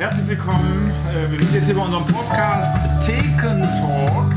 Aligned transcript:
herzlich 0.00 0.28
willkommen. 0.28 0.90
Äh, 1.12 1.30
Wir 1.30 1.38
sind 1.40 1.54
jetzt 1.54 1.66
hier 1.66 1.74
bei 1.74 1.82
unserem 1.82 2.06
Podcast 2.06 2.72
Theken 3.04 3.60
Talk. 3.60 4.34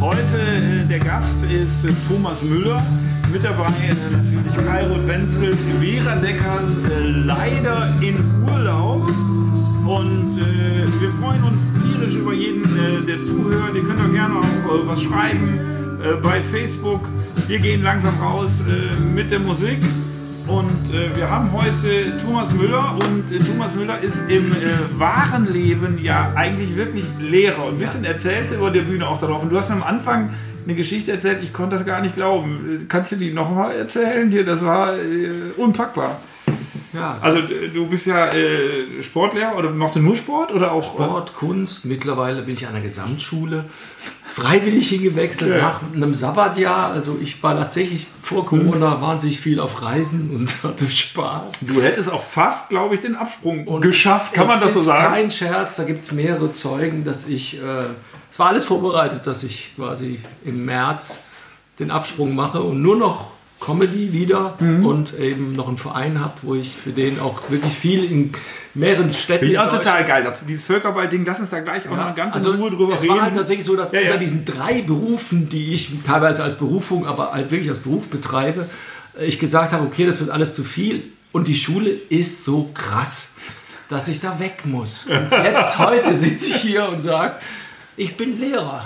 Heute 0.00 0.40
äh, 0.40 0.86
der 0.86 1.00
Gast 1.00 1.42
ist 1.42 1.84
äh, 1.84 1.92
Thomas 2.08 2.42
Müller. 2.42 2.82
Mit 3.30 3.44
dabei 3.44 3.66
natürlich 4.10 4.66
Kairo 4.66 5.06
Wenzel, 5.06 5.54
Vera 5.80 6.16
Deckers, 6.16 6.78
leider 7.26 7.92
in 8.00 8.16
Urlaub. 8.50 9.06
Und 9.86 10.36
wir 10.36 11.10
freuen 11.20 11.42
uns 11.44 11.62
tierisch 11.82 12.14
über 12.14 12.32
jeden, 12.32 12.62
der 13.06 13.22
zuhört. 13.22 13.74
Ihr 13.74 13.82
könnt 13.82 14.00
auch 14.00 14.12
gerne 14.12 14.34
auch 14.36 14.86
was 14.86 15.02
schreiben 15.02 15.58
bei 16.22 16.40
Facebook. 16.40 17.08
Wir 17.48 17.58
gehen 17.58 17.82
langsam 17.82 18.14
raus 18.20 18.50
mit 19.14 19.30
der 19.30 19.40
Musik. 19.40 19.78
Und 20.52 20.92
äh, 20.94 21.16
wir 21.16 21.30
haben 21.30 21.50
heute 21.52 22.14
Thomas 22.18 22.52
Müller 22.52 22.94
und 23.00 23.32
äh, 23.32 23.38
Thomas 23.38 23.74
Müller 23.74 24.00
ist 24.00 24.18
im 24.28 24.52
äh, 24.52 24.54
wahren 24.98 25.50
Leben 25.50 25.98
ja 26.02 26.30
eigentlich 26.34 26.76
wirklich 26.76 27.06
Lehrer. 27.18 27.64
Und 27.64 27.76
ein 27.76 27.78
bisschen 27.78 28.04
erzählt 28.04 28.50
er 28.50 28.58
über 28.58 28.70
der 28.70 28.82
Bühne 28.82 29.08
auch 29.08 29.16
darauf. 29.16 29.42
Und 29.42 29.48
du 29.50 29.56
hast 29.56 29.70
mir 29.70 29.76
am 29.76 29.82
Anfang 29.82 30.28
eine 30.64 30.74
Geschichte 30.74 31.10
erzählt, 31.10 31.38
ich 31.42 31.54
konnte 31.54 31.76
das 31.76 31.86
gar 31.86 32.02
nicht 32.02 32.14
glauben. 32.16 32.82
Äh, 32.82 32.84
Kannst 32.86 33.12
du 33.12 33.16
die 33.16 33.32
nochmal 33.32 33.74
erzählen? 33.74 34.30
Hier, 34.30 34.44
das 34.44 34.62
war 34.62 34.94
äh, 34.94 35.30
unpackbar. 35.56 36.20
Ja, 36.92 37.16
Also 37.22 37.38
äh, 37.50 37.68
du 37.72 37.86
bist 37.86 38.06
ja 38.06 38.28
äh, 38.28 39.02
Sportlehrer 39.02 39.56
oder 39.56 39.70
machst 39.70 39.96
du 39.96 40.00
nur 40.00 40.16
Sport 40.16 40.52
oder 40.52 40.72
auch 40.72 40.84
Sport, 40.84 41.32
Kunst. 41.34 41.86
Mittlerweile 41.86 42.42
bin 42.42 42.52
ich 42.52 42.66
an 42.66 42.74
der 42.74 42.82
Gesamtschule 42.82 43.64
freiwillig 44.34 44.88
hingewechselt 44.88 45.50
Ja. 45.50 45.58
nach 45.62 45.80
einem 45.94 46.14
Sabbatjahr. 46.14 46.90
Also 46.92 47.18
ich 47.22 47.42
war 47.42 47.54
tatsächlich 47.56 48.06
vor 48.22 48.46
Corona 48.46 49.00
wahnsinnig 49.02 49.38
viel 49.40 49.60
auf 49.60 49.82
Reisen 49.82 50.34
und 50.34 50.54
hatte 50.64 50.86
Spaß. 50.86 51.60
Du 51.66 51.82
hättest 51.82 52.10
auch 52.10 52.22
fast, 52.22 52.70
glaube 52.70 52.94
ich, 52.94 53.00
den 53.02 53.14
Absprung 53.14 53.66
Und 53.66 53.82
geschafft. 53.82 54.32
Kann 54.32 54.46
man 54.46 54.60
das 54.60 54.72
so 54.74 54.78
ist 54.80 54.84
sagen? 54.86 55.12
kein 55.14 55.30
Scherz, 55.30 55.76
da 55.76 55.84
gibt 55.84 56.02
es 56.04 56.12
mehrere 56.12 56.52
Zeugen, 56.52 57.04
dass 57.04 57.28
ich, 57.28 57.58
äh, 57.62 57.86
es 58.30 58.38
war 58.38 58.48
alles 58.48 58.64
vorbereitet, 58.64 59.26
dass 59.26 59.42
ich 59.42 59.72
quasi 59.76 60.18
im 60.44 60.64
März 60.64 61.18
den 61.78 61.90
Absprung 61.90 62.34
mache 62.34 62.62
und 62.62 62.80
nur 62.80 62.96
noch 62.96 63.31
Comedy 63.64 64.12
wieder 64.12 64.54
Mhm. 64.58 64.84
und 64.84 65.18
eben 65.18 65.52
noch 65.52 65.68
einen 65.68 65.78
Verein 65.78 66.20
habe, 66.20 66.34
wo 66.42 66.54
ich 66.54 66.74
für 66.74 66.90
den 66.90 67.20
auch 67.20 67.50
wirklich 67.50 67.72
viel 67.72 68.04
in 68.04 68.32
mehreren 68.74 69.12
Städten 69.12 69.46
in 69.46 69.54
total 69.68 70.04
geil. 70.04 70.24
Das, 70.24 70.40
dieses 70.48 70.64
Völkerball-Ding, 70.64 71.24
lass 71.24 71.38
uns 71.40 71.50
da 71.50 71.60
gleich 71.60 71.88
auch 71.88 71.96
noch 71.96 72.14
ganz 72.14 72.44
in 72.44 72.54
Ruhe 72.54 72.70
drüber 72.70 72.94
es 72.94 73.02
reden. 73.02 73.14
war 73.14 73.22
halt 73.22 73.36
tatsächlich 73.36 73.64
so, 73.64 73.76
dass 73.76 73.92
Ja, 73.92 74.00
ja. 74.00 74.06
unter 74.08 74.18
diesen 74.18 74.44
drei 74.44 74.82
Berufen, 74.82 75.48
die 75.48 75.74
ich 75.74 75.90
teilweise 76.06 76.42
als 76.42 76.56
Berufung, 76.58 77.06
aber 77.06 77.32
halt 77.32 77.50
wirklich 77.50 77.68
als 77.70 77.78
Beruf 77.78 78.08
betreibe, 78.08 78.68
ich 79.20 79.38
gesagt 79.38 79.72
habe, 79.72 79.84
okay, 79.86 80.06
das 80.06 80.20
wird 80.20 80.30
alles 80.30 80.54
zu 80.54 80.64
viel 80.64 81.02
und 81.32 81.46
die 81.48 81.54
Schule 81.54 81.90
ist 81.90 82.44
so 82.44 82.70
krass, 82.74 83.32
dass 83.88 84.08
ich 84.08 84.20
da 84.20 84.38
weg 84.40 84.62
muss. 84.64 85.06
Und 85.06 85.30
jetzt, 85.44 85.78
heute 85.78 86.14
sitze 86.14 86.48
ich 86.48 86.56
hier 86.56 86.88
und 86.88 87.02
sage, 87.02 87.36
ich 87.96 88.16
bin 88.16 88.40
Lehrer. 88.40 88.84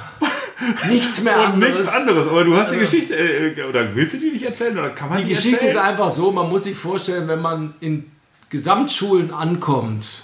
Nichts 0.88 1.22
mehr 1.22 1.36
und 1.38 1.44
anderes. 1.54 1.74
nichts 1.74 1.88
anderes. 1.94 2.28
Aber 2.28 2.44
du 2.44 2.56
hast 2.56 2.72
die 2.72 2.78
Geschichte, 2.78 3.14
äh, 3.14 3.62
oder 3.64 3.94
willst 3.94 4.14
du 4.14 4.18
die 4.18 4.30
nicht 4.30 4.44
erzählen? 4.44 4.78
Oder 4.78 4.90
kann 4.90 5.08
man 5.10 5.18
Die 5.18 5.24
die, 5.24 5.34
Geschichte 5.34 5.66
ist 5.66 5.74
erzählen? 5.74 5.86
einfach 5.92 6.10
so, 6.10 6.32
man 6.32 6.48
muss 6.48 6.64
sich 6.64 6.76
vorstellen, 6.76 7.28
wenn 7.28 7.40
man 7.42 7.74
in 7.80 8.04
Gesamtschulen 8.48 9.32
ankommt, 9.32 10.22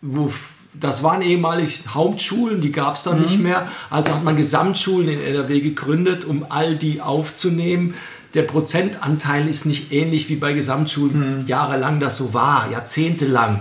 wo 0.00 0.32
das 0.72 1.02
waren 1.02 1.20
ehemalig 1.20 1.82
Hauptschulen, 1.92 2.60
die 2.60 2.70
gab 2.72 2.94
es 2.94 3.02
dann 3.02 3.20
nicht 3.20 3.40
mehr. 3.40 3.68
Also 3.90 4.14
hat 4.14 4.22
man 4.22 4.36
Gesamtschulen 4.36 5.08
in 5.08 5.20
NRW 5.20 5.60
gegründet, 5.60 6.24
um 6.24 6.46
all 6.48 6.76
die 6.76 7.00
aufzunehmen. 7.00 7.94
Der 8.34 8.42
Prozentanteil 8.42 9.48
ist 9.48 9.66
nicht 9.66 9.92
ähnlich 9.92 10.28
wie 10.28 10.36
bei 10.36 10.52
Gesamtschulen 10.52 11.44
jahrelang 11.48 11.98
das 11.98 12.16
so 12.16 12.32
war, 12.34 12.70
jahrzehntelang, 12.70 13.60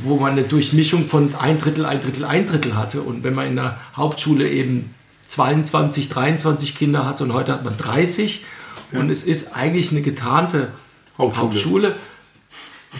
wo 0.00 0.16
man 0.16 0.32
eine 0.32 0.42
Durchmischung 0.42 1.06
von 1.06 1.32
ein 1.40 1.58
Drittel, 1.58 1.86
ein 1.86 2.00
Drittel, 2.00 2.24
ein 2.24 2.44
Drittel 2.44 2.76
hatte. 2.76 3.02
Und 3.02 3.22
wenn 3.22 3.34
man 3.36 3.46
in 3.46 3.54
der 3.56 3.78
Hauptschule 3.96 4.48
eben 4.48 4.92
22, 5.32 6.08
23 6.10 6.76
Kinder 6.76 7.06
hatte 7.06 7.24
und 7.24 7.32
heute 7.32 7.52
hat 7.52 7.64
man 7.64 7.76
30 7.76 8.44
und 8.92 9.08
es 9.10 9.22
ist 9.22 9.56
eigentlich 9.56 9.90
eine 9.90 10.02
getarnte 10.02 10.68
Hauptschule. 11.16 11.46
Hauptschule. 11.48 11.96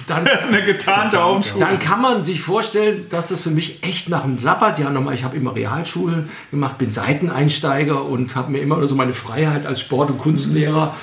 Dann 0.06 0.26
eine 0.48 0.64
getarnte 0.64 1.20
Hauptschule. 1.20 1.60
dann 1.66 1.78
kann 1.78 2.00
man 2.00 2.24
sich 2.24 2.40
vorstellen, 2.40 3.04
dass 3.10 3.28
das 3.28 3.40
für 3.42 3.50
mich 3.50 3.82
echt 3.82 4.08
nach 4.08 4.24
einem 4.24 4.38
Sabbatjahr 4.38 4.90
nochmal, 4.90 5.14
ich 5.14 5.24
habe 5.24 5.36
immer 5.36 5.54
Realschulen 5.54 6.30
gemacht, 6.50 6.78
bin 6.78 6.90
Seiteneinsteiger 6.90 8.02
und 8.06 8.34
habe 8.34 8.52
mir 8.52 8.60
immer 8.62 8.86
so 8.86 8.94
meine 8.94 9.12
Freiheit 9.12 9.66
als 9.66 9.80
Sport- 9.80 10.10
und 10.10 10.16
Kunstlehrer 10.18 10.94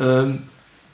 ähm, 0.00 0.44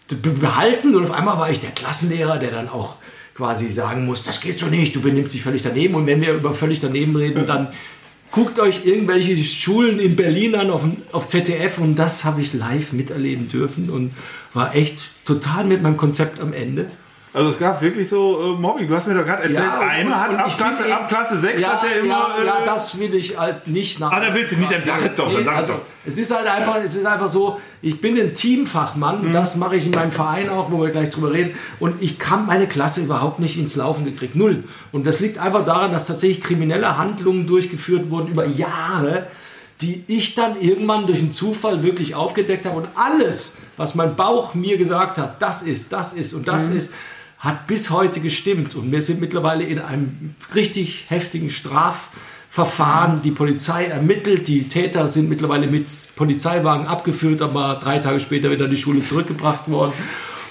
be- 0.09 0.31
behalten. 0.31 0.97
Und 0.97 1.05
auf 1.05 1.13
einmal 1.13 1.39
war 1.39 1.51
ich 1.51 1.61
der 1.61 1.71
Klassenlehrer, 1.71 2.39
der 2.39 2.51
dann 2.51 2.69
auch 2.69 2.97
quasi 3.37 3.71
sagen 3.71 4.05
muss, 4.07 4.25
das 4.25 4.41
geht 4.41 4.59
so 4.59 4.67
nicht, 4.67 4.97
du 4.97 5.01
benimmst 5.01 5.33
dich 5.35 5.43
völlig 5.43 5.63
daneben. 5.63 5.95
Und 5.95 6.07
wenn 6.09 6.21
wir 6.21 6.35
über 6.35 6.55
völlig 6.55 6.81
daneben 6.81 7.15
reden, 7.15 7.47
dann 7.47 7.69
guckt 8.35 8.59
euch 8.59 8.85
irgendwelche 8.85 9.39
Schulen 9.39 10.01
in 10.01 10.17
Berlin 10.17 10.57
an 10.57 10.71
auf, 10.71 10.85
auf 11.13 11.29
ZDF 11.29 11.79
und 11.79 11.97
das 11.97 12.25
habe 12.25 12.41
ich 12.41 12.53
live 12.53 12.93
miterleben 12.93 13.49
dürfen 13.49 13.91
und 13.91 14.13
war 14.53 14.75
echt 14.75 15.25
total 15.25 15.65
mit 15.65 15.83
meinem 15.83 15.97
Konzept 15.97 16.41
am 16.41 16.53
Ende. 16.53 16.91
Also 17.35 17.51
es 17.51 17.59
gab 17.59 17.83
wirklich 17.83 18.09
so 18.09 18.55
äh, 18.55 18.61
Mobbing. 18.61 18.87
Du 18.87 18.95
hast 18.95 19.09
mir 19.09 19.15
doch 19.15 19.25
gerade 19.25 19.43
erzählt, 19.43 19.59
Ja, 19.67 19.81
einer 19.81 20.21
hat 20.21 20.37
ab 20.39 20.57
Klasse, 20.57 20.95
ab 20.95 21.09
Klasse 21.09 21.37
6 21.37 21.61
ja, 21.61 21.69
hat 21.73 21.83
der 21.83 21.99
immer... 21.99 22.09
Ja, 22.09 22.37
äh, 22.43 22.47
ja, 22.47 22.65
das 22.65 22.97
will 23.01 23.13
ich 23.13 23.37
halt 23.37 23.67
nicht 23.67 23.99
nach. 23.99 24.13
Ah, 24.13 24.21
da 24.21 24.33
willst 24.33 24.53
du 24.53 24.57
nicht, 24.57 24.71
dann 24.73 24.85
sag 24.85 25.05
es 25.05 25.15
doch, 25.17 25.33
dann 25.33 25.45
sag 25.45 25.53
es 25.55 25.59
also, 25.59 25.73
doch. 25.73 25.81
Es 26.07 26.17
ist 26.17 26.33
halt 26.33 26.47
einfach, 26.47 26.77
es 26.85 26.95
ist 26.95 27.05
einfach 27.05 27.27
so, 27.27 27.61
ich 27.83 28.01
bin 28.01 28.17
ein 28.21 28.35
Teamfachmann, 28.37 29.29
Mhm. 29.29 29.33
das 29.33 29.57
mache 29.57 29.75
ich 29.75 29.85
in 29.87 29.91
meinem 29.93 30.13
Verein 30.13 30.49
auch, 30.49 30.71
wo 30.71 30.81
wir 30.81 30.91
gleich 30.91 31.11
drüber 31.11 31.33
reden. 31.33 31.57
Und 31.81 32.01
ich 32.01 32.21
kann 32.21 32.47
meine 32.47 32.69
Klasse 32.69 33.01
überhaupt 33.03 33.41
nicht 33.41 33.59
ins 33.59 33.75
Laufen 33.75 34.05
gekriegt. 34.05 34.37
Null. 34.37 34.63
Und 34.93 35.05
das 35.05 35.19
liegt 35.19 35.39
einfach 35.39 35.65
daran, 35.65 35.91
dass 35.91 36.07
tatsächlich 36.07 36.41
kriminelle 36.41 36.99
Handlungen 36.99 37.49
durchgeführt 37.49 38.11
wurden 38.11 38.29
über 38.29 38.47
Jahre, 38.47 39.27
die 39.81 40.05
ich 40.07 40.37
dann 40.37 40.61
irgendwann 40.61 41.09
durch 41.09 41.19
einen 41.19 41.33
Zufall 41.33 41.83
wirklich 41.83 42.15
aufgedeckt 42.15 42.65
habe. 42.65 42.77
Und 42.77 42.87
alles, 42.95 43.59
was 43.77 43.97
mein 43.97 44.15
Bauch 44.15 44.55
mir 44.55 44.79
gesagt 44.79 45.19
hat, 45.19 45.43
das 45.43 45.63
ist, 45.63 45.93
das 45.93 46.13
ist 46.13 46.33
und 46.33 46.47
das 46.47 46.71
Mhm. 46.71 46.77
ist, 46.77 46.95
hat 47.45 47.67
bis 47.67 47.91
heute 47.91 48.21
gestimmt. 48.21 48.75
Und 48.75 48.91
wir 48.91 49.03
sind 49.03 49.21
mittlerweile 49.21 49.65
in 49.65 49.79
einem 49.79 50.35
richtig 50.55 51.05
heftigen 51.09 51.51
Strafverfahren. 51.51 53.21
Die 53.23 53.31
Polizei 53.31 53.85
ermittelt, 53.85 54.49
die 54.49 54.67
Täter 54.67 55.07
sind 55.09 55.29
mittlerweile 55.29 55.67
mit 55.67 56.09
Polizeiwagen 56.17 56.87
abgeführt, 56.87 57.43
aber 57.43 57.79
drei 57.81 57.99
Tage 57.99 58.19
später 58.19 58.51
wieder 58.51 58.65
in 58.65 58.71
die 58.71 58.79
Schule 58.79 59.05
zurückgebracht 59.05 59.71
worden. 59.71 59.93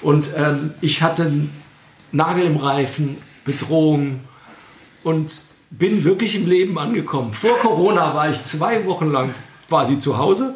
Und 0.04 0.30
ähm, 0.38 0.76
ich 0.82 1.02
hatte 1.02 1.24
einen 1.24 1.50
Nagel 2.12 2.46
im 2.46 2.58
Reifen, 2.58 3.18
Bedrohung 3.44 4.20
und 5.04 5.42
bin 5.72 6.04
wirklich 6.04 6.36
im 6.36 6.48
Leben 6.48 6.78
angekommen. 6.78 7.34
Vor 7.34 7.58
Corona 7.58 8.14
war 8.14 8.30
ich 8.30 8.42
zwei 8.44 8.86
Wochen 8.86 9.12
lang 9.12 9.34
quasi 9.68 9.98
zu 9.98 10.20
Hause, 10.20 10.54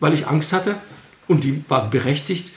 weil 0.00 0.12
ich 0.12 0.26
Angst 0.26 0.52
hatte 0.52 0.74
und 1.28 1.44
die 1.44 1.64
war 1.68 1.88
berechtigt. 1.88 2.50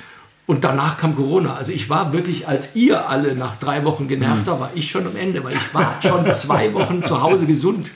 Und 0.46 0.64
danach 0.66 0.98
kam 0.98 1.16
Corona. 1.16 1.56
Also 1.56 1.72
ich 1.72 1.90
war 1.90 2.12
wirklich, 2.12 2.48
als 2.50 2.76
ihr 2.76 3.08
alle 3.10 3.34
nach 3.36 3.56
drei 3.60 3.86
Wochen 3.86 4.08
genervter 4.10 4.60
war, 4.60 4.72
ich 4.76 4.92
schon 4.92 5.08
am 5.08 5.16
Ende, 5.16 5.44
weil 5.44 5.54
ich 5.54 5.74
war 5.74 5.98
schon 6.02 6.32
zwei 6.34 6.74
Wochen 6.74 7.02
zu 7.04 7.22
Hause 7.22 7.46
gesund. 7.46 7.92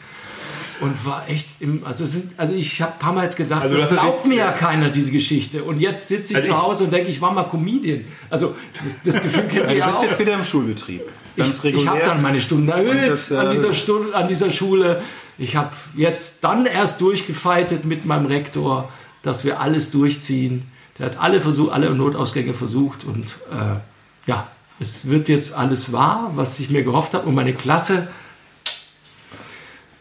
Und 0.80 1.06
war 1.08 1.26
echt 1.28 1.60
im, 1.60 1.84
also, 1.86 2.06
sind, 2.06 2.34
also 2.38 2.54
ich 2.54 2.80
habe 2.84 2.94
ein 2.94 3.00
paar 3.00 3.12
Mal 3.12 3.24
jetzt 3.24 3.36
gedacht, 3.36 3.64
Also 3.64 3.78
das 3.78 3.90
glaubt 3.90 4.26
mir 4.28 4.36
ja 4.38 4.52
keiner, 4.52 4.90
diese 4.90 5.10
Geschichte. 5.12 5.64
Und 5.64 5.80
jetzt 5.82 6.08
sitze 6.08 6.34
ich 6.34 6.38
Also 6.38 6.50
zu 6.50 6.56
ich- 6.56 6.62
Hause 6.62 6.84
und 6.86 6.94
denke, 6.94 7.10
ich 7.10 7.20
war 7.20 7.32
mal 7.34 7.46
Comedian. 7.46 8.06
Also 8.30 8.56
das, 8.84 9.02
das 9.02 9.22
Gefühl 9.24 9.44
kennt 9.48 9.64
ihr 9.64 9.68
Du 9.72 9.76
ja 9.76 9.88
bist 9.88 9.98
auch. 9.98 10.04
jetzt 10.04 10.20
wieder 10.20 10.36
im 10.36 10.44
Schulbetrieb. 10.44 11.02
Ganz 11.36 11.64
Ich, 11.64 11.74
ich 11.74 11.88
habe 11.88 12.02
dann 12.02 12.22
meine 12.22 12.40
Stunden 12.40 12.70
erhöht 12.70 13.10
das, 13.10 13.32
äh, 13.32 13.38
an, 13.38 13.50
dieser 13.52 13.74
Stunde, 13.74 14.14
an 14.16 14.28
dieser 14.28 14.52
Schule. 14.52 15.02
Ich 15.40 15.56
habe 15.56 15.72
jetzt 15.96 16.44
dann 16.44 16.66
erst 16.68 17.02
durchgefeitet 17.02 17.84
mit 17.86 18.06
meinem 18.06 18.28
Rektor, 18.28 18.90
dass 19.24 19.46
wir 19.46 19.60
alles 19.60 19.90
durchziehen. 19.90 20.62
Der 21.00 21.08
hat 21.08 21.18
alle, 21.20 21.40
Versuch, 21.42 21.72
alle 21.72 21.94
Notausgänge 21.94 22.54
versucht 22.54 23.04
und 23.06 23.38
äh, 23.52 23.76
ja, 24.30 24.48
es 24.80 25.10
wird 25.10 25.30
jetzt 25.30 25.56
alles 25.56 25.92
wahr, 25.92 26.32
was 26.36 26.60
ich 26.60 26.70
mir 26.70 26.84
gehofft 26.84 27.14
habe. 27.14 27.28
Und 27.28 27.36
meine 27.36 27.54
Klasse 27.54 28.08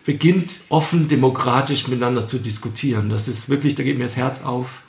beginnt 0.05 0.61
offen 0.69 1.09
demokratisch 1.09 1.89
miteinander 1.89 2.27
zu 2.27 2.39
diskutieren. 2.39 3.11
Das 3.11 3.27
ist 3.29 3.49
wirklich, 3.49 3.75
da 3.75 3.83
geht 3.83 3.99
mir 3.99 4.05
das 4.05 4.17
Herz 4.17 4.45
auf. 4.45 4.83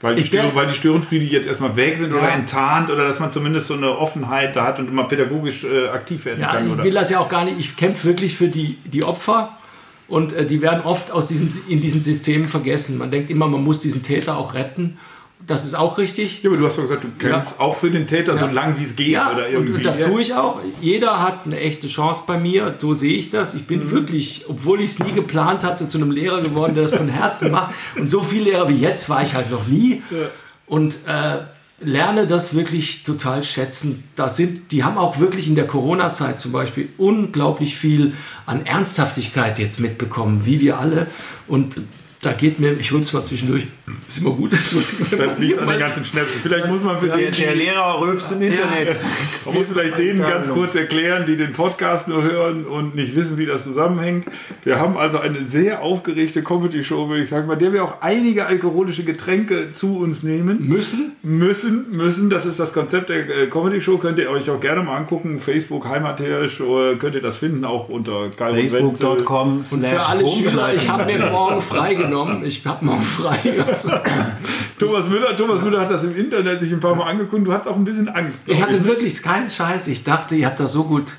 Weil 0.00 0.16
die, 0.16 0.22
Ich 0.22 0.28
Störung, 0.28 0.54
weil 0.54 0.66
die 0.66 0.74
Störenfriede 0.74 1.24
jetzt 1.24 1.46
erstmal 1.46 1.76
weg 1.76 1.96
sind 1.98 2.12
oder 2.12 2.22
Ja. 2.24 2.28
enttarnt 2.34 2.90
oder 2.90 3.06
dass 3.06 3.20
man 3.20 3.32
zumindest 3.32 3.68
so 3.68 3.74
eine 3.74 3.96
Offenheit 3.96 4.54
da 4.54 4.64
hat 4.64 4.78
und 4.78 4.88
immer 4.88 5.04
pädagogisch 5.04 5.64
äh, 5.64 5.88
aktiv 5.88 6.24
werden 6.26 6.40
Ja, 6.40 6.52
kann. 6.52 6.66
ich 6.66 6.72
Oder? 6.72 6.84
will 6.84 6.92
das 6.94 7.10
ja 7.10 7.20
auch 7.20 7.28
gar 7.28 7.44
nicht. 7.44 7.58
Ich 7.58 7.76
kämpfe 7.76 8.04
wirklich 8.06 8.36
für 8.36 8.48
die, 8.48 8.76
die 8.84 9.02
Opfer 9.04 9.56
und 10.08 10.32
äh, 10.34 10.44
die 10.46 10.60
werden 10.60 10.82
oft 10.84 11.10
aus 11.10 11.26
diesem, 11.26 11.48
in 11.68 11.80
diesen 11.80 12.02
Systemen 12.02 12.48
vergessen. 12.48 12.98
Man 12.98 13.10
denkt 13.10 13.30
immer, 13.30 13.48
man 13.48 13.64
muss 13.64 13.80
diesen 13.80 14.02
Täter 14.02 14.36
auch 14.36 14.52
retten. 14.54 14.98
Das 15.46 15.64
ist 15.66 15.74
auch 15.74 15.98
richtig. 15.98 16.42
Ja, 16.42 16.48
aber 16.50 16.56
du 16.58 16.64
hast 16.64 16.78
doch 16.78 16.82
gesagt, 16.84 17.04
du 17.04 17.08
kämpfst 17.18 17.60
auch 17.60 17.76
für 17.76 17.90
den 17.90 18.06
Täter, 18.06 18.38
so 18.38 18.46
lang 18.46 18.78
wie 18.78 18.84
es 18.84 18.96
geht 18.96 19.08
Ja, 19.08 19.32
oder 19.32 19.48
irgendwie. 19.48 19.74
und 19.74 19.84
das 19.84 19.98
Ja. 19.98 20.06
tue 20.08 20.22
ich 20.22 20.32
auch. 20.32 20.58
Jeder 20.80 21.20
hat 21.22 21.40
eine 21.44 21.60
echte 21.60 21.86
Chance 21.86 22.22
bei 22.26 22.38
mir. 22.38 22.74
So 22.78 22.94
sehe 22.94 23.14
ich 23.16 23.30
das. 23.30 23.52
Ich 23.54 23.66
bin 23.66 23.80
Mhm. 23.84 23.90
wirklich, 23.90 24.46
obwohl 24.48 24.80
ich 24.80 24.92
es 24.92 24.98
nie 25.00 25.12
geplant 25.12 25.62
hatte, 25.64 25.86
zu 25.86 25.98
einem 25.98 26.10
Lehrer 26.12 26.40
geworden, 26.40 26.74
der 26.74 26.84
das 26.84 26.94
von 26.94 27.08
Herzen 27.08 27.50
macht. 27.50 27.74
Und 27.96 28.10
so 28.10 28.22
viele 28.22 28.44
Lehrer 28.52 28.68
wie 28.70 28.78
jetzt 28.78 29.10
war 29.10 29.22
ich 29.22 29.34
halt 29.34 29.50
noch 29.50 29.66
nie. 29.66 30.02
Und 30.66 30.94
äh, 31.06 31.40
lerne 31.80 32.26
das 32.26 32.54
wirklich 32.54 33.02
total 33.02 33.42
schätzen. 33.42 34.04
Da 34.16 34.30
sind, 34.30 34.72
die 34.72 34.82
haben 34.84 34.96
auch 34.96 35.18
wirklich 35.18 35.46
in 35.46 35.56
der 35.56 35.66
Corona-Zeit 35.66 36.40
zum 36.40 36.52
Beispiel 36.52 36.88
unglaublich 36.96 37.76
viel 37.76 38.14
an 38.46 38.64
Ernsthaftigkeit 38.64 39.58
jetzt 39.58 39.78
mitbekommen, 39.78 40.46
wie 40.46 40.60
wir 40.60 40.78
alle. 40.78 41.06
Und 41.48 41.80
da 42.24 42.32
geht 42.32 42.58
mir, 42.58 42.72
ich 42.72 42.92
rülpse 42.92 43.16
mal 43.16 43.24
zwischendurch, 43.24 43.66
ist 44.08 44.18
immer 44.18 44.30
gut. 44.30 44.52
Das 44.52 44.72
liegt 45.38 45.58
an 45.58 45.68
den 45.68 45.78
ganzen 45.78 46.04
Schnäpsen. 46.04 46.40
Vielleicht 46.42 46.68
muss 46.68 46.82
man 46.82 46.98
für 46.98 47.08
der, 47.08 47.30
der 47.30 47.54
Lehrer 47.54 48.00
rülpst 48.00 48.32
im 48.32 48.42
Internet. 48.42 48.88
Ja. 48.88 48.94
Man 49.44 49.54
muss 49.54 49.66
vielleicht 49.72 49.98
denen 49.98 50.20
ganz 50.20 50.48
kurz 50.48 50.74
erklären, 50.74 51.26
die 51.26 51.36
den 51.36 51.52
Podcast 51.52 52.08
nur 52.08 52.22
hören 52.22 52.64
und 52.64 52.94
nicht 52.94 53.14
wissen, 53.14 53.36
wie 53.36 53.46
das 53.46 53.64
zusammenhängt. 53.64 54.26
Wir 54.64 54.78
haben 54.78 54.96
also 54.96 55.18
eine 55.18 55.44
sehr 55.44 55.82
aufgeregte 55.82 56.42
Comedy-Show, 56.42 57.08
würde 57.10 57.22
ich 57.22 57.28
sagen, 57.28 57.46
bei 57.46 57.56
der 57.56 57.72
wir 57.72 57.84
auch 57.84 58.00
einige 58.00 58.46
alkoholische 58.46 59.04
Getränke 59.04 59.72
zu 59.72 59.98
uns 59.98 60.22
nehmen. 60.22 60.66
Müssen? 60.66 61.12
Müssen, 61.22 61.86
müssen. 61.90 62.30
Das 62.30 62.46
ist 62.46 62.58
das 62.58 62.72
Konzept 62.72 63.10
der 63.10 63.28
äh, 63.28 63.46
Comedy-Show. 63.48 63.98
Könnt 63.98 64.18
ihr 64.18 64.30
euch 64.30 64.48
auch 64.50 64.60
gerne 64.60 64.82
mal 64.82 64.96
angucken. 64.96 65.38
Facebook, 65.38 65.88
Heimathirsch, 65.88 66.62
könnt 66.98 67.14
ihr 67.14 67.22
das 67.22 67.36
finden, 67.36 67.64
auch 67.64 67.88
unter 67.88 68.30
Facebook.com. 68.32 69.58
Und 69.58 69.86
für 69.86 70.06
alle 70.06 70.26
Schüler, 70.26 70.74
ich 70.74 70.88
habe 70.88 71.04
mir 71.04 71.30
morgen 71.30 71.60
freigenommen 71.60 72.13
genommen. 72.14 72.44
Ich 72.44 72.64
habe 72.66 72.84
morgen 72.84 73.04
frei. 73.04 73.38
Also. 73.66 73.90
Thomas, 74.78 75.08
Müller, 75.08 75.36
Thomas 75.36 75.62
Müller 75.62 75.80
hat 75.80 75.90
das 75.90 76.04
im 76.04 76.14
Internet 76.14 76.60
sich 76.60 76.72
ein 76.72 76.80
paar 76.80 76.94
Mal 76.94 77.08
angeguckt. 77.10 77.46
Du 77.46 77.52
hattest 77.52 77.68
auch 77.68 77.76
ein 77.76 77.84
bisschen 77.84 78.08
Angst. 78.08 78.42
Ich 78.46 78.62
hatte 78.62 78.76
ich. 78.76 78.84
wirklich 78.84 79.22
keinen 79.22 79.50
Scheiß. 79.50 79.88
Ich 79.88 80.04
dachte, 80.04 80.36
ihr 80.36 80.46
habt 80.46 80.60
das 80.60 80.72
so 80.72 80.84
gut. 80.84 81.14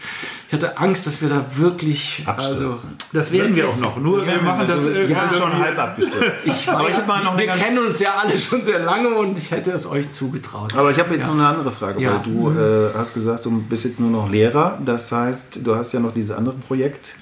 Ich 0.47 0.53
hatte 0.53 0.77
Angst, 0.77 1.07
dass 1.07 1.21
wir 1.21 1.29
da 1.29 1.43
wirklich. 1.55 2.23
Also, 2.25 2.73
das 3.13 3.31
werden 3.31 3.55
wir 3.55 3.67
auch 3.67 3.77
noch. 3.77 3.97
Nur 3.97 4.25
wir 4.25 4.41
machen 4.41 4.67
das. 4.67 4.85
Äh, 4.85 5.07
ja, 5.07 5.27
schon 5.27 5.57
halb 5.57 5.77
abgestürzt. 5.77 6.45
Ich, 6.45 6.69
aber 6.69 6.89
ich 6.89 7.07
mal 7.07 7.23
noch 7.23 7.37
wir 7.37 7.47
kennen 7.47 7.79
uns 7.79 7.99
ja 7.99 8.15
alle 8.21 8.37
schon 8.37 8.63
sehr 8.63 8.79
lange 8.79 9.09
und 9.09 9.37
ich 9.37 9.51
hätte 9.51 9.71
es 9.71 9.87
euch 9.87 10.09
zugetraut. 10.09 10.75
Aber 10.75 10.91
ich 10.91 10.99
habe 10.99 11.13
jetzt 11.13 11.21
ja. 11.21 11.27
noch 11.27 11.33
eine 11.33 11.47
andere 11.47 11.71
Frage, 11.71 12.01
ja. 12.01 12.13
weil 12.13 12.21
du 12.21 12.51
äh, 12.51 12.93
hast 12.95 13.13
gesagt, 13.13 13.43
du 13.45 13.61
bist 13.61 13.85
jetzt 13.85 13.99
nur 13.99 14.11
noch 14.11 14.29
Lehrer. 14.29 14.77
Das 14.85 15.11
heißt, 15.11 15.59
du 15.63 15.75
hast 15.75 15.93
ja 15.93 15.99
noch 15.99 16.13
dieses 16.13 16.35
andere 16.35 16.55
Projekt 16.55 17.15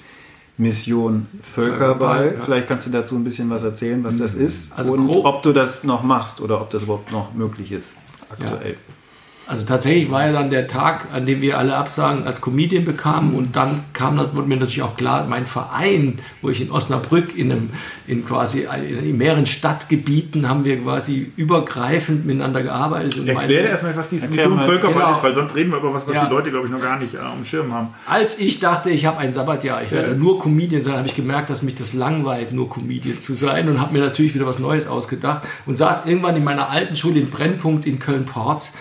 Mission 0.56 1.26
Völkerball. 1.42 2.34
Ja. 2.36 2.44
Vielleicht 2.44 2.68
kannst 2.68 2.86
du 2.86 2.90
dazu 2.90 3.16
ein 3.16 3.24
bisschen 3.24 3.50
was 3.50 3.62
erzählen, 3.62 4.04
was 4.04 4.18
das 4.18 4.34
ist 4.34 4.72
also 4.76 4.92
und 4.92 5.10
ob 5.10 5.42
du 5.42 5.52
das 5.52 5.84
noch 5.84 6.02
machst 6.02 6.40
oder 6.40 6.60
ob 6.60 6.70
das 6.70 6.84
überhaupt 6.84 7.10
noch 7.10 7.34
möglich 7.34 7.72
ist 7.72 7.96
aktuell. 8.30 8.72
Ja. 8.72 9.03
Also 9.46 9.66
tatsächlich 9.66 10.10
war 10.10 10.26
ja 10.26 10.32
dann 10.32 10.48
der 10.48 10.66
Tag, 10.66 11.08
an 11.12 11.26
dem 11.26 11.42
wir 11.42 11.58
alle 11.58 11.76
Absagen 11.76 12.24
als 12.24 12.40
Comedian 12.40 12.84
bekamen 12.84 13.34
und 13.34 13.56
dann 13.56 13.84
kam, 13.92 14.16
wurde 14.16 14.48
mir 14.48 14.56
natürlich 14.56 14.82
auch 14.82 14.96
klar, 14.96 15.26
mein 15.28 15.46
Verein, 15.46 16.18
wo 16.40 16.48
ich 16.48 16.62
in 16.62 16.70
Osnabrück 16.70 17.36
in 17.36 17.52
einem, 17.52 17.70
in 18.06 18.24
quasi 18.24 18.66
in 19.02 19.18
mehreren 19.18 19.44
Stadtgebieten 19.44 20.48
haben 20.48 20.64
wir 20.64 20.80
quasi 20.82 21.30
übergreifend 21.36 22.24
miteinander 22.24 22.62
gearbeitet. 22.62 23.18
Und 23.18 23.28
Erklär 23.28 23.68
erstmal, 23.68 23.94
was 23.94 24.08
diese 24.08 24.28
Mission 24.28 24.60
Völkerball 24.60 25.02
genau. 25.02 25.16
ist, 25.16 25.22
weil 25.22 25.34
sonst 25.34 25.54
reden 25.54 25.72
wir 25.72 25.78
über 25.78 25.92
was, 25.92 26.06
was 26.06 26.14
ja. 26.14 26.24
die 26.24 26.30
Leute, 26.30 26.50
glaube 26.50 26.66
ich, 26.66 26.72
noch 26.72 26.80
gar 26.80 26.98
nicht 26.98 27.14
äh, 27.14 27.18
auf 27.18 27.34
dem 27.34 27.44
Schirm 27.44 27.72
haben. 27.74 27.88
Als 28.06 28.38
ich 28.38 28.60
dachte, 28.60 28.88
ich 28.88 29.04
habe 29.04 29.18
ein 29.18 29.34
Sabbatjahr, 29.34 29.82
ich 29.82 29.92
werde 29.92 30.12
ja. 30.12 30.16
nur 30.16 30.40
Comedian 30.40 30.80
sein, 30.80 30.96
habe 30.96 31.08
ich 31.08 31.14
gemerkt, 31.14 31.50
dass 31.50 31.62
mich 31.62 31.74
das 31.74 31.92
langweilt, 31.92 32.52
nur 32.52 32.70
Comedian 32.70 33.20
zu 33.20 33.34
sein 33.34 33.68
und 33.68 33.78
habe 33.78 33.92
mir 33.92 34.00
natürlich 34.00 34.34
wieder 34.34 34.46
was 34.46 34.58
Neues 34.58 34.86
ausgedacht 34.86 35.46
und 35.66 35.76
saß 35.76 36.06
irgendwann 36.06 36.34
in 36.34 36.44
meiner 36.44 36.70
alten 36.70 36.96
Schule 36.96 37.20
in 37.20 37.28
Brennpunkt 37.28 37.84
in 37.84 37.98
Köln-Porz 37.98 38.74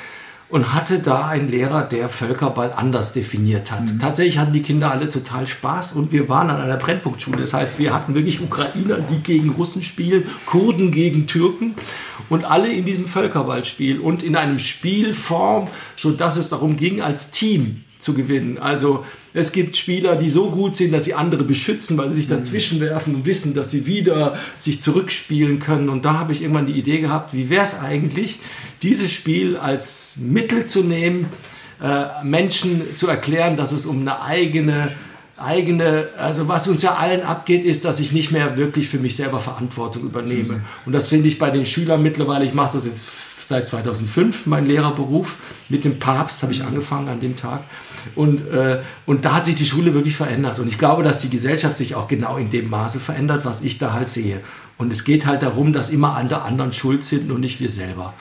und 0.54 0.72
hatte 0.72 1.00
da 1.00 1.30
einen 1.30 1.50
Lehrer, 1.50 1.82
der 1.82 2.10
Völkerball 2.10 2.74
anders 2.74 3.12
definiert 3.12 3.72
hat. 3.72 3.92
Mhm. 3.92 3.98
Tatsächlich 3.98 4.38
hatten 4.38 4.54
die 4.54 4.62
Kinder 4.62 4.92
alle 4.92 5.10
total 5.10 5.48
Spaß 5.48 5.94
und 5.94 6.12
wir 6.12 6.30
waren 6.30 6.52
an 6.52 6.62
einer 6.62 6.78
Brennpunktschule. 6.78 7.38
Das 7.38 7.56
heißt, 7.56 7.80
wir 7.80 7.92
hatten 7.92 8.14
wirklich 8.14 8.40
Ukrainer, 8.40 8.98
die 8.98 9.24
gegen 9.24 9.50
Russen 9.50 9.82
spielen, 9.82 10.28
Kurden 10.46 10.92
gegen 10.92 11.26
Türken 11.26 11.74
und 12.30 12.46
alle 12.46 12.72
in 12.72 12.86
diesem 12.86 13.08
Völkerballspiel 13.08 14.00
und 14.00 14.22
in 14.22 14.36
einem 14.36 14.60
Spielform, 14.60 15.70
so 15.96 16.12
dass 16.12 16.38
es 16.38 16.50
darum 16.50 16.78
ging, 16.78 17.02
als 17.02 17.32
Team 17.32 17.84
zu 18.04 18.14
gewinnen. 18.14 18.58
Also 18.58 19.06
es 19.34 19.52
gibt 19.52 19.78
Spieler, 19.78 20.16
die 20.16 20.30
so 20.30 20.50
gut 20.50 20.78
sind, 20.78 20.92
dass 20.92 21.06
sie 21.06 21.14
andere 21.14 21.44
beschützen, 21.44 21.98
weil 21.98 22.10
sie 22.12 22.18
sich 22.18 22.28
dazwischen 22.28 22.80
werfen 22.80 23.16
und 23.16 23.26
wissen, 23.26 23.56
dass 23.56 23.72
sie 23.72 23.88
wieder 23.88 24.38
sich 24.58 24.82
zurückspielen 24.82 25.60
können. 25.60 25.90
Und 25.90 26.06
da 26.06 26.20
habe 26.20 26.34
ich 26.34 26.42
irgendwann 26.42 26.68
die 26.68 26.74
Idee 26.74 27.00
gehabt, 27.00 27.34
wie 27.34 27.50
wäre 27.50 27.64
es 27.64 27.80
eigentlich, 27.80 28.40
dieses 28.84 29.12
Spiel 29.12 29.58
als 29.58 30.18
Mittel 30.22 30.66
zu 30.66 30.84
nehmen, 30.84 31.28
äh, 31.82 32.24
Menschen 32.24 32.96
zu 32.96 33.08
erklären, 33.08 33.58
dass 33.58 33.72
es 33.72 33.86
um 33.86 34.02
eine 34.02 34.22
eigene 34.22 34.92
eigene, 35.36 36.08
also 36.18 36.48
was 36.48 36.68
uns 36.68 36.84
ja 36.84 36.94
allen 36.94 37.24
abgeht, 37.24 37.66
ist, 37.66 37.86
dass 37.86 38.00
ich 38.00 38.12
nicht 38.12 38.32
mehr 38.32 38.56
wirklich 38.56 38.88
für 38.88 39.00
mich 39.00 39.16
selber 39.16 39.40
Verantwortung 39.40 40.04
übernehme. 40.04 40.54
Mhm. 40.54 40.62
Und 40.86 40.94
das 40.94 41.10
finde 41.10 41.28
ich 41.28 41.40
bei 41.40 41.50
den 41.50 41.66
Schülern 41.66 42.04
mittlerweile, 42.04 42.46
ich 42.46 42.54
mache 42.54 42.74
das 42.74 42.86
jetzt 42.86 43.08
seit 43.48 43.68
2005, 43.68 44.46
mein 44.46 44.66
Lehrerberuf, 44.66 45.36
mit 45.70 45.86
dem 45.86 46.00
Papst 46.00 46.44
habe 46.44 46.54
ich 46.54 46.64
angefangen 46.64 47.10
an 47.10 47.20
dem 47.20 47.36
Tag. 47.36 47.62
Und, 48.16 48.48
äh, 48.52 48.82
und 49.06 49.26
da 49.26 49.36
hat 49.36 49.46
sich 49.46 49.56
die 49.56 49.66
Schule 49.66 49.94
wirklich 49.94 50.16
verändert. 50.16 50.60
Und 50.60 50.68
ich 50.68 50.78
glaube, 50.78 51.04
dass 51.04 51.22
die 51.22 51.30
Gesellschaft 51.30 51.78
sich 51.78 51.96
auch 51.96 52.08
genau 52.08 52.38
in 52.38 52.50
dem 52.50 52.70
Maße 52.70 53.00
verändert, 53.00 53.46
was 53.46 53.62
ich 53.62 53.78
da 53.78 53.94
halt 53.94 54.10
sehe. 54.10 54.42
Und 54.78 54.92
es 54.92 55.04
geht 55.04 55.26
halt 55.26 55.44
darum, 55.44 55.74
dass 55.74 55.90
immer 55.90 56.16
andere 56.16 56.42
anderen 56.42 56.74
schuld 56.74 57.04
sind 57.04 57.32
und 57.32 57.40
nicht 57.40 57.60
wir 57.60 57.70
selber. 57.70 58.14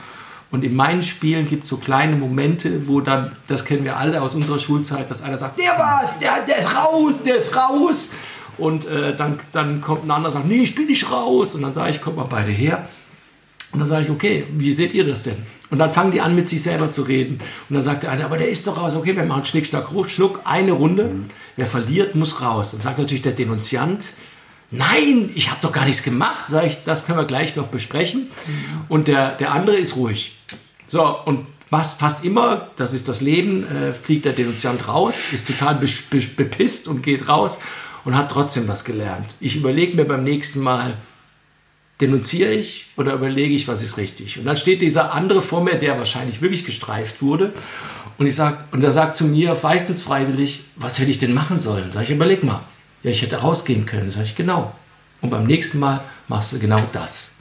Und 0.51 0.63
in 0.63 0.75
meinen 0.75 1.01
Spielen 1.01 1.49
gibt 1.49 1.63
es 1.63 1.69
so 1.69 1.77
kleine 1.77 2.15
Momente, 2.15 2.87
wo 2.87 3.01
dann, 3.01 3.35
das 3.47 3.65
kennen 3.65 3.83
wir 3.83 3.97
alle 3.97 4.21
aus 4.21 4.35
unserer 4.35 4.59
Schulzeit, 4.59 5.09
dass 5.09 5.23
einer 5.23 5.37
sagt, 5.37 5.59
der 5.59 5.71
war's, 5.79 6.11
der, 6.21 6.41
der 6.47 6.59
ist 6.59 6.75
raus, 6.75 7.13
der 7.25 7.37
ist 7.37 7.55
raus. 7.55 8.11
Und 8.59 8.85
äh, 8.85 9.15
dann, 9.15 9.39
dann 9.51 9.81
kommt 9.81 10.05
ein 10.05 10.11
anderer 10.11 10.27
und 10.27 10.31
sagt, 10.31 10.45
nee, 10.45 10.61
ich 10.61 10.75
bin 10.75 10.85
nicht 10.85 11.11
raus. 11.11 11.55
Und 11.55 11.63
dann 11.63 11.73
sage 11.73 11.89
ich, 11.89 12.01
kommt 12.01 12.17
mal 12.17 12.27
beide 12.29 12.51
her. 12.51 12.87
Und 13.73 13.79
dann 13.79 13.87
sage 13.87 14.05
ich, 14.05 14.09
okay, 14.11 14.45
wie 14.51 14.71
seht 14.71 14.93
ihr 14.93 15.05
das 15.05 15.23
denn? 15.23 15.35
Und 15.71 15.79
dann 15.79 15.91
fangen 15.91 16.11
die 16.11 16.21
an, 16.21 16.35
mit 16.35 16.47
sich 16.47 16.61
selber 16.61 16.91
zu 16.91 17.01
reden. 17.01 17.39
Und 17.67 17.73
dann 17.73 17.81
sagt 17.81 18.03
der 18.03 18.11
eine, 18.11 18.23
aber 18.25 18.37
der 18.37 18.47
ist 18.47 18.67
doch 18.67 18.77
raus. 18.77 18.95
Okay, 18.95 19.15
wir 19.15 19.23
machen 19.23 19.45
Schnick, 19.45 19.65
Schnack, 19.65 19.87
Schnuck, 20.07 20.41
eine 20.45 20.73
Runde. 20.73 21.05
Mhm. 21.05 21.25
Wer 21.55 21.65
verliert, 21.65 22.13
muss 22.13 22.41
raus. 22.41 22.71
Dann 22.71 22.81
sagt 22.81 22.99
natürlich 22.99 23.23
der 23.23 23.31
Denunziant, 23.31 24.13
nein, 24.69 25.31
ich 25.33 25.49
habe 25.49 25.59
doch 25.61 25.71
gar 25.71 25.85
nichts 25.85 26.03
gemacht. 26.03 26.51
Sage 26.51 26.67
ich, 26.67 26.83
das 26.85 27.07
können 27.07 27.17
wir 27.17 27.25
gleich 27.25 27.55
noch 27.55 27.67
besprechen. 27.67 28.29
Mhm. 28.45 28.81
Und 28.89 29.07
der, 29.07 29.29
der 29.31 29.51
andere 29.51 29.77
ist 29.77 29.95
ruhig. 29.95 30.37
So, 30.85 31.03
und 31.25 31.47
was 31.71 31.93
fast 31.93 32.23
immer, 32.23 32.69
das 32.75 32.93
ist 32.93 33.09
das 33.09 33.21
Leben, 33.21 33.65
äh, 33.65 33.93
fliegt 33.93 34.25
der 34.25 34.33
Denunziant 34.33 34.87
raus, 34.87 35.23
ist 35.31 35.47
total 35.47 35.73
be 35.73 35.87
be 36.11 36.21
bepisst 36.37 36.87
und 36.87 37.01
geht 37.01 37.27
raus 37.27 37.61
und 38.05 38.15
hat 38.15 38.29
trotzdem 38.29 38.67
was 38.67 38.85
gelernt. 38.85 39.35
Ich 39.39 39.55
überlege 39.55 39.95
mir 39.95 40.05
beim 40.05 40.23
nächsten 40.23 40.61
Mal, 40.61 40.93
denunziere 42.01 42.51
ich 42.51 42.87
oder 42.97 43.13
überlege 43.13 43.53
ich, 43.53 43.67
was 43.67 43.83
ist 43.83 43.97
richtig? 43.97 44.39
Und 44.39 44.45
dann 44.45 44.57
steht 44.57 44.81
dieser 44.81 45.13
andere 45.13 45.41
vor 45.41 45.63
mir, 45.63 45.75
der 45.75 45.97
wahrscheinlich 45.97 46.41
wirklich 46.41 46.65
gestreift 46.65 47.21
wurde. 47.21 47.53
Und 48.17 48.25
ich 48.25 48.35
sag, 48.35 48.71
und 48.71 48.83
er 48.83 48.91
sagt 48.91 49.15
zu 49.15 49.25
mir, 49.25 49.57
meistens 49.61 50.03
freiwillig, 50.03 50.65
was 50.75 50.99
hätte 50.99 51.11
ich 51.11 51.19
denn 51.19 51.33
machen 51.33 51.59
sollen? 51.59 51.91
Sag 51.91 52.03
ich, 52.03 52.09
überleg 52.11 52.43
mal. 52.43 52.61
Ja, 53.03 53.11
ich 53.11 53.21
hätte 53.21 53.37
rausgehen 53.37 53.85
können. 53.85 54.11
Sag 54.11 54.23
ich, 54.25 54.35
genau. 54.35 54.73
Und 55.21 55.29
beim 55.29 55.45
nächsten 55.45 55.79
Mal 55.79 56.03
machst 56.27 56.53
du 56.53 56.59
genau 56.59 56.79
das. 56.91 57.35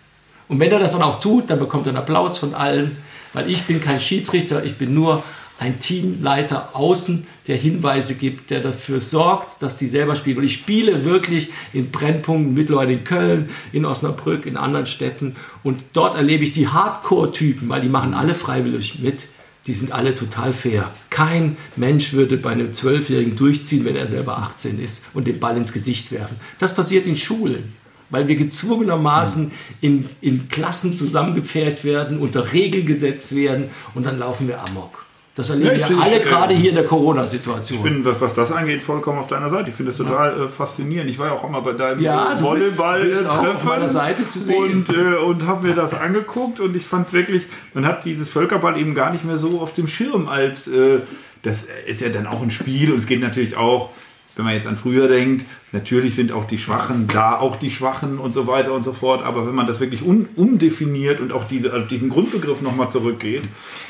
Und 0.48 0.60
wenn 0.60 0.70
er 0.70 0.78
das 0.78 0.92
dann 0.92 1.02
auch 1.02 1.20
tut, 1.20 1.50
dann 1.50 1.58
bekommt 1.58 1.86
er 1.86 1.90
einen 1.90 1.98
Applaus 1.98 2.38
von 2.38 2.54
allen, 2.54 2.96
weil 3.32 3.50
ich 3.50 3.62
bin 3.64 3.80
kein 3.80 3.98
Schiedsrichter, 3.98 4.64
ich 4.64 4.76
bin 4.76 4.94
nur 4.94 5.22
ein 5.62 5.78
Teamleiter 5.78 6.70
außen, 6.74 7.24
der 7.46 7.56
Hinweise 7.56 8.16
gibt, 8.16 8.50
der 8.50 8.60
dafür 8.60 8.98
sorgt, 8.98 9.62
dass 9.62 9.76
die 9.76 9.86
selber 9.86 10.16
spielen. 10.16 10.38
Und 10.38 10.44
ich 10.44 10.54
spiele 10.54 11.04
wirklich 11.04 11.50
in 11.72 11.92
Brennpunkten, 11.92 12.52
mittlerweile 12.52 12.92
in 12.92 13.04
Köln, 13.04 13.48
in 13.72 13.84
Osnabrück, 13.84 14.44
in 14.44 14.56
anderen 14.56 14.86
Städten. 14.86 15.36
Und 15.62 15.86
dort 15.92 16.16
erlebe 16.16 16.42
ich 16.42 16.50
die 16.50 16.66
Hardcore-Typen, 16.66 17.68
weil 17.68 17.80
die 17.80 17.88
machen 17.88 18.12
alle 18.12 18.34
freiwillig 18.34 18.98
mit. 18.98 19.28
Die 19.68 19.72
sind 19.72 19.92
alle 19.92 20.16
total 20.16 20.52
fair. 20.52 20.90
Kein 21.10 21.56
Mensch 21.76 22.12
würde 22.12 22.36
bei 22.38 22.50
einem 22.50 22.72
Zwölfjährigen 22.72 23.36
durchziehen, 23.36 23.84
wenn 23.84 23.94
er 23.94 24.08
selber 24.08 24.38
18 24.38 24.82
ist 24.82 25.04
und 25.14 25.28
den 25.28 25.38
Ball 25.38 25.56
ins 25.56 25.72
Gesicht 25.72 26.10
werfen. 26.10 26.36
Das 26.58 26.74
passiert 26.74 27.06
in 27.06 27.16
Schulen 27.16 27.72
weil 28.10 28.28
wir 28.28 28.36
gezwungenermaßen 28.36 29.52
in, 29.80 30.06
in 30.20 30.50
Klassen 30.50 30.94
zusammengepfercht 30.94 31.82
werden, 31.82 32.20
unter 32.20 32.52
Regeln 32.52 32.84
gesetzt 32.84 33.34
werden 33.34 33.70
und 33.94 34.04
dann 34.04 34.18
laufen 34.18 34.48
wir 34.48 34.62
amok. 34.62 35.06
Das 35.34 35.48
erleben 35.48 35.78
ja, 35.78 35.88
wir 35.88 35.98
alle 35.98 36.18
ich, 36.18 36.24
gerade 36.24 36.52
hier 36.52 36.70
in 36.70 36.76
der 36.76 36.84
Corona-Situation. 36.84 37.78
Ich 37.78 37.84
bin, 37.84 38.04
was 38.04 38.34
das 38.34 38.52
angeht, 38.52 38.82
vollkommen 38.82 39.18
auf 39.18 39.28
deiner 39.28 39.48
Seite. 39.48 39.70
Ich 39.70 39.74
finde 39.74 39.90
das 39.90 39.96
total 39.96 40.36
ja. 40.36 40.44
äh, 40.44 40.48
faszinierend. 40.48 41.08
Ich 41.08 41.18
war 41.18 41.28
ja 41.28 41.32
auch 41.32 41.48
immer 41.48 41.62
bei 41.62 41.72
deinem 41.72 42.02
ja, 42.02 42.36
Volleyball-Treffen 42.38 44.28
zu 44.28 44.40
sehen. 44.40 44.56
und, 44.56 44.90
äh, 44.90 45.16
und 45.16 45.46
habe 45.46 45.66
mir 45.66 45.74
das 45.74 45.94
angeguckt 45.94 46.60
und 46.60 46.76
ich 46.76 46.84
fand 46.84 47.14
wirklich, 47.14 47.44
man 47.72 47.86
hat 47.86 48.04
dieses 48.04 48.28
Völkerball 48.28 48.76
eben 48.76 48.94
gar 48.94 49.10
nicht 49.10 49.24
mehr 49.24 49.38
so 49.38 49.60
auf 49.60 49.72
dem 49.72 49.86
Schirm 49.86 50.28
als, 50.28 50.68
äh, 50.68 50.98
das 51.40 51.64
ist 51.86 52.02
ja 52.02 52.10
dann 52.10 52.26
auch 52.26 52.42
ein 52.42 52.50
Spiel 52.50 52.92
und 52.92 52.98
es 52.98 53.06
geht 53.06 53.20
natürlich 53.20 53.56
auch 53.56 53.88
wenn 54.36 54.44
man 54.44 54.54
jetzt 54.54 54.66
an 54.66 54.76
früher 54.76 55.08
denkt, 55.08 55.44
natürlich 55.72 56.14
sind 56.14 56.32
auch 56.32 56.44
die 56.44 56.58
Schwachen 56.58 57.08
da, 57.08 57.38
auch 57.38 57.56
die 57.56 57.70
Schwachen 57.70 58.18
und 58.18 58.32
so 58.32 58.46
weiter 58.46 58.72
und 58.72 58.84
so 58.84 58.92
fort. 58.92 59.24
Aber 59.24 59.46
wenn 59.46 59.54
man 59.54 59.66
das 59.66 59.80
wirklich 59.80 60.02
un, 60.02 60.28
umdefiniert 60.36 61.20
und 61.20 61.32
auch 61.32 61.44
diese, 61.44 61.72
also 61.72 61.86
diesen 61.86 62.10
Grundbegriff 62.10 62.60
nochmal 62.60 62.90
zurückgeht, 62.90 63.44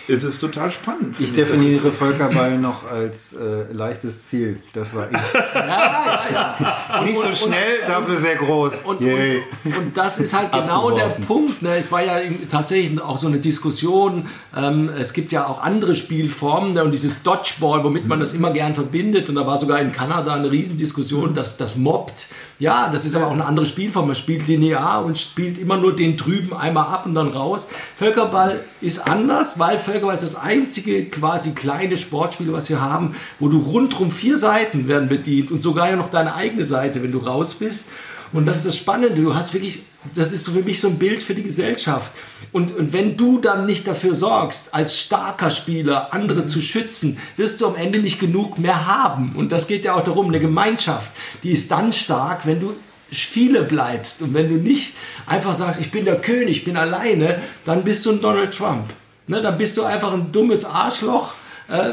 ist 0.09 0.23
es 0.25 0.39
total 0.39 0.71
spannend. 0.71 1.17
Ich 1.19 1.35
definiere 1.35 1.91
Völkerball 1.91 2.59
noch 2.59 2.89
als 2.89 3.35
äh, 3.35 3.73
leichtes 3.73 4.29
Ziel. 4.29 4.61
Das 4.73 4.95
war 4.95 5.09
ich. 5.11 5.13
ja, 5.55 6.27
ja, 6.31 6.57
ja. 6.89 7.03
Nicht 7.03 7.17
so 7.17 7.35
schnell, 7.35 7.81
und, 7.83 7.89
dafür 7.89 8.17
sehr 8.17 8.37
groß. 8.37 8.75
Und, 8.85 9.01
und, 9.01 9.77
und, 9.77 9.97
das 9.97 10.19
ist 10.19 10.35
halt 10.35 10.53
genau 10.53 10.91
der 10.93 11.07
Punkt. 11.27 11.63
Ne? 11.63 11.77
Es 11.77 11.91
war 11.91 12.05
ja 12.05 12.21
tatsächlich 12.51 13.01
auch 13.01 13.17
so 13.17 13.27
eine 13.27 13.39
Diskussion. 13.39 14.27
Ähm, 14.57 14.89
es 14.89 15.13
gibt 15.13 15.33
ja 15.33 15.47
auch 15.47 15.63
andere 15.63 15.95
Spielformen 15.95 16.75
ne? 16.75 16.85
und 16.85 16.93
dieses 16.93 17.23
Dodgeball, 17.23 17.83
womit 17.85 18.07
man 18.07 18.21
das 18.21 18.35
immer 18.35 18.51
gern 18.53 18.75
verbindet. 18.75 19.29
Und 19.29 19.35
da 19.35 19.47
war 19.47 19.57
sogar 19.57 19.81
in 19.81 19.93
Kanada 19.93 20.35
eine 20.35 20.51
Riesendiskussion, 20.51 21.35
dass 21.35 21.57
das 21.57 21.72
mobbt. 21.77 22.27
Ja, 22.59 22.89
das 22.91 23.05
ist 23.05 23.17
aber 23.17 23.27
auch 23.27 23.33
eine 23.33 23.45
andere 23.45 23.67
Spielform. 23.67 24.07
Man 24.07 24.15
spielt 24.15 24.47
linear 24.47 25.05
und 25.05 25.19
spielt 25.19 25.59
immer 25.59 25.77
nur 25.77 25.97
den 25.97 26.17
drüben 26.17 26.55
einmal 26.55 26.85
ab 26.85 27.07
und 27.07 27.15
dann 27.15 27.29
raus. 27.29 27.69
Völkerball 27.97 28.61
ist 28.81 29.07
anders, 29.09 29.59
weil 29.59 29.79
Völkerball 29.79 30.15
ist 30.15 30.23
das 30.23 30.37
einzige 30.37 31.07
quasi 31.07 31.53
kleine 31.53 31.97
Sportspiel, 31.97 32.53
was 32.53 32.69
wir 32.69 32.81
haben, 32.81 33.17
wo 33.41 33.49
du 33.49 33.59
rundrum 33.59 34.13
vier 34.13 34.37
Seiten 34.37 34.87
werden 34.87 35.09
bedient 35.09 35.51
und 35.51 35.63
sogar 35.63 35.91
ja 35.91 35.97
noch 35.97 36.11
deine 36.11 36.35
eigene 36.35 36.65
Seite, 36.65 37.03
wenn 37.03 37.13
du 37.13 37.19
raus 37.19 37.55
bist. 37.55 37.89
Und 38.33 38.47
das 38.47 38.59
ist 38.59 38.67
das 38.67 38.77
Spannende. 38.77 39.23
Du 39.23 39.35
hast 39.35 39.53
wirklich, 39.53 39.83
das 40.15 40.33
ist 40.33 40.49
für 40.49 40.63
mich 40.63 40.81
so 40.81 40.89
ein 40.89 40.99
Bild 40.99 41.23
für 41.23 41.35
die 41.35 41.43
Gesellschaft. 41.43 42.13
Und, 42.51 42.75
und 42.75 42.93
wenn 42.93 43.17
du 43.17 43.39
dann 43.39 43.67
nicht 43.67 43.87
dafür 43.87 44.15
sorgst, 44.15 44.75
als 44.75 44.99
starker 44.99 45.51
Spieler 45.51 46.13
andere 46.13 46.47
zu 46.47 46.61
schützen, 46.61 47.19
wirst 47.37 47.61
du 47.61 47.67
am 47.67 47.77
Ende 47.77 47.99
nicht 47.99 48.21
genug 48.21 48.59
mehr 48.59 48.87
haben. 48.87 49.33
Und 49.37 49.53
das 49.53 49.67
geht 49.67 49.85
ja 49.85 49.95
auch 49.95 50.05
darum, 50.05 50.29
eine 50.29 50.41
Gemeinschaft, 50.41 51.11
die 51.43 51.51
ist 51.51 51.71
dann 51.71 51.93
stark, 51.93 52.47
wenn 52.47 52.61
du 52.61 52.75
viele 53.11 53.65
bleibst. 53.65 54.23
Und 54.23 54.35
wenn 54.35 54.49
du 54.49 54.55
nicht 54.55 54.95
einfach 55.27 55.55
sagst, 55.55 55.81
ich 55.81 55.91
bin 55.91 56.05
der 56.05 56.21
König, 56.21 56.59
ich 56.59 56.65
bin 56.65 56.77
alleine, 56.77 57.41
dann 57.65 57.85
bist 57.85 58.07
du 58.07 58.13
ein 58.13 58.21
Donald 58.21 58.57
Trump. 58.57 58.87
Ne, 59.29 59.41
dann 59.41 59.57
bist 59.57 59.77
du 59.77 59.85
einfach 59.85 60.13
ein 60.13 60.33
dummes 60.33 60.65
Arschloch 60.65 61.35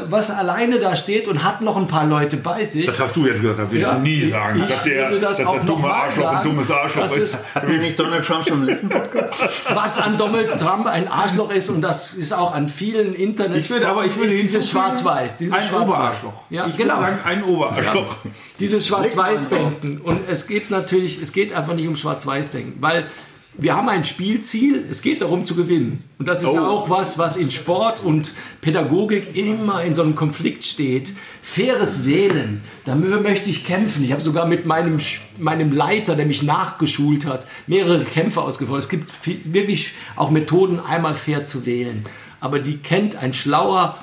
was 0.08 0.30
alleine 0.30 0.78
da 0.78 0.94
steht 0.94 1.28
und 1.28 1.42
hat 1.42 1.60
noch 1.62 1.76
ein 1.76 1.86
paar 1.86 2.06
Leute 2.06 2.36
bei 2.36 2.64
sich. 2.64 2.86
Das 2.86 2.98
hast 2.98 3.16
du 3.16 3.26
jetzt 3.26 3.40
gesagt, 3.40 3.58
das 3.58 3.70
würde 3.70 3.82
ja, 3.82 3.96
ich 3.96 4.02
nie 4.02 4.30
sagen. 4.30 4.62
Ich 4.62 4.68
dass 4.68 4.82
der, 4.82 5.10
würde 5.10 5.20
das 5.20 5.38
dass 5.38 5.46
auch 5.46 5.54
der 5.54 5.64
dumme 5.64 5.88
Arschloch 5.88 6.22
sagen, 6.24 6.36
ein 6.36 6.44
dummes 6.44 6.70
Arschloch 6.70 7.04
ist. 7.04 7.16
ist. 7.18 7.68
nicht 7.68 7.98
Donald 7.98 8.24
Trump 8.24 8.46
schon 8.46 8.58
im 8.58 8.64
letzten 8.64 8.88
Podcast? 8.88 9.34
Was 9.74 9.98
an 9.98 10.18
Donald 10.18 10.58
Trump 10.58 10.86
ein 10.86 11.08
Arschloch 11.08 11.50
ist 11.50 11.70
und 11.70 11.82
das 11.82 12.12
ist 12.14 12.32
auch 12.32 12.54
an 12.54 12.68
vielen 12.68 13.14
Internet. 13.14 13.58
Ich 13.58 13.70
würde 13.70 13.88
aber 13.88 14.04
ich 14.04 14.16
würde 14.16 14.28
dieses 14.28 14.70
Schwarz-Weiß, 14.70 15.38
dieses 15.38 15.56
ein 15.56 15.68
Schwarz 15.68 15.90
Oberarschloch. 15.90 16.42
Ja, 16.50 16.66
ich 16.66 16.76
genau. 16.76 17.00
Sagen, 17.00 17.18
ein 17.24 17.44
Oberarschloch. 17.44 18.16
Ja. 18.24 18.30
Dieses 18.58 18.86
Schwarz-Weiß-Denken 18.86 20.00
und 20.02 20.28
es 20.28 20.46
geht 20.46 20.70
natürlich, 20.70 21.22
es 21.22 21.32
geht 21.32 21.52
einfach 21.52 21.74
nicht 21.74 21.88
um 21.88 21.96
Schwarz-Weiß-Denken, 21.96 22.82
weil 22.82 23.06
wir 23.54 23.74
haben 23.74 23.88
ein 23.88 24.04
Spielziel, 24.04 24.84
es 24.88 25.02
geht 25.02 25.22
darum 25.22 25.44
zu 25.44 25.54
gewinnen. 25.54 26.04
Und 26.18 26.26
das 26.26 26.42
ist 26.42 26.54
oh. 26.54 26.58
auch 26.58 26.90
was, 26.90 27.18
was 27.18 27.36
in 27.36 27.50
Sport 27.50 28.02
und 28.02 28.34
Pädagogik 28.60 29.36
immer 29.36 29.82
in 29.82 29.94
so 29.94 30.02
einem 30.02 30.14
Konflikt 30.14 30.64
steht. 30.64 31.12
Faires 31.42 32.06
Wählen, 32.06 32.60
da 32.84 32.94
möchte 32.94 33.50
ich 33.50 33.64
kämpfen. 33.66 34.04
Ich 34.04 34.12
habe 34.12 34.20
sogar 34.20 34.46
mit 34.46 34.66
meinem, 34.66 34.98
meinem 35.38 35.72
Leiter, 35.72 36.14
der 36.14 36.26
mich 36.26 36.42
nachgeschult 36.42 37.26
hat, 37.26 37.46
mehrere 37.66 38.04
Kämpfe 38.04 38.40
ausgefordert. 38.40 38.84
Es 38.84 38.88
gibt 38.88 39.10
wirklich 39.52 39.92
auch 40.16 40.30
Methoden, 40.30 40.78
einmal 40.78 41.14
fair 41.14 41.44
zu 41.44 41.66
wählen. 41.66 42.04
Aber 42.38 42.60
die 42.60 42.78
kennt 42.78 43.16
ein 43.16 43.34
schlauer, 43.34 43.98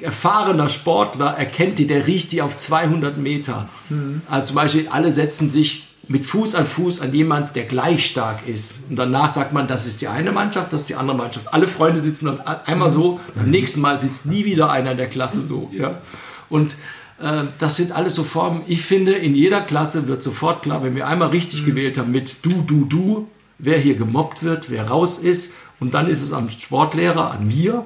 erfahrener 0.00 0.68
Sportler, 0.68 1.36
erkennt 1.36 1.78
die, 1.78 1.86
der 1.86 2.06
riecht 2.06 2.32
die 2.32 2.42
auf 2.42 2.56
200 2.56 3.16
Meter. 3.16 3.68
Mhm. 3.88 4.22
Also 4.28 4.48
zum 4.48 4.56
Beispiel, 4.56 4.88
alle 4.88 5.10
setzen 5.10 5.50
sich 5.50 5.86
mit 6.08 6.26
Fuß 6.26 6.54
an 6.54 6.66
Fuß 6.66 7.00
an 7.00 7.12
jemand, 7.12 7.56
der 7.56 7.64
gleich 7.64 8.06
stark 8.06 8.46
ist. 8.46 8.90
Und 8.90 8.96
danach 8.96 9.30
sagt 9.30 9.52
man, 9.52 9.66
das 9.66 9.86
ist 9.86 10.00
die 10.00 10.08
eine 10.08 10.32
Mannschaft, 10.32 10.72
das 10.72 10.82
ist 10.82 10.90
die 10.90 10.96
andere 10.96 11.16
Mannschaft. 11.16 11.52
Alle 11.52 11.66
Freunde 11.66 11.98
sitzen 11.98 12.28
uns 12.28 12.40
einmal 12.40 12.90
so, 12.90 13.20
beim 13.34 13.50
nächsten 13.50 13.80
Mal 13.80 14.00
sitzt 14.00 14.26
nie 14.26 14.44
wieder 14.44 14.70
einer 14.70 14.92
in 14.92 14.96
der 14.96 15.08
Klasse 15.08 15.44
so. 15.44 15.70
Ja? 15.72 16.00
Und 16.48 16.76
äh, 17.20 17.44
das 17.58 17.76
sind 17.76 17.92
alles 17.92 18.14
so 18.14 18.24
Formen. 18.24 18.62
Ich 18.66 18.82
finde, 18.82 19.12
in 19.12 19.34
jeder 19.34 19.62
Klasse 19.62 20.06
wird 20.06 20.22
sofort 20.22 20.62
klar, 20.62 20.82
wenn 20.82 20.94
wir 20.94 21.06
einmal 21.06 21.28
richtig 21.28 21.62
mhm. 21.62 21.66
gewählt 21.66 21.98
haben 21.98 22.12
mit 22.12 22.44
du, 22.44 22.50
du, 22.66 22.84
du, 22.84 23.28
wer 23.58 23.78
hier 23.78 23.96
gemobbt 23.96 24.42
wird, 24.42 24.70
wer 24.70 24.88
raus 24.88 25.18
ist. 25.18 25.54
Und 25.80 25.94
dann 25.94 26.08
ist 26.08 26.22
es 26.22 26.32
am 26.32 26.50
Sportlehrer, 26.50 27.30
an 27.30 27.46
mir, 27.46 27.84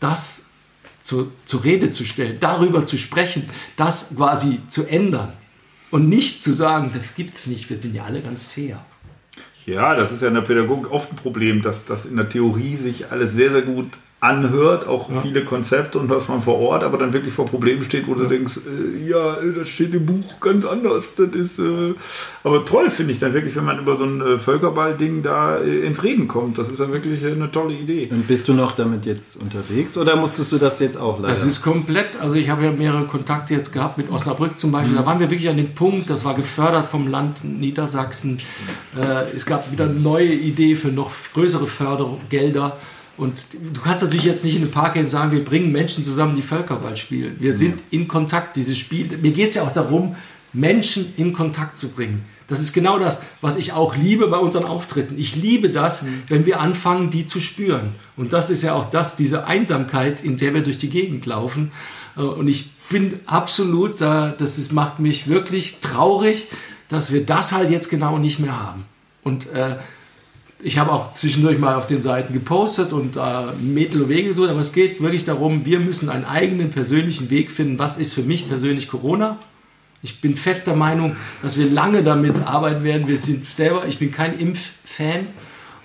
das 0.00 0.50
zu, 1.00 1.30
zur 1.44 1.64
Rede 1.64 1.90
zu 1.90 2.04
stellen, 2.04 2.38
darüber 2.40 2.84
zu 2.84 2.98
sprechen, 2.98 3.48
das 3.76 4.16
quasi 4.16 4.60
zu 4.68 4.84
ändern. 4.84 5.32
Und 5.90 6.08
nicht 6.08 6.42
zu 6.42 6.52
sagen, 6.52 6.90
das 6.94 7.14
gibt 7.14 7.36
es 7.38 7.46
nicht, 7.46 7.70
wir 7.70 7.78
sind 7.78 7.94
ja 7.94 8.04
alle 8.04 8.20
ganz 8.20 8.46
fair. 8.46 8.84
Ja, 9.66 9.94
das 9.94 10.12
ist 10.12 10.22
ja 10.22 10.28
in 10.28 10.34
der 10.34 10.42
Pädagogik 10.42 10.90
oft 10.90 11.12
ein 11.12 11.16
Problem, 11.16 11.62
dass 11.62 11.84
das 11.84 12.06
in 12.06 12.16
der 12.16 12.28
Theorie 12.28 12.76
sich 12.76 13.10
alles 13.10 13.32
sehr, 13.32 13.50
sehr 13.50 13.62
gut 13.62 13.88
anhört, 14.18 14.88
auch 14.88 15.10
ja. 15.10 15.20
viele 15.20 15.44
Konzepte 15.44 15.98
und 15.98 16.08
was 16.08 16.28
man 16.28 16.40
vor 16.40 16.58
Ort, 16.58 16.82
aber 16.82 16.96
dann 16.96 17.12
wirklich 17.12 17.34
vor 17.34 17.44
Problemen 17.44 17.82
steht, 17.82 18.06
wo 18.06 18.12
ja. 18.12 18.20
du 18.20 18.26
denkst, 18.26 18.60
äh, 18.66 19.08
ja, 19.08 19.36
das 19.56 19.68
steht 19.68 19.92
im 19.92 20.06
Buch 20.06 20.40
ganz 20.40 20.64
anders. 20.64 21.14
Das 21.16 21.28
ist, 21.28 21.58
äh, 21.58 21.92
aber 22.42 22.64
toll 22.64 22.90
finde 22.90 23.12
ich 23.12 23.18
dann 23.18 23.34
wirklich, 23.34 23.54
wenn 23.56 23.66
man 23.66 23.78
über 23.78 23.96
so 23.98 24.04
ein 24.04 24.22
äh, 24.22 24.38
Völkerball-Ding 24.38 25.22
da 25.22 25.58
äh, 25.58 25.86
ins 25.86 26.02
Reden 26.02 26.28
kommt. 26.28 26.56
Das 26.56 26.70
ist 26.70 26.80
dann 26.80 26.92
wirklich 26.92 27.24
eine 27.26 27.50
tolle 27.50 27.74
Idee. 27.74 28.08
Und 28.10 28.26
bist 28.26 28.48
du 28.48 28.54
noch 28.54 28.72
damit 28.72 29.04
jetzt 29.04 29.36
unterwegs 29.36 29.98
oder 29.98 30.16
musstest 30.16 30.50
du 30.50 30.56
das 30.56 30.80
jetzt 30.80 30.96
auch 30.96 31.18
leider? 31.18 31.28
Das 31.28 31.44
ist 31.44 31.60
komplett, 31.60 32.18
also 32.18 32.36
ich 32.36 32.48
habe 32.48 32.64
ja 32.64 32.72
mehrere 32.72 33.04
Kontakte 33.04 33.52
jetzt 33.52 33.70
gehabt 33.70 33.98
mit 33.98 34.10
Osnabrück 34.10 34.58
zum 34.58 34.72
Beispiel. 34.72 34.94
Mhm. 34.94 34.98
Da 34.98 35.06
waren 35.06 35.20
wir 35.20 35.30
wirklich 35.30 35.50
an 35.50 35.58
dem 35.58 35.74
Punkt, 35.74 36.08
das 36.08 36.24
war 36.24 36.34
gefördert 36.34 36.86
vom 36.86 37.08
Land 37.08 37.44
Niedersachsen. 37.44 38.40
Äh, 38.98 39.36
es 39.36 39.44
gab 39.44 39.70
wieder 39.70 39.84
eine 39.84 39.94
neue 39.94 40.32
Idee 40.32 40.74
für 40.74 40.88
noch 40.88 41.10
größere 41.34 41.66
Fördergelder. 41.66 42.78
Und 43.16 43.46
du 43.74 43.80
kannst 43.80 44.04
natürlich 44.04 44.24
jetzt 44.24 44.44
nicht 44.44 44.56
in 44.56 44.62
den 44.62 44.70
Park 44.70 44.94
gehen 44.94 45.04
und 45.04 45.08
sagen, 45.08 45.32
wir 45.32 45.44
bringen 45.44 45.72
Menschen 45.72 46.04
zusammen, 46.04 46.36
die 46.36 46.42
Völkerball 46.42 46.96
spielen. 46.96 47.36
Wir 47.38 47.54
sind 47.54 47.82
in 47.90 48.08
Kontakt, 48.08 48.56
dieses 48.56 48.76
Spiel. 48.76 49.08
Mir 49.22 49.32
geht 49.32 49.50
es 49.50 49.54
ja 49.56 49.62
auch 49.62 49.72
darum, 49.72 50.16
Menschen 50.52 51.12
in 51.16 51.32
Kontakt 51.32 51.76
zu 51.76 51.88
bringen. 51.88 52.24
Das 52.48 52.60
ist 52.60 52.72
genau 52.72 52.98
das, 52.98 53.22
was 53.40 53.56
ich 53.56 53.72
auch 53.72 53.96
liebe 53.96 54.28
bei 54.28 54.36
unseren 54.36 54.64
Auftritten. 54.64 55.18
Ich 55.18 55.34
liebe 55.34 55.70
das, 55.70 56.02
mhm. 56.02 56.22
wenn 56.28 56.46
wir 56.46 56.60
anfangen, 56.60 57.10
die 57.10 57.26
zu 57.26 57.40
spüren. 57.40 57.94
Und 58.16 58.32
das 58.32 58.50
ist 58.50 58.62
ja 58.62 58.74
auch 58.74 58.88
das, 58.90 59.16
diese 59.16 59.46
Einsamkeit, 59.46 60.22
in 60.22 60.38
der 60.38 60.54
wir 60.54 60.62
durch 60.62 60.78
die 60.78 60.90
Gegend 60.90 61.26
laufen. 61.26 61.72
Äh, 62.16 62.20
und 62.20 62.46
ich 62.46 62.70
bin 62.88 63.18
absolut 63.26 64.00
da, 64.00 64.28
das 64.36 64.58
ist, 64.58 64.72
macht 64.72 65.00
mich 65.00 65.26
wirklich 65.26 65.80
traurig, 65.80 66.46
dass 66.88 67.12
wir 67.12 67.26
das 67.26 67.52
halt 67.52 67.70
jetzt 67.70 67.90
genau 67.90 68.18
nicht 68.18 68.38
mehr 68.38 68.60
haben. 68.60 68.84
Und 69.24 69.52
äh, 69.52 69.76
ich 70.62 70.78
habe 70.78 70.92
auch 70.92 71.12
zwischendurch 71.12 71.58
mal 71.58 71.74
auf 71.74 71.86
den 71.86 72.02
Seiten 72.02 72.32
gepostet 72.32 72.92
und 72.92 73.16
äh, 73.16 73.20
Mittel 73.62 74.02
und 74.02 74.08
Wege 74.08 74.28
gesucht, 74.28 74.50
aber 74.50 74.60
es 74.60 74.72
geht 74.72 75.00
wirklich 75.02 75.24
darum, 75.24 75.66
wir 75.66 75.80
müssen 75.80 76.08
einen 76.08 76.24
eigenen 76.24 76.70
persönlichen 76.70 77.30
Weg 77.30 77.50
finden. 77.50 77.78
Was 77.78 77.98
ist 77.98 78.14
für 78.14 78.22
mich 78.22 78.48
persönlich 78.48 78.88
Corona? 78.88 79.38
Ich 80.02 80.20
bin 80.20 80.36
fester 80.36 80.74
Meinung, 80.74 81.16
dass 81.42 81.58
wir 81.58 81.68
lange 81.68 82.02
damit 82.02 82.46
arbeiten 82.46 82.84
werden. 82.84 83.08
Wir 83.08 83.18
sind 83.18 83.44
selber, 83.44 83.86
ich 83.86 83.98
bin 83.98 84.12
kein 84.12 84.38
Impffan. 84.38 85.26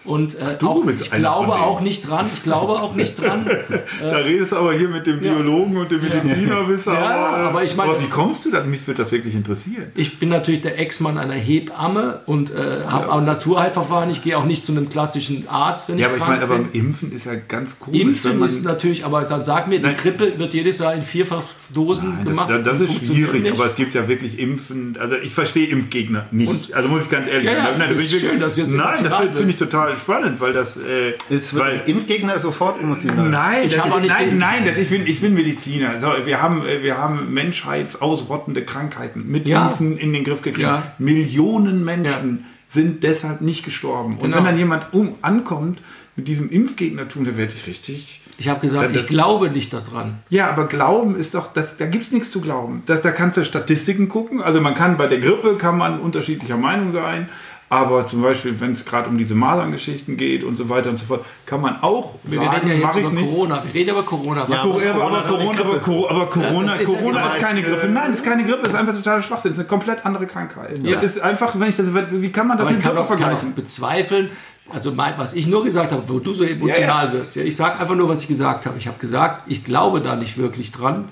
Und 0.03 0.35
äh, 0.35 0.57
auch, 0.63 0.83
ich 0.87 1.11
glaube 1.11 1.53
auch 1.53 1.79
nicht 1.79 2.09
dran. 2.09 2.25
Ich 2.33 2.41
glaube 2.41 2.73
auch 2.73 2.95
nicht 2.95 3.21
dran. 3.21 3.45
da 4.01 4.17
redest 4.17 4.51
du 4.51 4.55
aber 4.55 4.73
hier 4.73 4.89
mit 4.89 5.05
dem 5.05 5.19
Biologen 5.19 5.73
ja. 5.73 5.81
und 5.81 5.91
dem 5.91 6.01
Medizinerwisser. 6.01 6.93
Ja, 6.93 7.05
aber, 7.05 7.37
aber 7.37 7.63
ich 7.63 7.75
meine, 7.75 8.01
wie 8.01 8.09
kommst 8.09 8.45
du 8.45 8.51
da? 8.51 8.63
Mich 8.63 8.87
würde 8.87 9.03
das 9.03 9.11
wirklich 9.11 9.35
interessieren. 9.35 9.91
Ich 9.93 10.17
bin 10.17 10.29
natürlich 10.29 10.61
der 10.61 10.79
Ex-Mann 10.79 11.19
einer 11.19 11.35
Hebamme 11.35 12.21
und 12.25 12.49
äh, 12.49 12.83
habe 12.85 13.07
ja. 13.07 13.11
auch 13.11 13.21
Naturheilverfahren. 13.21 14.09
Ich 14.09 14.23
gehe 14.23 14.37
auch 14.37 14.45
nicht 14.45 14.65
zu 14.65 14.71
einem 14.71 14.89
klassischen 14.89 15.47
Arzt, 15.47 15.89
wenn 15.89 15.99
ja, 15.99 16.07
ich 16.07 16.17
krank 16.17 16.39
bin. 16.39 16.49
Ja, 16.49 16.55
aber 16.55 16.73
Impfen 16.73 17.11
ist 17.11 17.25
ja 17.25 17.33
ganz 17.35 17.79
komisch. 17.79 18.01
Impfen 18.01 18.41
ist 18.41 18.65
natürlich, 18.65 19.05
aber 19.05 19.21
dann 19.23 19.43
sag 19.43 19.67
mir, 19.67 19.79
die 19.79 19.93
Grippe 19.93 20.39
wird 20.39 20.55
jedes 20.55 20.79
Jahr 20.79 20.95
in 20.95 21.03
vierfach 21.03 21.43
Dosen 21.73 22.15
Nein, 22.15 22.25
gemacht. 22.25 22.49
Das, 22.49 22.63
das 22.63 22.79
ist 22.79 23.05
schwierig, 23.05 23.43
nicht. 23.43 23.53
aber 23.53 23.67
es 23.67 23.75
gibt 23.75 23.93
ja 23.93 24.07
wirklich 24.07 24.39
Impfen. 24.39 24.97
Also 24.99 25.15
ich 25.15 25.33
verstehe 25.33 25.67
Impfgegner 25.67 26.25
nicht. 26.31 26.49
Und, 26.49 26.73
also 26.73 26.89
muss 26.89 27.03
ich 27.03 27.09
ganz 27.09 27.27
ehrlich 27.27 27.49
sagen. 27.49 27.77
Nein, 27.77 27.91
das, 27.91 28.01
ist 28.01 28.19
schön, 28.19 28.39
dass 28.39 28.57
jetzt 28.57 28.73
nein, 28.73 29.03
das 29.03 29.15
finde 29.35 29.51
ich 29.51 29.57
total 29.57 29.90
spannend, 29.95 30.39
weil 30.39 30.53
das. 30.53 30.77
Äh, 30.77 31.13
Jetzt 31.29 31.53
wird 31.53 31.65
weil, 31.65 31.83
Impfgegner 31.85 32.39
sofort 32.39 32.81
emotional. 32.81 33.29
Nein, 33.29 33.67
ich 33.67 33.75
das, 33.75 33.85
nein, 33.85 34.05
nein, 34.07 34.37
nein 34.37 34.65
das, 34.65 34.77
ich, 34.77 34.89
bin, 34.89 35.05
ich 35.05 35.21
bin 35.21 35.33
Mediziner. 35.33 35.99
So, 35.99 36.07
wir, 36.25 36.41
haben, 36.41 36.65
äh, 36.65 36.81
wir 36.83 36.97
haben 36.97 37.33
menschheitsausrottende 37.33 38.63
Krankheiten 38.63 39.27
mit 39.27 39.47
ja. 39.47 39.67
Impfen 39.67 39.97
in 39.97 40.13
den 40.13 40.23
Griff 40.23 40.41
gekriegt. 40.41 40.63
Ja. 40.63 40.93
Millionen 40.97 41.83
Menschen 41.83 42.39
ja. 42.39 42.45
sind 42.67 43.03
deshalb 43.03 43.41
nicht 43.41 43.63
gestorben. 43.63 44.17
Und 44.17 44.23
genau. 44.23 44.37
wenn 44.37 44.45
dann 44.45 44.57
jemand 44.57 44.93
um, 44.93 45.15
ankommt 45.21 45.81
mit 46.15 46.27
diesem 46.27 46.49
Impfgegnertum, 46.49 47.23
da 47.23 47.37
werde 47.37 47.53
ich 47.55 47.67
richtig. 47.67 48.21
Ich 48.41 48.49
habe 48.49 48.59
gesagt, 48.59 48.95
da, 48.95 48.99
ich 48.99 49.05
glaube 49.05 49.51
nicht 49.51 49.71
daran. 49.71 50.17
Ja, 50.29 50.49
aber 50.49 50.67
Glauben 50.67 51.15
ist 51.15 51.35
doch, 51.35 51.53
das, 51.53 51.77
da 51.77 51.85
gibt 51.85 52.07
es 52.07 52.11
nichts 52.11 52.31
zu 52.31 52.41
glauben. 52.41 52.81
Das, 52.87 53.01
da 53.01 53.11
kannst 53.11 53.37
du 53.37 53.45
Statistiken 53.45 54.09
gucken. 54.09 54.41
Also 54.41 54.59
man 54.61 54.73
kann 54.73 54.97
bei 54.97 55.05
der 55.05 55.19
Grippe 55.19 55.57
kann 55.57 55.77
man 55.77 55.99
unterschiedlicher 55.99 56.57
Meinung 56.57 56.91
sein. 56.91 57.29
Aber 57.71 58.05
zum 58.05 58.21
Beispiel, 58.21 58.59
wenn 58.59 58.73
es 58.73 58.83
gerade 58.83 59.07
um 59.07 59.17
diese 59.17 59.33
Maserngeschichten 59.33 60.17
geht 60.17 60.43
und 60.43 60.57
so 60.57 60.67
weiter 60.67 60.89
und 60.89 60.99
so 60.99 61.05
fort, 61.05 61.23
kann 61.45 61.61
man 61.61 61.81
auch 61.81 62.15
wir 62.23 62.37
sagen, 62.37 62.67
reden 62.67 62.67
ja 62.67 62.85
jetzt 62.85 62.97
über 62.97 63.09
nicht. 63.11 63.31
Corona. 63.31 63.63
Wir 63.63 63.73
reden 63.73 63.89
über 63.91 64.03
Corona. 64.03 64.45
Ja, 64.49 64.59
aber, 64.59 64.61
Corona, 64.61 64.91
aber, 64.91 65.21
Corona, 65.21 65.59
aber, 65.61 65.79
Corona, 65.79 66.19
ja, 66.19 66.25
Corona 66.25 66.75
ist, 66.75 66.89
ist 66.89 67.41
keine 67.41 67.61
Grippe. 67.61 67.87
Nein, 67.87 68.11
es 68.11 68.17
ist 68.17 68.25
keine 68.25 68.43
Grippe. 68.43 68.63
Es 68.63 68.73
ist 68.73 68.75
einfach 68.75 68.93
total 68.93 69.21
Schwachsinn. 69.21 69.51
Es 69.51 69.57
ist 69.57 69.61
eine 69.61 69.69
komplett 69.69 70.05
andere 70.05 70.27
Krankheit. 70.27 70.83
Ja. 70.83 70.99
Ist 70.99 71.21
einfach, 71.21 71.57
wenn 71.57 71.69
ich 71.69 71.77
das, 71.77 71.87
wie 71.93 72.29
kann 72.33 72.47
man 72.47 72.57
das 72.57 72.67
aber 72.67 72.75
mit 72.75 72.85
Grippe 72.85 73.05
vergleichen? 73.05 73.39
Kann 73.39 73.53
bezweifeln, 73.53 74.31
also 74.69 74.91
mein, 74.91 75.13
was 75.15 75.33
ich 75.33 75.47
nur 75.47 75.63
gesagt 75.63 75.93
habe, 75.93 76.03
wo 76.07 76.19
du 76.19 76.33
so 76.33 76.43
emotional 76.43 77.07
ja, 77.07 77.13
wirst. 77.13 77.37
Ich 77.37 77.55
sage 77.55 77.79
einfach 77.79 77.95
nur, 77.95 78.09
was 78.09 78.21
ich 78.21 78.27
gesagt 78.27 78.65
habe. 78.65 78.79
Ich 78.79 78.87
habe 78.87 78.99
gesagt, 78.99 79.43
ich 79.47 79.63
glaube 79.63 80.01
da 80.01 80.17
nicht 80.17 80.37
wirklich 80.37 80.73
dran. 80.73 81.07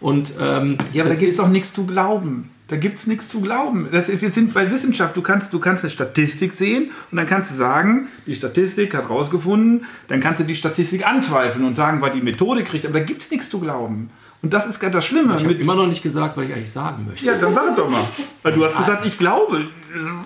Und, 0.00 0.32
ähm, 0.40 0.78
ja, 0.94 1.02
aber 1.02 1.12
da 1.12 1.20
gibt 1.20 1.32
es 1.32 1.36
doch 1.36 1.48
nichts 1.48 1.74
zu 1.74 1.84
glauben. 1.84 2.48
Da 2.68 2.76
gibt 2.76 2.98
es 2.98 3.06
nichts 3.06 3.28
zu 3.30 3.40
glauben. 3.40 3.88
Das, 3.90 4.08
wir 4.08 4.30
sind 4.30 4.52
bei 4.52 4.70
Wissenschaft. 4.70 5.16
Du 5.16 5.22
kannst, 5.22 5.54
du 5.54 5.58
kannst 5.58 5.84
eine 5.84 5.90
Statistik 5.90 6.52
sehen 6.52 6.90
und 7.10 7.16
dann 7.16 7.26
kannst 7.26 7.50
du 7.50 7.54
sagen, 7.54 8.08
die 8.26 8.34
Statistik 8.34 8.94
hat 8.94 9.08
rausgefunden, 9.08 9.86
dann 10.08 10.20
kannst 10.20 10.40
du 10.40 10.44
die 10.44 10.54
Statistik 10.54 11.06
anzweifeln 11.06 11.64
und 11.64 11.74
sagen, 11.76 12.02
weil 12.02 12.10
die 12.10 12.20
Methode 12.20 12.64
kriegt, 12.64 12.84
aber 12.84 13.00
da 13.00 13.04
gibt 13.04 13.22
es 13.22 13.30
nichts 13.30 13.48
zu 13.48 13.58
glauben. 13.58 14.10
Und 14.40 14.52
das 14.52 14.66
ist 14.66 14.80
das 14.80 15.04
Schlimme. 15.04 15.34
Ich 15.36 15.44
habe 15.44 15.54
immer 15.54 15.74
noch 15.74 15.88
nicht 15.88 16.02
gesagt, 16.02 16.36
was 16.36 16.44
ich 16.44 16.54
eigentlich 16.54 16.70
sagen 16.70 17.06
möchte. 17.08 17.26
Ja, 17.26 17.36
dann 17.38 17.54
sag 17.54 17.74
doch 17.74 17.90
mal. 17.90 18.04
Weil 18.44 18.52
du 18.52 18.64
hast 18.64 18.76
gesagt, 18.76 19.04
ich 19.04 19.18
glaube. 19.18 19.64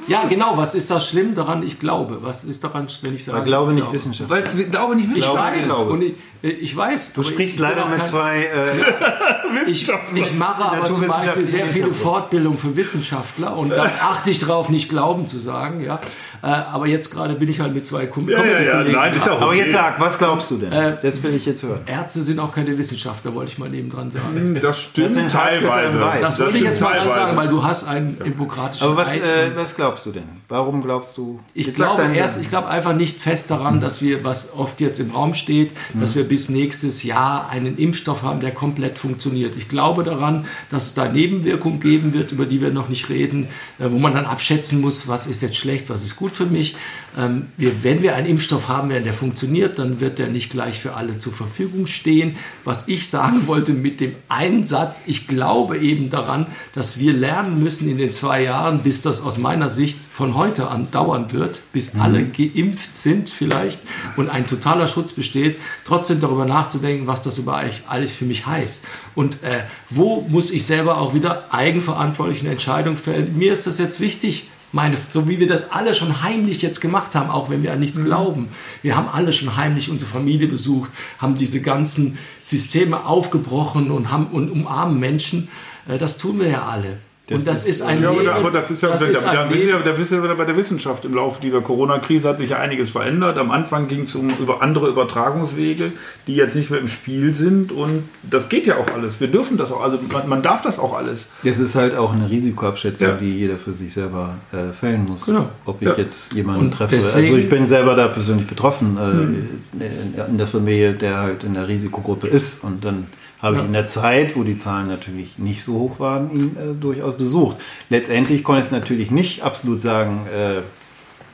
Ja, 0.07 0.25
genau. 0.29 0.57
Was 0.57 0.75
ist 0.75 0.91
das 0.91 1.09
schlimm 1.09 1.35
daran, 1.35 1.63
ich 1.63 1.79
glaube? 1.79 2.19
Was 2.21 2.45
ist 2.45 2.63
daran, 2.63 2.89
wenn 3.01 3.15
ich 3.15 3.25
sage, 3.25 3.39
ich 3.39 3.45
glaube 3.47 3.73
nicht 3.73 3.91
Wissenschaft. 3.91 4.29
Weil 4.29 4.45
ich 4.45 4.71
glaube 4.71 4.97
nicht 4.97 5.09
Wissenschaft. 5.09 5.57
Ich 5.57 5.67
weiß. 5.67 5.73
Und 5.73 6.03
ich, 6.03 6.15
ich 6.43 6.77
weiß. 6.77 7.13
Du 7.13 7.23
sprichst 7.23 7.59
leider 7.59 7.87
mit 7.87 8.05
zwei 8.05 8.43
äh, 8.43 9.71
ich, 9.71 9.89
ich 10.15 10.33
mache 10.35 10.65
aber 10.65 10.93
zum 10.93 11.07
Beispiel 11.07 11.47
sehr 11.47 11.67
viele 11.67 11.95
Fortbildungen 11.95 12.59
für 12.59 12.75
Wissenschaftler 12.77 13.57
und 13.57 13.71
da 13.71 13.85
achte 14.01 14.31
ich 14.31 14.41
darauf, 14.41 14.69
nicht 14.69 14.89
glauben 14.89 15.27
zu 15.27 15.39
sagen. 15.39 15.81
Ja. 15.81 16.01
Äh, 16.43 16.47
aber 16.47 16.89
jetzt 16.89 17.15
gerade 17.15 17.35
bin 17.35 17.49
ich 17.49 17.61
halt 17.61 17.73
mit 17.73 17.87
zwei 17.87 18.07
Kumpels. 18.07 18.37
Ja, 18.37 18.45
ja, 18.45 18.61
ja, 18.61 18.83
nein, 18.83 19.15
ist 19.15 19.27
ja 19.27 19.35
okay. 19.35 19.45
Aber 19.45 19.55
jetzt 19.55 19.73
sag, 19.73 20.01
was 20.01 20.19
glaubst 20.19 20.51
du 20.51 20.57
denn? 20.57 20.73
Äh, 20.73 20.97
das 21.01 21.23
will 21.23 21.33
ich 21.35 21.47
jetzt 21.47 21.63
hören. 21.63 21.83
Ärzte 21.87 22.21
sind 22.21 22.41
auch 22.41 22.53
keine 22.53 22.77
Wissenschaftler, 22.77 23.33
wollte 23.37 23.53
ich 23.53 23.59
mal 23.59 23.69
nebendran 23.69 24.11
sagen. 24.11 24.35
Hm, 24.35 24.61
das 24.61 24.81
stimmt 24.81 25.17
das 25.17 25.33
teilweise. 25.33 25.99
Das, 25.99 26.21
das 26.21 26.41
wollte 26.41 26.59
ich 26.59 26.65
jetzt 26.65 26.81
mal 26.81 26.95
teilweise. 26.95 27.15
sagen, 27.15 27.37
weil 27.37 27.47
du 27.47 27.63
hast 27.63 27.85
einen 27.85 28.19
hippokratischen 28.25 28.89
Aber 28.89 28.97
was, 28.97 29.15
äh, 29.15 29.21
was 29.55 29.77
glaubst 29.77 30.05
du 30.07 30.11
denn? 30.11 30.25
Warum 30.49 30.83
glaubst 30.83 31.17
du? 31.17 31.39
Ich 31.55 31.73
glaube 31.75 32.03
erst, 32.13 32.41
ich 32.41 32.51
glaube 32.51 32.69
einfach 32.69 32.95
nicht 32.95 33.23
fest 33.23 33.49
daran, 33.53 33.81
dass 33.81 34.03
wir, 34.03 34.25
was 34.25 34.53
oft 34.53 34.81
jetzt 34.81 34.99
im 34.99 35.13
Raum 35.13 35.35
steht, 35.35 35.71
hm. 35.93 36.01
dass 36.01 36.17
wir 36.17 36.27
bis 36.33 36.49
nächstes 36.49 37.03
Jahr 37.03 37.51
einen 37.51 37.77
Impfstoff 37.77 38.23
haben, 38.23 38.41
der 38.41 38.53
komplett 38.53 38.99
funktioniert. 38.99 39.55
Ich 39.55 39.69
glaube 39.69 40.03
daran, 40.03 40.47
dass 40.71 40.87
es 40.87 40.95
da 40.95 41.13
Nebenwirkungen 41.13 41.79
geben 41.79 42.15
wird, 42.15 42.33
über 42.33 42.47
die 42.47 42.63
wir 42.63 42.71
noch 42.71 42.89
nicht 42.89 43.11
reden, 43.11 43.49
äh, 43.79 43.91
wo 43.91 43.99
man 43.99 44.15
dann 44.15 44.25
abschätzen 44.25 44.81
muss, 44.81 45.09
was 45.09 45.27
ist 45.27 45.43
jetzt 45.43 45.57
schlecht, 45.57 45.91
was 45.91 46.03
ist 46.03 46.17
gut 46.17 46.35
für 46.35 46.47
mich. 46.47 46.75
Ähm, 47.19 47.49
wir, 47.57 47.85
wenn 47.85 48.03
wir 48.03 48.15
einen 48.15 48.27
Impfstoff 48.27 48.69
haben 48.69 48.89
werden, 48.89 49.05
der 49.05 49.13
funktioniert, 49.13 49.79
dann 49.79 50.01
wird 50.01 50.19
der 50.19 50.29
nicht 50.29 50.51
gleich 50.51 50.81
für 50.81 50.95
alle 50.95 51.19
zur 51.19 51.33
Verfügung 51.33 51.87
stehen. 51.87 52.37
Was 52.65 52.89
ich 52.89 53.11
sagen 53.11 53.47
wollte 53.47 53.73
mit 53.73 54.01
dem 54.01 54.15
Einsatz, 54.29 55.05
ich 55.07 55.27
glaube 55.27 55.79
eben 55.79 56.11
daran, 56.11 56.47
dass 56.75 56.99
wir 56.99 57.13
lernen 57.13 57.63
müssen 57.63 57.89
in 57.91 57.99
den 57.99 58.13
zwei 58.13 58.43
Jahren, 58.43 58.83
bis 58.83 59.03
das 59.03 59.21
aus 59.23 59.39
meiner 59.39 59.69
Sicht 59.69 59.99
von 60.11 60.35
heute 60.35 60.69
an 60.69 60.91
dauern 60.91 61.33
wird, 61.33 61.63
bis 61.73 61.93
mhm. 61.93 62.01
alle 62.01 62.25
geimpft 62.25 62.95
sind 62.95 63.29
vielleicht 63.29 63.83
und 64.17 64.31
ein 64.31 64.47
totaler 64.47 64.89
Schutz 64.89 65.13
besteht, 65.13 65.59
trotzdem 65.85 66.21
darüber 66.21 66.47
nachzudenken, 66.47 67.07
was 67.07 67.23
das 67.23 67.39
über 67.39 67.63
alles 67.89 68.13
für 68.13 68.25
mich 68.25 68.47
heißt. 68.47 68.87
Und 69.15 69.43
äh, 69.43 69.65
wo 69.91 70.23
muss 70.23 70.51
ich 70.51 70.65
selber 70.65 70.99
auch 70.99 71.15
wieder 71.15 71.53
eigenverantwortlich 71.53 72.41
eine 72.41 72.51
Entscheidung 72.51 72.97
fällen? 72.97 73.37
Mir 73.37 73.53
ist 73.53 73.67
das 73.67 73.79
jetzt 73.79 74.01
wichtig, 74.01 74.49
meine, 74.73 74.97
so 75.11 75.29
wie 75.29 75.39
wir 75.39 75.47
das 75.47 75.71
alle 75.71 75.95
schon 75.95 76.23
heimlich 76.23 76.63
jetzt 76.63 76.81
gemacht 76.81 77.15
haben, 77.15 77.31
auch 77.31 77.51
wenn 77.51 77.63
wir 77.63 77.73
an 77.73 77.81
nichts 77.81 77.99
mhm. 77.99 78.05
glauben. 78.05 78.49
Wir 78.83 78.97
haben 78.97 79.09
alle 79.09 79.33
schon 79.33 79.57
heimlich 79.57 79.91
unsere 79.91 80.11
Familie 80.11 80.49
besucht, 80.49 80.91
haben 81.19 81.35
diese 81.35 81.61
ganzen 81.61 82.19
Systeme 82.41 83.05
aufgebrochen 83.05 83.91
und, 83.91 84.11
haben, 84.11 84.27
und 84.29 84.51
umarmen 84.51 84.99
Menschen. 84.99 85.49
Äh, 85.87 85.99
das 85.99 86.19
tun 86.19 86.41
wir 86.41 86.49
ja 86.49 86.67
alle. 86.67 86.99
Das 87.33 87.41
und 87.41 87.47
das 87.47 87.63
ist, 87.63 87.69
ist 87.69 87.83
ein 87.83 88.03
ja, 88.03 88.11
Leben, 88.11 88.29
aber 88.29 88.51
das 88.51 88.71
ist 88.71 88.83
ja, 88.83 88.91
das 88.91 89.03
ist 89.03 89.27
da, 89.27 89.35
ja, 89.35 89.79
da 89.79 89.93
bist 89.93 90.13
du 90.13 90.21
bei 90.21 90.45
der 90.45 90.57
Wissenschaft. 90.57 91.05
Im 91.05 91.15
Laufe 91.15 91.41
dieser 91.41 91.61
Corona-Krise 91.61 92.29
hat 92.29 92.39
sich 92.39 92.51
ja 92.51 92.59
einiges 92.59 92.91
verändert. 92.91 93.39
Am 93.39 93.51
Anfang 93.51 93.89
ging 93.89 94.03
es 94.05 94.15
um 94.15 94.31
über 94.39 94.63
andere 94.63 94.89
Übertragungswege, 94.89 95.93
die 96.27 96.35
jetzt 96.35 96.55
nicht 96.55 96.71
mehr 96.71 96.81
im 96.81 96.89
Spiel 96.89 97.35
sind. 97.35 97.73
Und 97.73 98.05
das 98.23 98.49
geht 98.49 98.67
ja 98.67 98.77
auch 98.77 98.89
alles. 98.95 99.21
Wir 99.21 99.29
dürfen 99.29 99.57
das 99.57 99.73
auch. 99.73 99.83
Also 99.83 99.99
man, 100.13 100.29
man 100.29 100.43
darf 100.43 100.61
das 100.63 100.79
auch 100.79 100.97
alles. 100.97 101.27
Es 101.43 101.59
ist 101.59 101.75
halt 101.75 101.95
auch 101.95 102.13
eine 102.13 102.31
Risikoabschätzung, 102.31 103.09
ja. 103.09 103.15
die 103.15 103.39
jeder 103.39 103.57
für 103.57 103.73
sich 103.73 103.93
selber 103.93 104.37
äh, 104.53 104.73
fällen 104.73 105.07
muss. 105.07 105.27
Genau. 105.27 105.49
Ob 105.65 105.83
ich 105.83 105.97
jetzt 105.97 106.35
jemanden 106.35 106.67
und 106.67 106.71
treffe. 106.73 106.97
Deswegen, 106.97 107.27
also 107.27 107.37
ich 107.39 107.49
bin 107.49 107.69
selber 107.69 107.95
da 107.95 108.09
persönlich 108.09 108.47
betroffen 108.47 108.97
äh, 108.99 109.01
hm. 109.01 110.29
in 110.29 110.39
der 110.39 110.47
Familie, 110.47 110.93
der 110.93 111.19
halt 111.19 111.45
in 111.45 111.55
der 111.55 111.69
Risikogruppe 111.69 112.29
ist 112.29 112.65
und 112.65 112.85
dann 112.85 113.07
habe 113.43 113.57
ich 113.57 113.65
in 113.65 113.73
der 113.73 113.87
Zeit, 113.87 114.37
wo 114.37 114.45
die 114.45 114.57
Zahlen 114.57 114.87
natürlich 114.87 115.37
nicht 115.37 115.65
so 115.65 115.75
hoch 115.75 115.99
waren, 115.99 116.31
ihn 116.31 116.57
äh, 116.57 116.75
durchaus 116.81 117.19
besucht. 117.19 117.57
Letztendlich 117.91 118.45
konnte 118.45 118.61
ich 118.61 118.67
es 118.67 118.73
natürlich 118.73 119.11
nicht 119.11 119.43
absolut 119.43 119.81
sagen, 119.81 120.27
äh, 120.33 120.63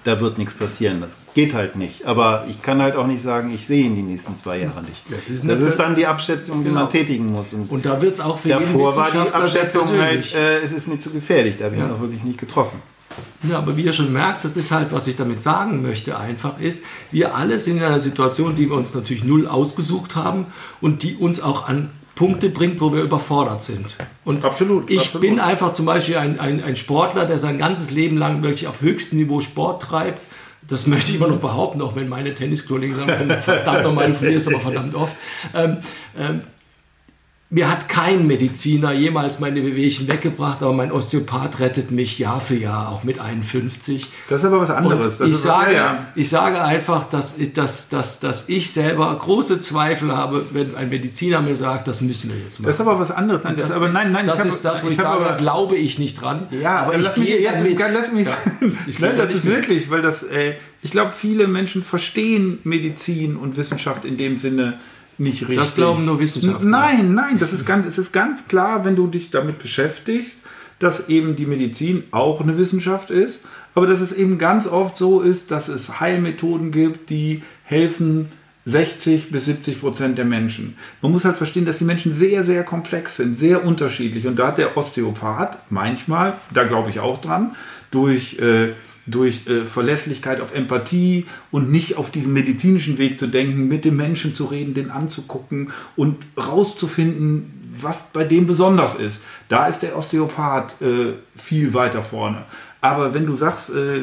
da 0.05 0.21
wird 0.21 0.39
nichts 0.39 0.55
passieren. 0.55 1.03
Das 1.03 1.19
geht 1.35 1.53
halt 1.53 1.77
nicht. 1.77 2.07
Aber 2.07 2.47
ich 2.49 2.63
kann 2.63 2.81
halt 2.81 2.97
auch 2.97 3.07
nicht 3.07 3.21
sagen, 3.21 3.53
ich 3.55 3.67
sehe 3.67 3.85
ihn 3.85 3.95
die 3.95 4.03
nächsten 4.03 4.37
zwei 4.37 4.59
Jahre 4.59 4.83
nicht. 4.83 5.03
Das 5.11 5.29
ist, 5.29 5.47
das 5.47 5.61
ist 5.61 5.77
dann 5.77 5.97
die 5.97 6.07
Abschätzung, 6.07 6.61
die 6.61 6.69
genau. 6.71 6.81
man 6.81 6.91
tätigen 6.91 7.27
muss. 7.27 7.53
Und, 7.53 7.71
Und 7.71 7.85
da 7.85 8.01
wird 8.01 8.15
es 8.15 8.21
auch 8.21 8.39
für 8.39 8.49
Davor 8.49 8.97
war 8.97 9.11
die 9.11 9.31
Abschätzung 9.31 9.85
halt, 10.01 10.35
äh, 10.35 10.61
es 10.61 10.73
ist 10.73 10.89
mir 10.89 10.99
zu 10.99 11.11
gefährlich. 11.11 11.57
Da 11.59 11.67
habe 11.67 11.75
ich 11.75 11.81
ja. 11.81 11.89
ihn 11.89 11.93
auch 11.93 12.01
wirklich 12.01 12.25
nicht 12.25 12.39
getroffen. 12.39 12.81
Ja, 13.43 13.59
aber 13.59 13.77
wie 13.77 13.83
ihr 13.83 13.93
schon 13.93 14.13
merkt, 14.13 14.45
das 14.45 14.57
ist 14.57 14.71
halt, 14.71 14.93
was 14.93 15.07
ich 15.09 15.17
damit 15.17 15.43
sagen 15.43 15.83
möchte, 15.83 16.19
einfach 16.19 16.59
ist, 16.61 16.85
wir 17.11 17.35
alle 17.35 17.59
sind 17.61 17.79
in 17.79 17.83
einer 17.83 18.01
Situation, 18.01 18.55
die 18.55 18.71
wir 18.71 18.77
uns 18.77 18.95
natürlich 18.95 19.25
null 19.25 19.47
ausgesucht 19.47 20.17
haben 20.17 20.47
und 20.81 21.03
die 21.03 21.17
uns 21.17 21.41
auch 21.41 21.69
an 21.69 21.91
Punkte 22.19 22.49
bringt, 22.49 22.81
wo 22.81 22.93
wir 22.93 23.03
überfordert 23.03 23.63
sind. 23.63 23.95
Und 24.25 24.45
absolut, 24.45 24.91
ich 24.91 24.99
absolut. 24.99 25.21
bin 25.21 25.39
einfach 25.39 25.73
zum 25.73 25.87
Beispiel 25.87 26.17
ein, 26.17 26.41
ein, 26.41 26.61
ein 26.61 26.75
Sportler, 26.75 27.27
der 27.27 27.39
sein 27.39 27.59
ganzes 27.59 27.93
Leben 27.93 28.17
lang 28.17 28.43
wirklich 28.43 28.67
auf 28.67 28.81
höchstem 28.81 29.21
Niveau 29.21 29.41
Sport 29.41 29.83
treibt. 29.83 30.27
Das 30.67 30.89
möchte 30.89 31.13
ich 31.13 31.19
immer 31.19 31.29
noch 31.29 31.39
behaupten, 31.39 31.81
auch 31.81 31.95
wenn 31.95 32.09
meine 32.09 32.35
Tenniskollegen 32.35 32.97
sagen, 32.97 33.31
verdammt 33.41 33.85
nochmal, 33.85 34.09
du 34.09 34.15
verlierst 34.15 34.49
aber 34.49 34.59
verdammt 34.59 34.97
oft. 34.97 35.15
Ähm, 35.55 35.77
ähm, 36.19 36.41
mir 37.51 37.71
hat 37.71 37.89
kein 37.89 38.27
Mediziner 38.27 38.93
jemals 38.93 39.41
meine 39.41 39.65
Wehwehchen 39.65 40.07
weggebracht, 40.07 40.63
aber 40.63 40.75
mein 40.75 40.93
Osteopath 40.93 41.61
rettet 41.61 41.91
mich 41.91 42.19
Jahr 42.19 42.43
für 42.43 42.57
Jahr, 42.57 42.91
auch 42.91 43.05
mit 43.05 43.21
51. 43.21 44.07
Das 44.29 44.43
ist 44.43 44.47
aber 44.47 44.61
was 44.61 44.71
anderes. 44.71 45.19
ich, 45.19 45.37
sage, 45.39 45.75
ja. 45.75 46.09
ich 46.15 46.29
sage 46.29 46.63
einfach, 46.63 47.09
dass, 47.09 47.39
dass, 47.55 47.89
dass, 47.89 48.21
dass 48.21 48.51
ich 48.51 48.71
selber 48.71 49.17
große 49.19 49.63
Zweifel 49.63 50.15
habe, 50.15 50.45
wenn 50.53 50.75
ein 50.75 50.91
Mediziner 50.91 51.41
mir 51.41 51.57
sagt, 51.57 51.89
das 51.89 52.03
müssen 52.03 52.29
wir 52.29 52.37
jetzt 52.37 52.61
machen. 52.61 52.67
Das 52.67 52.77
ist 52.77 52.81
aber 52.83 53.01
was 53.01 53.11
anderes. 53.11 53.43
Das, 53.43 53.57
das, 53.57 53.73
aber 53.73 53.89
nein, 53.89 54.13
nein, 54.13 54.27
das 54.27 54.45
ist 54.45 54.63
das, 54.67 54.83
wo 54.83 54.89
ich, 54.89 54.93
ich 54.93 54.99
sage, 54.99 55.25
da 55.25 55.35
glaube 55.35 55.77
ich 55.77 55.99
nicht 55.99 56.21
dran. 56.21 56.49
Ja, 56.51 56.81
aber 56.81 56.99
ich 56.99 57.15
gehe 57.15 57.41
jetzt, 57.41 57.61
damit. 57.61 57.79
Lass 57.79 58.13
mich, 58.13 58.27
ja. 58.27 58.37
ich 58.87 58.99
nein, 58.99 59.17
das 59.17 59.33
ist 59.33 59.45
mit. 59.45 59.55
wirklich, 59.55 59.91
weil 59.91 60.03
das, 60.03 60.23
äh, 60.23 60.57
ich 60.83 60.91
glaube, 60.91 61.13
viele 61.13 61.49
Menschen 61.49 61.83
verstehen 61.83 62.59
Medizin 62.65 63.37
und 63.37 63.57
Wissenschaft 63.57 64.05
in 64.05 64.19
dem 64.19 64.39
Sinne, 64.39 64.79
nicht 65.19 65.43
richtig. 65.43 65.59
Das 65.59 65.75
glauben 65.75 66.05
nur 66.05 66.19
Wissenschaftler. 66.19 66.69
Nein, 66.69 67.15
nein, 67.15 67.39
das 67.39 67.53
ist 67.53 67.67
ganz, 67.67 67.87
es 67.87 67.99
ist 67.99 68.13
ganz 68.13 68.49
klar, 68.49 68.85
wenn 68.85 68.97
du 68.97 69.07
dich 69.07 69.31
damit 69.31 69.59
beschäftigst, 69.59 70.43
dass 70.79 71.09
eben 71.09 71.37
die 71.37 71.47
Medizin 71.47 72.05
auch 72.13 72.41
eine 72.41 72.57
Wissenschaft 72.57 73.11
ist, 73.11 73.45
aber 73.75 73.87
dass 73.87 74.01
es 74.01 74.13
eben 74.13 74.39
ganz 74.39 74.67
oft 74.67 74.97
so 74.97 75.21
ist, 75.21 75.51
dass 75.51 75.69
es 75.69 76.01
Heilmethoden 76.01 76.71
gibt, 76.71 77.11
die 77.11 77.43
helfen 77.65 78.29
60 78.65 79.31
bis 79.31 79.47
70 79.47 79.81
Prozent 79.81 80.19
der 80.19 80.25
Menschen. 80.25 80.77
Man 81.01 81.13
muss 81.13 81.25
halt 81.25 81.37
verstehen, 81.37 81.65
dass 81.65 81.79
die 81.79 81.85
Menschen 81.85 82.13
sehr, 82.13 82.45
sehr 82.45 82.65
komplex 82.65 83.17
sind, 83.17 83.39
sehr 83.39 83.65
unterschiedlich. 83.65 84.27
Und 84.27 84.39
da 84.39 84.49
hat 84.49 84.59
der 84.59 84.77
Osteopath 84.77 85.59
manchmal, 85.71 86.35
da 86.53 86.65
glaube 86.65 86.91
ich 86.91 87.01
auch 87.01 87.21
dran, 87.21 87.57
durch 87.91 88.39
äh, 88.39 88.75
durch 89.11 89.47
äh, 89.47 89.65
Verlässlichkeit 89.65 90.41
auf 90.41 90.55
Empathie 90.55 91.27
und 91.51 91.71
nicht 91.71 91.97
auf 91.97 92.11
diesen 92.11 92.33
medizinischen 92.33 92.99
Weg 92.99 93.19
zu 93.19 93.27
denken, 93.27 93.69
mit 93.69 93.85
dem 93.85 93.97
Menschen 93.97 94.35
zu 94.35 94.47
reden, 94.47 94.75
den 94.75 94.91
anzugucken 94.91 95.71
und 95.97 96.17
rauszufinden, 96.37 97.55
was 97.81 98.13
bei 98.13 98.25
dem 98.25 98.47
besonders 98.47 98.95
ist. 98.95 99.23
Da 99.49 99.67
ist 99.67 99.81
der 99.81 99.97
Osteopath 99.97 100.81
äh, 100.83 101.15
viel 101.37 101.75
weiter 101.75 102.03
vorne. 102.03 102.45
Aber 102.81 103.13
wenn 103.13 103.27
du 103.27 103.35
sagst, 103.35 103.71
äh, 103.71 104.01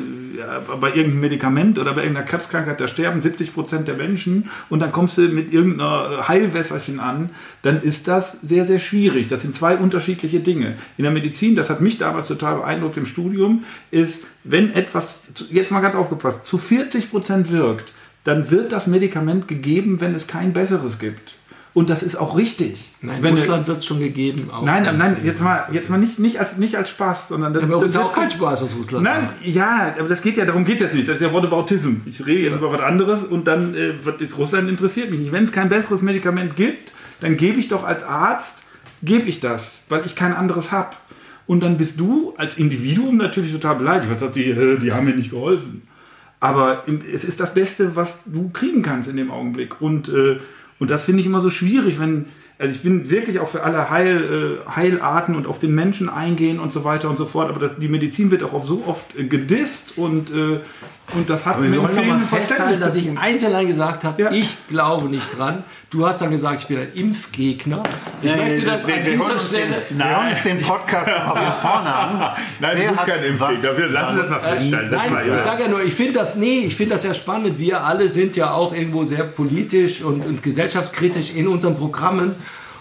bei 0.82 0.90
irgendeinem 0.90 1.22
Medikament 1.22 1.80
oder 1.80 1.94
bei 1.94 2.02
irgendeiner 2.02 2.26
Krebskrankheit, 2.26 2.82
da 2.82 2.88
sterben 2.88 3.22
70 3.22 3.54
Prozent 3.54 3.88
der 3.88 3.96
Menschen 3.96 4.50
und 4.70 4.82
dann 4.82 4.92
kommst 4.92 5.18
du 5.18 5.22
mit 5.30 5.54
irgendeiner 5.54 6.28
Heilwässerchen 6.28 7.00
an, 7.00 7.30
dann 7.62 7.82
ist 7.82 8.10
das 8.10 8.42
sehr, 8.42 8.66
sehr 8.66 8.80
schwierig. 8.80 9.30
Das 9.30 9.44
sind 9.44 9.56
zwei 9.56 9.78
unterschiedliche 9.78 10.42
Dinge. 10.42 10.76
In 10.98 11.04
der 11.04 11.14
Medizin, 11.14 11.56
das 11.56 11.70
hat 11.70 11.80
mich 11.80 11.98
damals 12.00 12.28
total 12.28 12.56
beeindruckt 12.56 12.98
im 12.98 13.06
Studium, 13.06 13.64
ist, 13.92 14.26
wenn 14.44 14.72
etwas, 14.74 15.28
jetzt 15.50 15.72
mal 15.72 15.82
ganz 15.82 15.96
aufgepasst, 15.96 16.46
zu 16.46 16.58
40 16.58 17.12
Prozent 17.12 17.52
wirkt, 17.52 17.94
dann 18.26 18.52
wird 18.52 18.74
das 18.74 18.88
Medikament 18.88 19.48
gegeben, 19.48 20.02
wenn 20.02 20.16
es 20.16 20.28
kein 20.28 20.52
besseres 20.52 21.00
gibt. 21.00 21.36
Und 21.76 21.90
das 21.90 22.04
ist 22.04 22.16
auch 22.16 22.38
richtig. 22.38 22.90
Nein, 23.02 23.22
Wenn 23.22 23.34
Russland 23.34 23.68
wird 23.68 23.80
es 23.80 23.86
schon 23.86 24.00
gegeben. 24.00 24.50
nein, 24.64 24.98
nein, 24.98 25.18
jetzt 25.24 25.42
mal, 25.42 25.68
jetzt 25.74 25.90
mal 25.90 25.98
nicht, 25.98 26.20
nicht, 26.20 26.40
als, 26.40 26.56
nicht 26.56 26.78
als 26.78 26.90
Spaß, 26.90 27.28
sondern 27.28 27.54
ja, 27.54 27.68
das 27.68 27.92
ist 27.92 27.98
auch 27.98 28.14
kein 28.14 28.32
Spaß 28.32 28.64
aus 28.64 28.78
Russland. 28.78 29.04
Nein, 29.04 29.24
macht. 29.26 29.42
ja, 29.46 29.94
aber 30.00 30.08
das 30.08 30.22
geht 30.22 30.38
ja, 30.38 30.46
darum 30.46 30.64
geht 30.64 30.80
jetzt 30.80 30.96
nicht. 30.96 31.06
Das 31.06 31.16
ist 31.16 31.22
ja 31.22 31.34
Whataboutism. 31.34 31.96
Ich 32.06 32.26
rede 32.26 32.44
jetzt 32.44 32.56
über 32.56 32.72
was 32.72 32.80
anderes 32.80 33.26
und 33.26 33.46
dann, 33.46 33.76
äh, 33.76 33.92
ist 34.24 34.38
Russland 34.38 34.70
interessiert 34.70 35.12
mich 35.12 35.20
nicht. 35.20 35.34
Wenn 35.34 35.44
es 35.44 35.52
kein 35.52 35.68
besseres 35.68 36.02
Medikament 36.02 36.56
gibt, 36.56 36.94
dann 37.20 37.36
gebe 37.36 37.60
ich 37.60 37.68
doch 37.68 37.84
als 37.84 38.06
Arzt, 38.06 38.64
gebe 39.04 39.28
ich 39.28 39.42
das, 39.42 39.82
weil 39.90 40.06
ich 40.06 40.16
kein 40.16 40.34
anderes 40.34 40.72
habe. 40.72 40.96
Und 41.46 41.62
dann 41.62 41.76
bist 41.76 42.00
du 42.00 42.34
als 42.38 42.58
Individuum 42.58 43.18
natürlich 43.18 43.52
total 43.52 43.76
beleidigt. 43.76 44.10
Was 44.10 44.22
sagt 44.22 44.38
die, 44.38 44.50
äh, 44.50 44.80
die 44.80 44.94
haben 44.94 45.04
mir 45.04 45.16
nicht 45.16 45.32
geholfen. 45.32 45.82
Aber 46.40 46.84
es 47.14 47.26
ist 47.26 47.42
das 47.42 47.54
Beste, 47.54 47.98
was 47.98 48.22
du 48.28 48.50
kriegen 48.54 48.82
kannst 48.82 49.10
in 49.10 49.18
dem 49.18 49.30
Augenblick. 49.30 49.82
Und, 49.82 50.08
äh, 50.08 50.38
und 50.80 50.90
das 50.90 51.04
finde 51.04 51.22
ich 51.22 51.26
immer 51.26 51.42
so 51.42 51.50
schwierig, 51.50 52.00
wenn, 52.00 52.26
also 52.60 52.74
ich 52.74 52.82
bin 52.82 53.10
wirklich 53.10 53.40
auch 53.40 53.48
für 53.48 53.64
alle 53.64 53.90
Heil, 53.90 54.60
äh, 54.68 54.70
Heilarten 54.70 55.36
und 55.36 55.48
auf 55.48 55.60
den 55.60 55.74
Menschen 55.74 56.10
eingehen 56.10 56.60
und 56.60 56.74
so 56.74 56.84
weiter 56.84 57.10
und 57.10 57.18
so 57.18 57.26
fort, 57.26 57.50
aber 57.50 57.60
das, 57.60 57.78
die 57.78 57.88
Medizin 57.88 58.32
wird 58.32 58.44
auch 58.44 58.64
so 58.64 58.84
oft 58.86 59.18
äh, 59.18 59.24
gedisst 59.24 59.98
und, 59.98 60.32
äh, 60.32 60.60
und 61.14 61.30
das 61.30 61.46
hat 61.46 61.56
aber 61.56 61.66
mir 61.66 61.82
mal 61.82 62.20
festhalten, 62.20 62.80
dass 62.80 62.96
ich 62.96 63.18
eins 63.18 63.44
allein 63.44 63.68
gesagt 63.68 64.04
habe, 64.04 64.22
ja. 64.22 64.32
ich 64.32 64.58
glaube 64.68 65.08
nicht 65.08 65.38
dran. 65.38 65.64
Du 65.92 66.06
hast 66.06 66.20
dann 66.22 66.32
gesagt, 66.32 66.62
ich 66.62 66.68
bin 66.68 66.80
ein 66.80 66.92
Impfgegner. 66.94 67.84
Ich 68.22 68.30
ja, 68.30 68.38
möchte 68.38 68.62
das, 68.66 68.86
das 68.86 68.92
an 68.92 69.04
dieser 69.04 69.40
Stelle... 69.40 69.82
Den, 69.90 70.00
wir 70.00 70.10
hören 70.10 70.30
jetzt 70.30 70.46
den 70.46 70.62
Podcast 70.62 71.10
aber 71.10 71.36
von 71.36 71.56
vorne 71.62 71.96
an. 71.96 72.20
Nein, 72.60 72.78
Wer 72.78 72.88
du 72.88 72.92
bist 72.92 73.06
kein 73.06 73.24
Impfgegner. 73.24 73.88
Lass 73.90 74.10
uns 74.10 74.22
das 74.22 74.30
mal 74.30 74.40
feststellen. 74.40 74.92
Äh, 74.92 74.96
nein, 74.96 75.36
ich 75.36 75.42
sage 75.42 75.64
ja 75.64 75.70
nur, 75.70 75.84
ich 75.84 75.94
finde 75.94 76.14
das, 76.14 76.36
nee, 76.36 76.66
ich 76.66 76.90
das 76.90 77.04
sehr 77.04 77.14
spannend. 77.14 77.60
Wir 77.60 77.84
alle 77.84 78.10
sind 78.10 78.36
ja 78.36 78.52
auch 78.52 78.74
irgendwo 78.74 79.06
sehr 79.06 79.24
politisch 79.24 80.02
und, 80.02 80.26
und 80.26 80.42
gesellschaftskritisch 80.42 81.34
in 81.36 81.48
unseren 81.48 81.78
Programmen. 81.78 82.36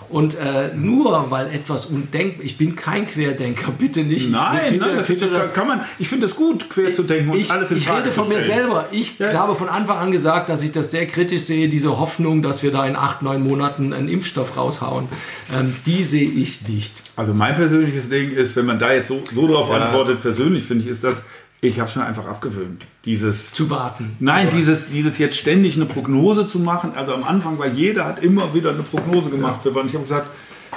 Und 0.09 0.35
äh, 0.35 0.71
nur 0.75 1.31
weil 1.31 1.47
etwas 1.55 1.87
undenkbar, 1.87 2.45
ich 2.45 2.59
bin 2.59 2.77
kein 2.77 3.07
Querdenker, 3.09 3.73
bitte 3.79 4.03
nicht. 4.03 4.31
Nein, 4.31 4.61
ich 4.63 4.69
finde, 4.71 4.87
nein, 4.87 4.97
das, 4.97 5.07
finde, 5.07 5.31
das 5.31 5.55
kann 5.55 5.67
man, 5.67 5.81
ich 5.99 6.09
finde 6.09 6.27
es 6.27 6.37
gut, 6.37 6.69
quer 6.71 6.95
zu 6.95 7.03
denken 7.03 7.31
und 7.31 7.39
ich, 7.39 7.51
alles 7.51 7.71
in 7.71 7.79
Ich 7.79 7.91
rede 7.91 8.11
von 8.13 8.29
mir 8.29 8.43
selber. 8.43 8.87
Ich 8.93 9.19
ja. 9.19 9.33
habe 9.35 9.55
von 9.55 9.69
Anfang 9.69 9.99
an 9.99 10.11
gesagt, 10.11 10.49
dass 10.49 10.63
ich 10.63 10.73
das 10.73 10.91
sehr 10.91 11.07
kritisch 11.07 11.43
sehe, 11.43 11.69
diese 11.69 11.99
Hoffnung, 11.99 12.43
dass 12.43 12.63
wir 12.63 12.71
da 12.71 12.87
in 12.87 12.97
acht, 12.97 13.23
neun 13.23 13.43
Monaten 13.43 13.93
einen 13.93 14.09
Impfstoff 14.09 14.57
raushauen. 14.57 15.09
Ähm, 15.55 15.75
die 15.87 16.05
sehe 16.05 16.29
ich 16.29 16.67
nicht. 16.69 17.03
Also 17.17 17.35
mein 17.35 17.55
persönliches 17.55 18.09
Ding 18.09 18.31
ist, 18.31 18.57
wenn 18.57 18.67
man 18.67 18.79
da 18.79 18.93
jetzt 18.93 19.09
so, 19.09 19.23
so 19.35 19.47
drauf 19.47 19.69
ja. 19.69 19.77
antwortet, 19.77 20.21
persönlich 20.21 20.65
finde 20.65 20.85
ich, 20.85 20.91
ist 20.91 21.05
das, 21.05 21.23
ich 21.69 21.81
habe 21.81 21.91
schon 21.91 22.03
einfach 22.03 22.27
abgewöhnt. 22.27 22.85
Dieses 23.05 23.53
zu 23.53 23.71
warten. 23.71 24.17
Nein, 24.21 24.49
dieses, 24.51 24.89
dieses 24.89 25.19
jetzt 25.19 25.37
ständig 25.37 25.77
eine 25.77 25.87
Prognose 25.87 26.47
zu 26.47 26.59
machen. 26.59 26.93
Also 26.95 27.13
am 27.15 27.25
Anfang, 27.25 27.59
weil 27.59 27.73
jeder 27.75 28.05
hat 28.05 28.23
immer 28.23 28.55
wieder 28.55 28.71
eine 28.71 28.83
Prognose 28.83 29.31
gemacht. 29.31 29.61
Ja. 29.65 29.71
Ich 29.71 29.77
habe 29.77 30.03
gesagt, 30.03 30.27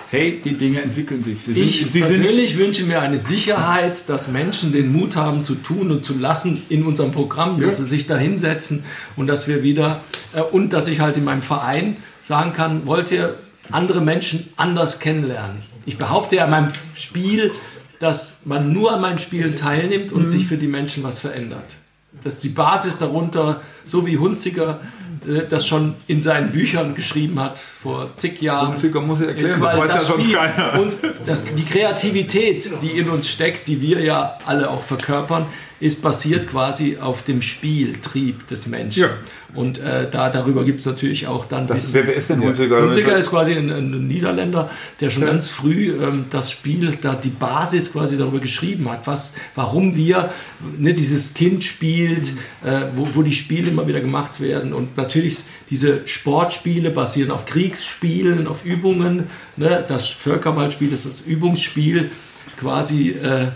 hey, 0.10 0.42
die 0.44 0.54
Dinge 0.54 0.82
entwickeln 0.82 1.24
sich. 1.24 1.42
Sie 1.44 1.52
ich 1.52 1.80
sind, 1.80 1.92
persönlich 1.92 2.58
wünsche 2.58 2.84
mir 2.84 3.02
eine 3.02 3.18
Sicherheit, 3.18 4.10
dass 4.10 4.30
Menschen 4.30 4.72
den 4.72 4.92
Mut 4.92 5.16
haben 5.16 5.44
zu 5.44 5.56
tun 5.56 5.92
und 5.92 6.06
zu 6.06 6.18
lassen 6.18 6.64
in 6.70 6.86
unserem 6.86 7.12
Programm, 7.12 7.60
ja. 7.60 7.66
dass 7.66 7.78
sie 7.78 7.86
sich 7.86 8.08
da 8.08 8.18
hinsetzen 8.18 8.84
und 9.16 9.28
dass 9.28 9.48
wir 9.48 9.64
wieder 9.64 10.02
äh, 10.34 10.42
und 10.42 10.74
dass 10.74 10.88
ich 10.88 11.00
halt 11.00 11.18
in 11.18 11.24
meinem 11.24 11.42
Verein 11.42 11.98
sagen 12.24 12.54
kann, 12.54 12.86
wollt 12.86 13.12
ihr 13.12 13.36
andere 13.72 14.02
Menschen 14.02 14.50
anders 14.56 15.00
kennenlernen? 15.00 15.58
Ich 15.86 15.98
behaupte 15.98 16.38
ja 16.38 16.46
in 16.46 16.52
meinem 16.52 16.72
Spiel, 16.96 17.52
dass 18.00 18.42
man 18.46 18.74
nur 18.74 18.94
an 18.94 19.02
meinen 19.02 19.20
Spielen 19.20 19.56
teilnimmt 19.56 20.12
und 20.12 20.24
mhm. 20.24 20.28
sich 20.28 20.46
für 20.48 20.58
die 20.58 20.68
Menschen 20.68 21.04
was 21.04 21.20
verändert. 21.20 21.78
Das 22.24 22.36
ist 22.36 22.44
die 22.44 22.50
Basis 22.50 22.98
darunter, 22.98 23.62
so 23.86 24.06
wie 24.06 24.18
Hunziker 24.18 24.80
äh, 25.28 25.42
das 25.48 25.68
schon 25.68 25.96
in 26.08 26.24
seinen 26.24 26.52
Büchern 26.52 26.96
geschrieben 26.96 27.40
hat 27.40 27.60
vor 27.60 28.10
zig 28.16 28.42
Jahren. 28.42 28.70
Hunziker 28.70 29.02
muss 29.02 29.22
ich 29.22 29.28
erklären, 29.28 29.46
ist, 29.46 29.62
das 29.62 30.10
weiß 30.10 30.32
ja 30.32 30.48
keiner. 30.48 30.80
Und 30.80 30.98
das, 31.26 31.46
die 31.46 31.66
Kreativität, 31.66 32.82
die 32.82 32.98
in 32.98 33.10
uns 33.10 33.30
steckt, 33.30 33.68
die 33.68 33.82
wir 33.82 34.02
ja 34.02 34.38
alle 34.46 34.70
auch 34.70 34.84
verkörpern, 34.84 35.46
ist 35.80 36.02
basiert 36.02 36.50
quasi 36.50 36.98
auf 37.00 37.24
dem 37.24 37.42
Spieltrieb 37.42 38.48
des 38.48 38.68
Menschen. 38.68 39.04
Ja. 39.04 39.10
Und 39.54 39.80
äh, 39.80 40.10
da, 40.10 40.30
darüber 40.30 40.66
gibt 40.66 40.80
es 40.80 40.86
natürlich 40.86 41.28
auch 41.28 41.46
dann. 41.46 41.68
Das, 41.68 41.94
wer, 41.94 42.06
wer 42.06 42.16
ist 42.16 42.30
denn 42.30 42.42
Hunziker? 42.42 42.82
Hunziker 42.82 43.18
ist 43.18 43.30
quasi 43.30 43.54
ein, 43.54 43.72
ein, 43.72 44.08
Niederländer, 44.08 44.70
der 45.00 45.10
schon 45.10 45.24
ja. 45.24 45.30
ganz 45.30 45.50
früh 45.50 45.94
ähm, 46.04 46.26
das 46.30 46.52
Spiel, 46.52 46.98
da 47.02 47.16
die 47.16 47.30
Basis 47.30 47.94
quasi 47.94 48.18
darüber 48.18 48.40
geschrieben 48.40 48.90
hat, 48.92 49.08
was, 49.08 49.36
warum 49.56 49.96
wir 49.96 50.32
ne, 50.78 50.94
dieses 50.94 51.34
Kind 51.34 51.64
spielt, 51.64 52.34
äh, 52.66 52.82
wo, 52.96 53.08
wo 53.14 53.22
die 53.22 53.34
Spiele 53.34 53.70
immer 53.72 53.88
wieder 53.88 54.02
gemacht 54.02 54.42
werden. 54.42 54.74
Und 54.74 54.98
natürlich 54.98 55.38
diese 55.70 56.08
Sportspiele 56.08 56.90
basieren 56.90 57.32
auf 57.32 57.46
Kriegsspielen, 57.46 58.48
auf 58.48 58.66
Übungen. 58.66 59.30
Ne? 59.56 59.84
Das 59.88 60.08
Völkerballspiel 60.08 60.92
ist 60.92 61.06
das 61.06 61.22
Übungsspiel 61.22 62.10
quasi. 62.58 63.12
Äh, 63.12 63.48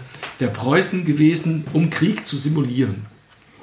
der 0.41 0.47
Preußen 0.47 1.05
gewesen, 1.05 1.65
um 1.73 1.89
Krieg 1.89 2.25
zu 2.25 2.35
simulieren. 2.35 3.05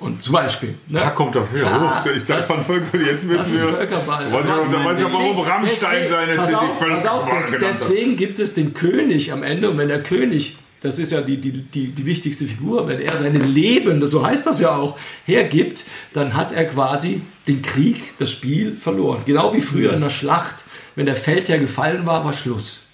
Und 0.01 0.23
zum 0.23 0.35
Beispiel. 0.35 0.77
Ne? 0.87 1.01
Da 1.01 1.11
kommt 1.11 1.35
das 1.35 1.51
her. 1.51 1.63
Ja, 1.65 2.05
ich 2.15 2.25
dachte 2.25 2.45
von 2.45 2.65
Völker, 2.65 2.99
jetzt 3.01 3.29
wird 3.29 3.41
das 3.41 3.51
ist 3.51 3.63
Völkerball. 3.63 4.27
Da 4.31 4.33
weiß 4.33 4.45
ich 4.45 5.07
auch, 5.07 5.15
warum 5.15 5.41
Rammstein 5.41 6.03
deswegen, 6.03 6.13
seine 6.13 6.37
pass 6.37 6.55
auf, 6.55 6.79
pass 6.79 7.07
auf, 7.07 7.31
des, 7.31 7.59
Deswegen 7.61 8.17
gibt 8.17 8.39
es 8.39 8.55
den 8.55 8.75
König 8.75 9.33
am 9.33 9.43
Ende. 9.43 9.69
Und 9.69 9.79
wenn 9.79 9.89
der 9.89 10.01
König, 10.01 10.57
das 10.83 11.01
ist 11.01 11.11
ja 11.11 11.21
die, 11.21 11.39
die, 11.39 11.63
die, 11.63 11.89
die 11.89 12.07
wichtigste 12.07 12.45
Figur, 12.45 12.87
wenn 12.87 13.01
er 13.01 13.17
sein 13.17 13.35
Leben, 13.53 14.07
so 14.07 14.25
heißt 14.25 14.47
das 14.47 14.61
ja 14.61 14.77
auch, 14.77 14.97
hergibt, 15.25 15.83
dann 16.13 16.37
hat 16.37 16.53
er 16.53 16.67
quasi 16.67 17.21
den 17.49 17.61
Krieg, 17.63 18.17
das 18.19 18.31
Spiel 18.31 18.77
verloren. 18.77 19.23
Genau 19.27 19.53
wie 19.53 19.61
früher 19.61 19.95
in 19.95 20.01
der 20.01 20.11
Schlacht. 20.11 20.65
Wenn 20.95 21.07
der 21.07 21.17
Feldherr 21.17 21.59
gefallen 21.59 22.07
war, 22.07 22.25
war 22.25 22.33
Schluss. 22.33 22.88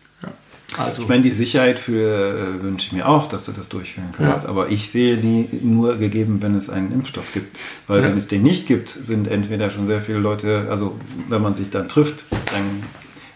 Also. 0.78 1.02
Ich 1.02 1.08
meine, 1.08 1.22
die 1.22 1.30
Sicherheit 1.30 1.78
für 1.78 2.58
äh, 2.58 2.62
wünsche 2.62 2.86
ich 2.86 2.92
mir 2.92 3.08
auch, 3.08 3.28
dass 3.28 3.46
du 3.46 3.52
das 3.52 3.68
durchführen 3.68 4.08
kannst. 4.16 4.44
Ja. 4.44 4.48
Aber 4.48 4.70
ich 4.70 4.90
sehe 4.90 5.18
die 5.18 5.48
nur 5.62 5.96
gegeben, 5.96 6.42
wenn 6.42 6.54
es 6.54 6.68
einen 6.68 6.92
Impfstoff 6.92 7.32
gibt. 7.32 7.56
Weil 7.86 8.02
ja. 8.02 8.08
wenn 8.08 8.16
es 8.16 8.28
den 8.28 8.42
nicht 8.42 8.66
gibt, 8.66 8.88
sind 8.88 9.28
entweder 9.28 9.70
schon 9.70 9.86
sehr 9.86 10.00
viele 10.00 10.18
Leute, 10.18 10.66
also 10.70 10.98
wenn 11.28 11.42
man 11.42 11.54
sich 11.54 11.70
dann 11.70 11.88
trifft, 11.88 12.24
dann 12.52 12.82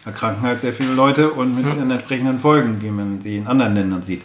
erkranken 0.04 0.42
halt 0.42 0.60
sehr 0.60 0.72
viele 0.72 0.94
Leute 0.94 1.30
und 1.30 1.54
mit 1.54 1.66
ja. 1.66 1.82
entsprechenden 1.82 2.38
Folgen, 2.38 2.78
wie 2.80 2.90
man 2.90 3.20
sie 3.20 3.36
in 3.36 3.46
anderen 3.46 3.74
Ländern 3.74 4.02
sieht. 4.02 4.22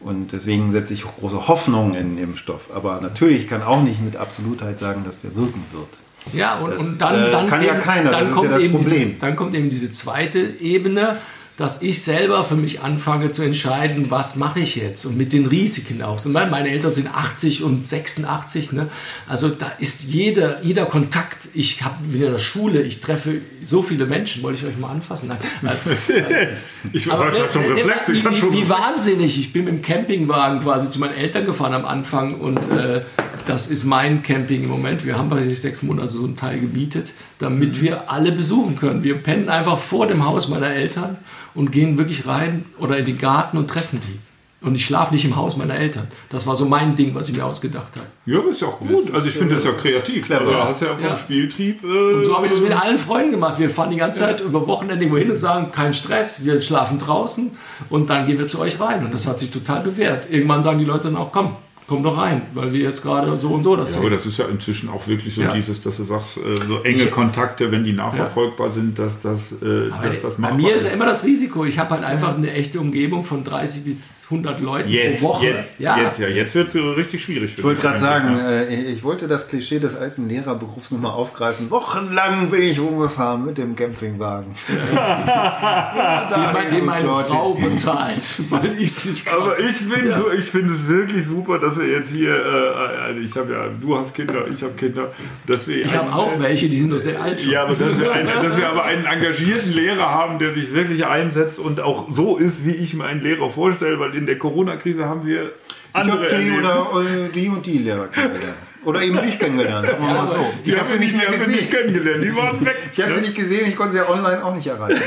Und 0.00 0.32
deswegen 0.32 0.70
setze 0.70 0.94
ich 0.94 1.02
große 1.02 1.48
Hoffnung 1.48 1.94
in 1.94 2.16
den 2.16 2.18
Impfstoff. 2.24 2.70
Aber 2.72 3.00
natürlich 3.00 3.48
kann 3.48 3.62
auch 3.62 3.82
nicht 3.82 4.00
mit 4.00 4.16
Absolutheit 4.16 4.78
sagen, 4.78 5.02
dass 5.04 5.20
der 5.20 5.34
wirken 5.34 5.64
wird. 5.72 5.88
Ja, 6.32 6.56
und, 6.58 6.72
das, 6.72 6.82
und 6.82 7.00
dann, 7.00 7.30
dann, 7.30 7.46
kann 7.48 7.60
eben, 7.60 7.68
ja 7.68 7.78
keiner, 7.78 8.10
das 8.10 8.32
kommt 8.32 8.50
ist 8.50 8.62
ja 8.62 8.68
das 8.68 8.72
Problem. 8.72 9.08
Diese, 9.08 9.20
dann 9.20 9.36
kommt 9.36 9.54
eben 9.54 9.70
diese 9.70 9.92
zweite 9.92 10.38
Ebene, 10.60 11.16
dass 11.56 11.80
ich 11.80 12.02
selber 12.02 12.44
für 12.44 12.54
mich 12.54 12.82
anfange 12.82 13.30
zu 13.30 13.42
entscheiden, 13.42 14.10
was 14.10 14.36
mache 14.36 14.60
ich 14.60 14.76
jetzt 14.76 15.06
und 15.06 15.16
mit 15.16 15.32
den 15.32 15.46
Risiken 15.46 16.02
auch. 16.02 16.22
Meine 16.26 16.68
Eltern 16.68 16.92
sind 16.92 17.08
80 17.08 17.62
und 17.62 17.86
86, 17.86 18.72
ne? 18.72 18.88
also 19.26 19.48
da 19.48 19.72
ist 19.78 20.04
jeder, 20.04 20.62
jeder 20.62 20.84
Kontakt. 20.84 21.48
Ich 21.54 21.82
habe 21.82 21.96
in 22.12 22.20
der 22.20 22.38
Schule, 22.38 22.82
ich 22.82 23.00
treffe 23.00 23.40
so 23.62 23.82
viele 23.82 24.04
Menschen, 24.04 24.42
wollte 24.42 24.58
ich 24.58 24.66
euch 24.66 24.78
mal 24.78 24.90
anfassen? 24.90 25.32
Nein. 25.62 25.76
ich 26.92 27.10
aber, 27.10 27.24
war 27.24 27.50
schon 27.50 27.64
Reflex. 27.64 28.12
Wie, 28.12 28.22
wie, 28.22 28.52
wie, 28.52 28.68
wahnsinnig, 28.68 29.38
ich 29.38 29.52
bin 29.54 29.64
mit 29.64 29.74
dem 29.74 29.82
Campingwagen 29.82 30.60
quasi 30.60 30.90
zu 30.90 31.00
meinen 31.00 31.14
Eltern 31.14 31.46
gefahren 31.46 31.72
am 31.72 31.86
Anfang 31.86 32.34
und 32.34 32.70
äh, 32.70 33.00
das 33.46 33.68
ist 33.68 33.84
mein 33.84 34.22
Camping 34.22 34.64
im 34.64 34.68
Moment. 34.68 35.06
Wir 35.06 35.16
haben 35.16 35.30
bei 35.30 35.42
sich 35.42 35.60
sechs 35.60 35.82
Monate 35.82 36.08
so 36.08 36.24
einen 36.24 36.36
Teil 36.36 36.58
gemietet, 36.58 37.14
damit 37.38 37.76
mhm. 37.76 37.80
wir 37.80 38.10
alle 38.10 38.32
besuchen 38.32 38.76
können. 38.76 39.04
Wir 39.04 39.14
pennen 39.14 39.48
einfach 39.48 39.78
vor 39.78 40.06
dem 40.06 40.26
Haus 40.26 40.48
meiner 40.48 40.70
Eltern 40.70 41.16
und 41.56 41.72
gehen 41.72 41.98
wirklich 41.98 42.26
rein 42.26 42.64
oder 42.78 42.98
in 42.98 43.04
den 43.04 43.18
Garten 43.18 43.58
und 43.58 43.68
treffen 43.68 44.00
die. 44.00 44.18
Und 44.66 44.74
ich 44.74 44.84
schlafe 44.84 45.12
nicht 45.12 45.24
im 45.24 45.36
Haus 45.36 45.56
meiner 45.56 45.76
Eltern. 45.76 46.08
Das 46.30 46.46
war 46.46 46.56
so 46.56 46.64
mein 46.64 46.96
Ding, 46.96 47.14
was 47.14 47.28
ich 47.28 47.36
mir 47.36 47.44
ausgedacht 47.44 47.94
habe. 47.94 48.06
Ja, 48.24 48.38
aber 48.38 48.48
ist 48.50 48.60
ja 48.62 48.68
auch 48.68 48.80
gut. 48.80 49.12
Also 49.14 49.28
ich 49.28 49.34
finde 49.34 49.54
das 49.54 49.64
ja 49.64 49.72
kreativ. 49.72 50.26
Clever. 50.26 50.44
Du 50.44 50.56
hast 50.56 50.80
ja 50.80 50.88
vom 50.88 51.04
ja. 51.04 51.16
Spieltrieb. 51.16 51.84
Äh, 51.84 52.14
und 52.14 52.24
so 52.24 52.34
habe 52.34 52.46
ich 52.46 52.52
das 52.52 52.62
mit 52.62 52.72
allen 52.72 52.98
Freunden 52.98 53.32
gemacht. 53.32 53.58
Wir 53.58 53.70
fahren 53.70 53.90
die 53.90 53.96
ganze 53.96 54.20
Zeit 54.20 54.40
ja. 54.40 54.46
über 54.46 54.66
Wochenende 54.66 55.04
irgendwo 55.04 55.18
hin 55.18 55.30
und 55.30 55.36
sagen, 55.36 55.70
kein 55.72 55.94
Stress, 55.94 56.44
wir 56.44 56.60
schlafen 56.62 56.98
draußen 56.98 57.50
und 57.90 58.10
dann 58.10 58.26
gehen 58.26 58.38
wir 58.38 58.48
zu 58.48 58.58
euch 58.58 58.80
rein. 58.80 59.04
Und 59.04 59.12
das 59.12 59.26
hat 59.26 59.38
sich 59.38 59.50
total 59.50 59.82
bewährt. 59.82 60.30
Irgendwann 60.30 60.62
sagen 60.62 60.78
die 60.78 60.84
Leute 60.84 61.04
dann 61.04 61.16
auch, 61.16 61.30
komm, 61.30 61.54
komm 61.86 62.02
doch 62.02 62.18
rein, 62.18 62.42
weil 62.54 62.72
wir 62.72 62.80
jetzt 62.80 63.02
gerade 63.02 63.36
so 63.36 63.50
und 63.50 63.62
so 63.62 63.76
das 63.76 63.94
ja, 63.94 64.00
Aber 64.00 64.10
das 64.10 64.26
ist 64.26 64.38
ja 64.38 64.46
inzwischen 64.46 64.88
auch 64.88 65.06
wirklich 65.06 65.34
so 65.34 65.42
ja. 65.42 65.52
dieses, 65.52 65.80
dass 65.80 65.98
du 65.98 66.04
sagst, 66.04 66.38
äh, 66.38 66.56
so 66.66 66.82
enge 66.82 67.04
ich, 67.04 67.10
Kontakte, 67.10 67.70
wenn 67.70 67.84
die 67.84 67.92
nachverfolgbar 67.92 68.68
ja. 68.68 68.72
sind, 68.72 68.98
dass, 68.98 69.20
dass, 69.20 69.52
äh, 69.52 69.90
dass 70.02 70.20
das 70.20 70.38
machbar 70.38 70.58
Bei 70.58 70.64
mir 70.64 70.74
ist 70.74 70.86
ja 70.86 70.92
immer 70.92 71.06
das 71.06 71.24
Risiko, 71.24 71.64
ich 71.64 71.78
habe 71.78 71.90
halt 71.90 72.04
einfach 72.04 72.36
eine 72.36 72.52
echte 72.52 72.80
Umgebung 72.80 73.22
von 73.22 73.44
30 73.44 73.84
bis 73.84 74.24
100 74.24 74.60
Leuten 74.60 74.88
jetzt, 74.88 75.20
pro 75.20 75.28
Woche. 75.28 75.46
Jetzt, 75.46 75.80
ja. 75.80 75.98
jetzt, 75.98 76.18
ja. 76.18 76.28
jetzt 76.28 76.54
wird 76.54 76.68
es 76.68 76.74
richtig 76.74 77.22
schwierig. 77.22 77.54
Ich 77.56 77.62
wollte 77.62 77.80
gerade 77.80 77.98
sagen, 77.98 78.36
äh, 78.36 78.84
ich 78.84 79.04
wollte 79.04 79.28
das 79.28 79.48
Klischee 79.48 79.78
des 79.78 79.96
alten 79.96 80.28
Lehrerberufs 80.28 80.90
nochmal 80.90 81.12
aufgreifen. 81.12 81.70
Wochenlang 81.70 82.50
bin 82.50 82.62
ich 82.62 82.80
rumgefahren 82.80 83.46
mit 83.46 83.58
dem 83.58 83.76
Campingwagen. 83.76 84.54
den, 84.68 86.70
den 86.70 86.84
meine 86.84 87.08
Frau 87.08 87.54
bezahlt, 87.54 88.40
weil 88.50 88.80
ich 88.80 88.90
es 88.90 89.04
nicht 89.04 89.26
kann. 89.26 89.40
Aber 89.40 89.60
ich, 89.60 89.88
bin 89.88 90.12
so, 90.12 90.32
ich 90.32 90.44
finde 90.44 90.72
es 90.72 90.88
wirklich 90.88 91.26
super, 91.26 91.58
dass 91.58 91.75
dass 91.76 91.84
wir 91.84 91.92
jetzt 91.92 92.10
hier, 92.10 92.30
äh, 92.30 92.98
also 92.98 93.20
ich 93.20 93.36
habe 93.36 93.52
ja, 93.52 93.68
du 93.68 93.96
hast 93.96 94.14
Kinder, 94.14 94.46
ich 94.52 94.62
habe 94.62 94.72
Kinder, 94.74 95.12
dass 95.46 95.66
wir. 95.68 95.84
Ich 95.84 95.94
habe 95.94 96.12
auch 96.12 96.38
welche, 96.40 96.68
die 96.68 96.78
sind 96.78 96.90
nur 96.90 97.00
sehr 97.00 97.20
alt. 97.20 97.40
Schon. 97.40 97.52
Ja, 97.52 97.64
aber 97.64 97.74
dass 97.74 97.98
wir, 97.98 98.12
einen, 98.12 98.28
dass 98.42 98.56
wir 98.56 98.68
aber 98.68 98.84
einen 98.84 99.04
engagierten 99.04 99.72
Lehrer 99.72 100.10
haben, 100.10 100.38
der 100.38 100.54
sich 100.54 100.72
wirklich 100.72 101.06
einsetzt 101.06 101.58
und 101.58 101.80
auch 101.80 102.10
so 102.10 102.36
ist, 102.36 102.64
wie 102.64 102.72
ich 102.72 102.94
mir 102.94 103.04
einen 103.04 103.20
Lehrer 103.20 103.50
vorstelle, 103.50 103.98
weil 103.98 104.14
in 104.14 104.26
der 104.26 104.38
Corona-Krise 104.38 105.06
haben 105.06 105.26
wir 105.26 105.52
andere. 105.92 106.26
Ich 106.26 106.32
habe 106.34 106.44
die 106.44 106.50
oder 106.52 107.26
äh, 107.26 107.28
die 107.34 107.48
und 107.48 107.66
die 107.66 107.78
Lehrer 107.78 108.08
kennengelernt. 108.08 108.56
Oder 108.86 109.02
eben 109.02 109.16
nicht 109.16 109.40
kennengelernt, 109.40 109.88
sagen 109.88 110.06
wir 110.06 110.14
mal 110.14 110.28
so. 110.28 110.36
Ich 110.64 110.78
habe 110.78 110.88
sie 110.88 111.00
nicht 111.00 111.16
mehr 111.16 111.26
gesehen. 111.26 111.50
Nicht 111.50 111.70
kennengelernt, 111.72 112.22
die 112.22 112.36
waren 112.36 112.64
weg. 112.64 112.76
Ich 112.92 113.00
habe 113.00 113.10
sie 113.10 113.20
nicht 113.20 113.34
gesehen, 113.34 113.66
ich 113.66 113.74
konnte 113.74 113.92
sie 113.92 113.98
ja 113.98 114.08
online 114.08 114.44
auch 114.44 114.54
nicht 114.54 114.66
erreichen. 114.68 115.02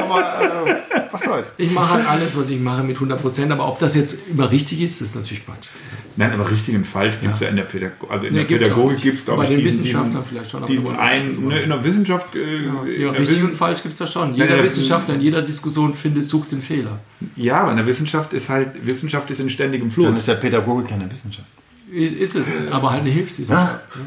Aber 0.00 0.72
äh, 0.72 1.02
was 1.12 1.22
soll's. 1.22 1.52
Ich 1.58 1.70
mache 1.70 1.92
halt 1.92 2.08
alles, 2.08 2.36
was 2.38 2.48
ich 2.48 2.58
mache 2.58 2.82
mit 2.82 2.96
100 2.96 3.20
Prozent, 3.20 3.52
aber 3.52 3.68
ob 3.68 3.78
das 3.78 3.94
jetzt 3.94 4.28
immer 4.30 4.50
richtig 4.50 4.80
ist, 4.80 5.02
ist 5.02 5.14
natürlich 5.14 5.44
Quatsch. 5.44 5.68
Nein, 6.16 6.32
aber 6.32 6.50
richtig 6.50 6.74
und 6.74 6.86
falsch 6.86 7.20
gibt 7.20 7.34
es 7.34 7.40
ja. 7.40 7.44
ja 7.44 7.50
in 7.50 7.56
der 7.56 7.64
Pädagogik. 7.64 8.10
Also 8.10 8.26
in 8.26 8.32
nee, 8.32 8.44
der 8.44 8.58
Pädagogik 8.58 9.00
gibt 9.02 9.18
es, 9.18 9.24
glaube 9.24 9.44
ich, 9.44 9.50
Bei 9.50 9.54
den 9.54 9.64
diesen, 9.64 9.84
Wissenschaftlern 9.84 10.24
vielleicht 10.24 10.50
schon. 10.50 10.66
Diesen 10.66 10.96
einen, 10.96 11.46
ne, 11.46 11.60
in 11.60 11.68
der 11.68 11.84
Wissenschaft. 11.84 12.34
Äh, 12.34 12.64
ja, 12.64 12.84
ja 12.86 13.10
richtig 13.10 13.36
Wissen 13.36 13.44
und 13.44 13.54
falsch 13.54 13.82
gibt 13.82 13.92
es 13.92 13.98
da 14.00 14.06
schon. 14.06 14.34
Jeder 14.34 14.56
ja, 14.56 14.64
Wissenschaftler 14.64 15.14
in 15.14 15.20
jeder 15.20 15.42
Diskussion 15.42 15.94
findet, 15.94 16.24
sucht 16.24 16.50
den 16.50 16.60
Fehler. 16.60 16.98
Ja, 17.36 17.60
aber 17.60 17.70
in 17.70 17.76
der 17.76 17.86
Wissenschaft 17.86 18.32
ist 18.32 18.48
halt, 18.48 18.84
Wissenschaft 18.84 19.30
ist 19.30 19.38
in 19.38 19.48
ständigem 19.48 19.92
Fluss. 19.92 20.06
Dann 20.06 20.16
ist 20.16 20.26
ja 20.26 20.34
Pädagogik 20.34 20.88
keine 20.88 21.08
Wissenschaft. 21.08 21.46
Ist 21.90 22.34
es, 22.34 22.48
aber 22.70 22.90
halt 22.90 23.00
eine 23.00 23.10
Hilfswissenschaft. 23.10 23.80
Ja. 23.94 24.00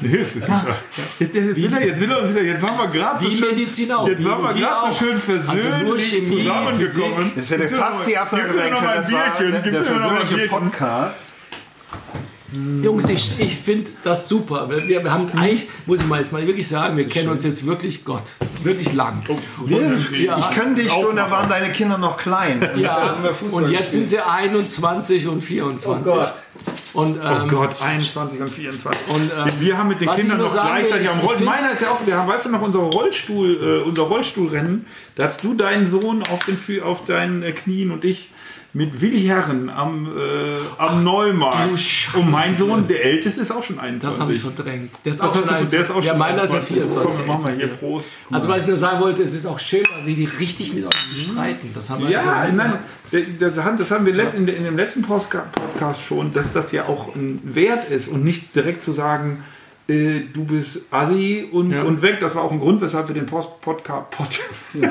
Eine 0.00 0.08
Hilfswissenschaft. 0.10 0.66
Ja. 0.66 1.04
Jetzt, 1.18 1.34
jetzt, 1.34 1.56
will 1.56 1.72
er, 1.74 1.86
jetzt 1.86 2.00
will 2.00 2.10
er 2.10 2.22
uns 2.22 2.30
wieder, 2.30 2.42
jetzt 2.42 2.62
waren 2.62 2.78
wir 2.78 2.86
gerade 2.86 3.24
so 3.24 3.30
schön, 3.30 3.56
Medizin 3.56 3.92
auch. 3.92 4.08
Jetzt 4.08 4.24
waren 4.24 4.42
wir 4.42 4.54
gerade 4.54 4.92
so 4.92 4.98
schön 4.98 5.18
versöhnlich 5.18 5.64
also 5.64 5.96
Chemie, 5.96 6.26
zusammengekommen. 6.26 7.32
Das 7.34 7.50
hätte 7.50 7.68
fast 7.68 8.06
die 8.06 8.16
Absage 8.16 8.52
sein 8.52 8.70
können. 8.70 8.86
Das 8.94 9.12
war 9.12 9.22
der, 9.40 9.60
der 9.60 9.84
versöhnliche 9.84 10.48
Podcast. 10.48 11.18
Jungs, 12.82 13.08
ich, 13.08 13.40
ich 13.40 13.56
finde 13.56 13.90
das 14.04 14.28
super. 14.28 14.70
Wir, 14.70 15.04
wir, 15.04 15.12
haben 15.12 15.28
eigentlich, 15.32 15.68
muss 15.84 16.02
ich 16.02 16.06
mal 16.06 16.20
jetzt 16.20 16.32
mal 16.32 16.46
wirklich 16.46 16.68
sagen, 16.68 16.96
wir 16.96 17.08
kennen 17.08 17.28
uns 17.28 17.42
jetzt 17.42 17.66
wirklich 17.66 18.04
Gott, 18.04 18.32
wirklich 18.62 18.92
lang. 18.92 19.22
Oh, 19.28 19.32
und, 19.62 20.10
ja, 20.12 20.38
ich 20.38 20.50
kann 20.50 20.76
dich 20.76 20.90
schon, 20.90 21.16
da 21.16 21.28
waren 21.30 21.48
deine 21.48 21.72
Kinder 21.72 21.98
noch 21.98 22.16
klein. 22.16 22.70
Ja, 22.76 23.16
und 23.50 23.68
jetzt 23.70 23.92
sind 23.92 24.08
sie 24.08 24.20
21 24.20 25.26
und 25.26 25.42
24. 25.42 25.90
Oh 25.90 26.14
Gott. 26.14 26.42
Und, 26.92 27.18
oh 27.18 27.26
ähm, 27.26 27.42
oh 27.44 27.46
Gott, 27.48 27.76
21 27.80 28.40
und 28.40 28.50
24. 28.50 29.14
Und, 29.14 29.32
ähm, 29.36 29.52
wir 29.60 29.76
haben 29.76 29.88
mit 29.88 30.00
den 30.00 30.08
Kindern 30.08 30.38
noch 30.38 30.52
gleichzeitig 30.52 31.08
am 31.08 31.20
Rollstuhl. 31.20 31.46
Meiner 31.46 31.72
ist 31.72 31.82
ja 31.82 31.90
auch, 31.90 32.06
wir 32.06 32.16
haben, 32.16 32.28
weißt 32.28 32.46
du 32.46 32.50
noch, 32.50 32.62
unser 32.62 32.78
Rollstuhl, 32.78 33.82
äh, 33.84 33.86
unser 33.86 34.04
Rollstuhlrennen, 34.04 34.86
da 35.14 35.26
hast 35.26 35.44
du 35.44 35.54
deinen 35.54 35.86
Sohn 35.86 36.22
auf, 36.22 36.44
den, 36.44 36.82
auf 36.82 37.04
deinen 37.04 37.42
äh, 37.42 37.52
Knien 37.52 37.90
und 37.90 38.04
ich 38.04 38.30
mit 38.76 39.00
Willi 39.00 39.22
Herren 39.22 39.70
am, 39.70 40.04
äh, 40.04 40.58
am 40.76 40.98
Ach, 40.98 41.02
Neumarkt. 41.02 42.10
Und 42.12 42.30
mein 42.30 42.54
Sohn, 42.54 42.86
der 42.86 43.06
Älteste, 43.06 43.40
ist 43.40 43.50
auch 43.50 43.62
schon 43.62 43.78
21. 43.78 44.02
Das 44.02 44.20
habe 44.20 44.34
ich 44.34 44.40
verdrängt. 44.40 44.90
Der 45.02 45.12
ist 45.12 45.22
auch 45.22 45.34
schon, 45.34 45.48
du, 45.48 45.64
der 45.64 45.80
ist 45.80 45.90
auch 45.90 46.02
ja, 46.02 46.10
schon 46.10 46.18
meiner 46.18 46.42
ist 46.42 46.52
ja 46.52 46.60
24. 46.60 47.20
Komm, 47.20 47.26
machen 47.26 47.46
wir 47.46 47.54
hier 47.54 47.68
Prost. 47.68 48.06
Also, 48.30 48.48
was 48.50 48.64
ich 48.64 48.68
nur 48.68 48.76
sagen 48.76 49.00
wollte, 49.00 49.22
es 49.22 49.32
ist 49.32 49.46
auch 49.46 49.58
schön, 49.58 49.82
wie 50.04 50.14
die 50.14 50.26
richtig 50.26 50.74
mit 50.74 50.84
euch 50.84 51.06
zu 51.08 51.32
streiten. 51.32 51.70
Das 51.74 51.88
haben 51.88 52.04
wir 52.04 52.10
ja, 52.10 52.22
nein, 52.52 52.78
das 53.38 53.90
haben 53.90 54.04
wir 54.04 54.14
ja. 54.14 54.28
in 54.28 54.46
dem 54.46 54.76
letzten 54.76 55.00
Podcast 55.00 55.48
schon, 56.06 56.34
dass 56.34 56.52
das 56.52 56.70
ja 56.72 56.84
auch 56.84 57.14
ein 57.14 57.40
Wert 57.44 57.90
ist 57.90 58.08
und 58.08 58.24
nicht 58.24 58.54
direkt 58.54 58.84
zu 58.84 58.92
sagen, 58.92 59.42
äh, 59.88 60.22
du 60.32 60.44
bist 60.44 60.82
Assi 60.90 61.48
und, 61.52 61.70
ja. 61.70 61.84
und 61.84 62.02
weg. 62.02 62.18
Das 62.18 62.34
war 62.34 62.42
auch 62.42 62.50
ein 62.50 62.58
Grund, 62.58 62.80
weshalb 62.80 63.06
wir 63.06 63.14
den 63.14 63.26
Post 63.26 63.60
Podcast, 63.60 64.10
Pod, 64.10 64.40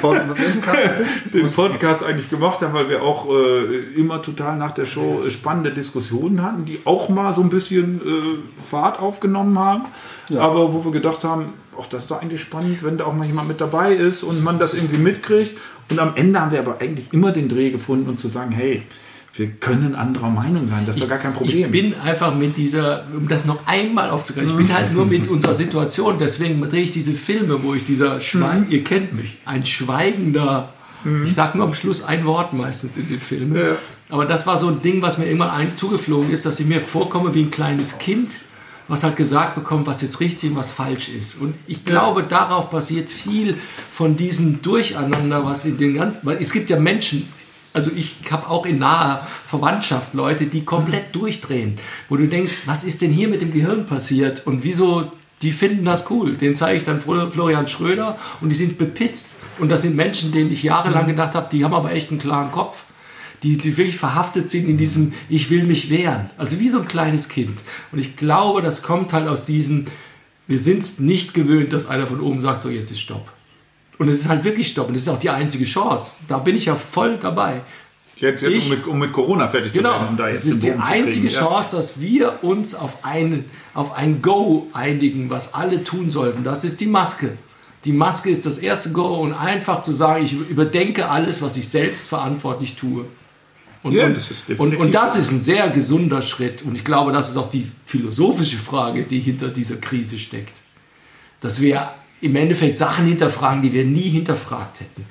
den 1.33 1.51
Podcast 1.51 2.03
eigentlich 2.03 2.29
gemacht 2.29 2.61
haben, 2.61 2.73
weil 2.73 2.87
wir 2.87 3.03
auch 3.03 3.27
äh, 3.29 3.93
immer 3.95 4.21
total 4.21 4.57
nach 4.57 4.71
der 4.71 4.85
Show 4.85 5.21
spannende 5.29 5.73
Diskussionen 5.73 6.41
hatten, 6.41 6.63
die 6.63 6.79
auch 6.85 7.09
mal 7.09 7.33
so 7.33 7.41
ein 7.41 7.49
bisschen 7.49 7.99
äh, 7.99 8.63
Fahrt 8.63 8.99
aufgenommen 8.99 9.59
haben. 9.59 9.85
Ja. 10.29 10.41
Aber 10.41 10.73
wo 10.73 10.85
wir 10.85 10.91
gedacht 10.91 11.25
haben, 11.25 11.53
ach, 11.77 11.87
das 11.87 12.03
ist 12.03 12.11
doch 12.11 12.21
eigentlich 12.21 12.41
spannend, 12.41 12.81
wenn 12.81 12.97
da 12.97 13.03
auch 13.05 13.13
mal 13.13 13.27
jemand 13.27 13.49
mit 13.49 13.59
dabei 13.59 13.93
ist 13.93 14.23
und 14.23 14.43
man 14.43 14.59
das 14.59 14.73
irgendwie 14.73 14.97
mitkriegt. 14.97 15.57
Und 15.89 15.99
am 15.99 16.15
Ende 16.15 16.39
haben 16.39 16.51
wir 16.51 16.59
aber 16.59 16.77
eigentlich 16.79 17.11
immer 17.11 17.31
den 17.31 17.49
Dreh 17.49 17.69
gefunden, 17.69 18.09
um 18.09 18.17
zu 18.17 18.29
sagen, 18.29 18.51
hey, 18.51 18.81
wir 19.37 19.47
können 19.47 19.95
anderer 19.95 20.29
Meinung 20.29 20.67
sein, 20.67 20.85
das 20.85 20.95
ist 20.95 21.03
doch 21.03 21.09
gar 21.09 21.17
kein 21.17 21.33
Problem. 21.33 21.65
Ich 21.65 21.71
bin 21.71 21.93
einfach 21.99 22.33
mit 22.33 22.55
dieser, 22.55 23.03
um 23.13 23.27
das 23.27 23.43
noch 23.45 23.67
einmal 23.67 24.09
aufzugreifen, 24.09 24.51
ich 24.51 24.67
bin 24.67 24.73
halt 24.73 24.93
nur 24.93 25.05
mit 25.05 25.27
unserer 25.27 25.53
Situation, 25.53 26.17
deswegen 26.19 26.61
drehe 26.61 26.83
ich 26.83 26.91
diese 26.91 27.13
Filme, 27.13 27.61
wo 27.61 27.73
ich 27.73 27.83
dieser 27.83 28.21
Schwein, 28.21 28.61
mhm. 28.61 28.71
ihr 28.71 28.83
kennt 28.83 29.13
mich, 29.13 29.37
ein 29.45 29.65
schweigender, 29.65 30.73
mhm. 31.03 31.25
ich 31.25 31.33
sage 31.33 31.57
nur 31.57 31.67
am 31.67 31.75
Schluss 31.75 32.03
ein 32.03 32.25
Wort 32.25 32.53
meistens 32.53 32.95
in 32.95 33.09
den 33.09 33.19
Filmen, 33.19 33.57
ja. 33.57 33.77
aber 34.09 34.25
das 34.25 34.47
war 34.47 34.55
so 34.55 34.69
ein 34.69 34.81
Ding, 34.81 35.01
was 35.01 35.17
mir 35.17 35.25
immer 35.25 35.51
ein, 35.51 35.75
zugeflogen 35.75 36.31
ist, 36.31 36.45
dass 36.45 36.59
ich 36.61 36.65
mir 36.65 36.79
vorkomme 36.79 37.35
wie 37.35 37.41
ein 37.41 37.51
kleines 37.51 37.97
Kind, 37.97 38.37
was 38.87 39.03
halt 39.03 39.17
gesagt 39.17 39.55
bekommt, 39.55 39.87
was 39.87 40.01
jetzt 40.01 40.19
richtig 40.21 40.51
und 40.51 40.55
was 40.55 40.71
falsch 40.71 41.09
ist. 41.09 41.41
Und 41.41 41.55
ich 41.65 41.85
glaube, 41.85 42.21
darauf 42.21 42.69
basiert 42.69 43.09
viel 43.09 43.57
von 43.91 44.15
diesem 44.15 44.61
Durcheinander, 44.61 45.43
was 45.43 45.65
in 45.65 45.77
den 45.77 45.95
ganzen, 45.95 46.19
weil 46.23 46.37
es 46.37 46.53
gibt 46.53 46.69
ja 46.69 46.79
Menschen, 46.79 47.27
also 47.75 47.91
ich 47.93 48.15
habe 48.31 48.49
auch 48.49 48.65
in 48.65 48.79
naher 48.79 49.27
Verwandtschaft 49.45 50.13
Leute, 50.13 50.45
die 50.45 50.63
komplett 50.63 51.13
durchdrehen, 51.13 51.77
wo 52.07 52.15
du 52.15 52.25
denkst, 52.25 52.61
was 52.65 52.85
ist 52.85 53.01
denn 53.01 53.11
hier 53.11 53.27
mit 53.27 53.41
dem 53.41 53.51
Gehirn 53.51 53.85
passiert 53.85 54.47
und 54.47 54.63
wieso, 54.63 55.11
die 55.41 55.51
finden 55.51 55.83
das 55.83 56.09
cool. 56.09 56.35
Den 56.35 56.55
zeige 56.55 56.77
ich 56.77 56.85
dann 56.85 57.01
Florian 57.01 57.67
Schröder 57.67 58.17
und 58.39 58.49
die 58.49 58.55
sind 58.55 58.77
bepisst. 58.77 59.35
Und 59.59 59.69
das 59.69 59.81
sind 59.81 59.95
Menschen, 59.95 60.31
denen 60.31 60.51
ich 60.51 60.63
jahrelang 60.63 61.03
mhm. 61.03 61.09
gedacht 61.09 61.35
habe, 61.35 61.49
die 61.51 61.65
haben 61.65 61.73
aber 61.73 61.91
echt 61.91 62.11
einen 62.11 62.19
klaren 62.19 62.51
Kopf. 62.51 62.83
Die, 63.43 63.57
die 63.57 63.75
wirklich 63.75 63.97
verhaftet 63.97 64.49
sind 64.49 64.67
in 64.67 64.77
diesem, 64.77 65.13
ich 65.27 65.49
will 65.49 65.65
mich 65.65 65.89
wehren. 65.89 66.29
Also 66.37 66.59
wie 66.61 66.69
so 66.69 66.79
ein 66.79 66.87
kleines 66.87 67.27
Kind. 67.27 67.59
Und 67.91 67.99
ich 67.99 68.15
glaube, 68.15 68.61
das 68.61 68.81
kommt 68.81 69.11
halt 69.11 69.27
aus 69.27 69.43
diesem, 69.43 69.85
wir 70.47 70.57
sind 70.57 70.79
es 70.79 70.99
nicht 70.99 71.33
gewöhnt, 71.33 71.73
dass 71.73 71.87
einer 71.87 72.07
von 72.07 72.21
oben 72.21 72.39
sagt, 72.39 72.61
so 72.61 72.69
jetzt 72.69 72.91
ist 72.91 73.01
Stopp. 73.01 73.34
Und 73.97 74.09
es 74.09 74.19
ist 74.19 74.29
halt 74.29 74.43
wirklich 74.43 74.67
Stopp. 74.67 74.87
Und 74.87 74.93
das 74.93 75.03
ist 75.03 75.09
auch 75.09 75.19
die 75.19 75.29
einzige 75.29 75.65
Chance. 75.65 76.17
Da 76.27 76.37
bin 76.37 76.55
ich 76.55 76.65
ja 76.65 76.75
voll 76.75 77.17
dabei. 77.17 77.61
Jetzt, 78.17 78.41
jetzt 78.43 78.53
ich, 78.53 78.63
um, 78.63 78.69
mit, 78.69 78.87
um, 78.87 78.99
mit, 78.99 79.13
Corona 79.13 79.47
fertig 79.47 79.73
genau, 79.73 79.93
zu 79.93 79.99
werden. 79.99 80.09
Um 80.09 80.17
da 80.17 80.29
jetzt 80.29 80.39
es 80.41 80.55
ist 80.55 80.63
die 80.63 80.71
einzige 80.71 81.27
Chance, 81.27 81.69
ja. 81.71 81.77
dass 81.77 81.99
wir 81.99 82.43
uns 82.43 82.73
auf 82.73 83.03
ein, 83.03 83.45
auf 83.73 83.97
ein 83.97 84.21
Go 84.21 84.67
einigen, 84.73 85.29
was 85.29 85.53
alle 85.53 85.83
tun 85.83 86.09
sollten. 86.09 86.43
Das 86.43 86.63
ist 86.63 86.79
die 86.79 86.87
Maske. 86.87 87.37
Die 87.83 87.91
Maske 87.91 88.29
ist 88.29 88.45
das 88.45 88.57
erste 88.57 88.91
Go 88.91 89.17
und 89.17 89.33
einfach 89.33 89.83
zu 89.83 89.91
sagen, 89.91 90.23
ich 90.23 90.33
überdenke 90.33 91.09
alles, 91.09 91.41
was 91.41 91.57
ich 91.57 91.67
selbst 91.67 92.07
verantwortlich 92.07 92.75
tue. 92.75 93.05
Und, 93.83 93.93
ja, 93.93 94.09
das 94.09 94.31
und, 94.57 94.75
und, 94.75 94.95
das 94.95 95.15
ist 95.15 95.31
ein 95.31 95.41
sehr 95.41 95.69
gesunder 95.69 96.23
Schritt. 96.23 96.63
Und 96.63 96.75
ich 96.75 96.83
glaube, 96.83 97.11
das 97.11 97.29
ist 97.29 97.37
auch 97.37 97.51
die 97.51 97.69
philosophische 97.85 98.57
Frage, 98.57 99.03
die 99.03 99.19
hinter 99.19 99.49
dieser 99.49 99.75
Krise 99.75 100.17
steckt. 100.17 100.55
Dass 101.39 101.61
wir 101.61 101.87
im 102.21 102.35
Endeffekt 102.35 102.77
Sachen 102.77 103.05
hinterfragen, 103.05 103.61
die 103.61 103.73
wir 103.73 103.85
nie 103.85 104.09
hinterfragt 104.09 104.81
hätten. 104.81 105.05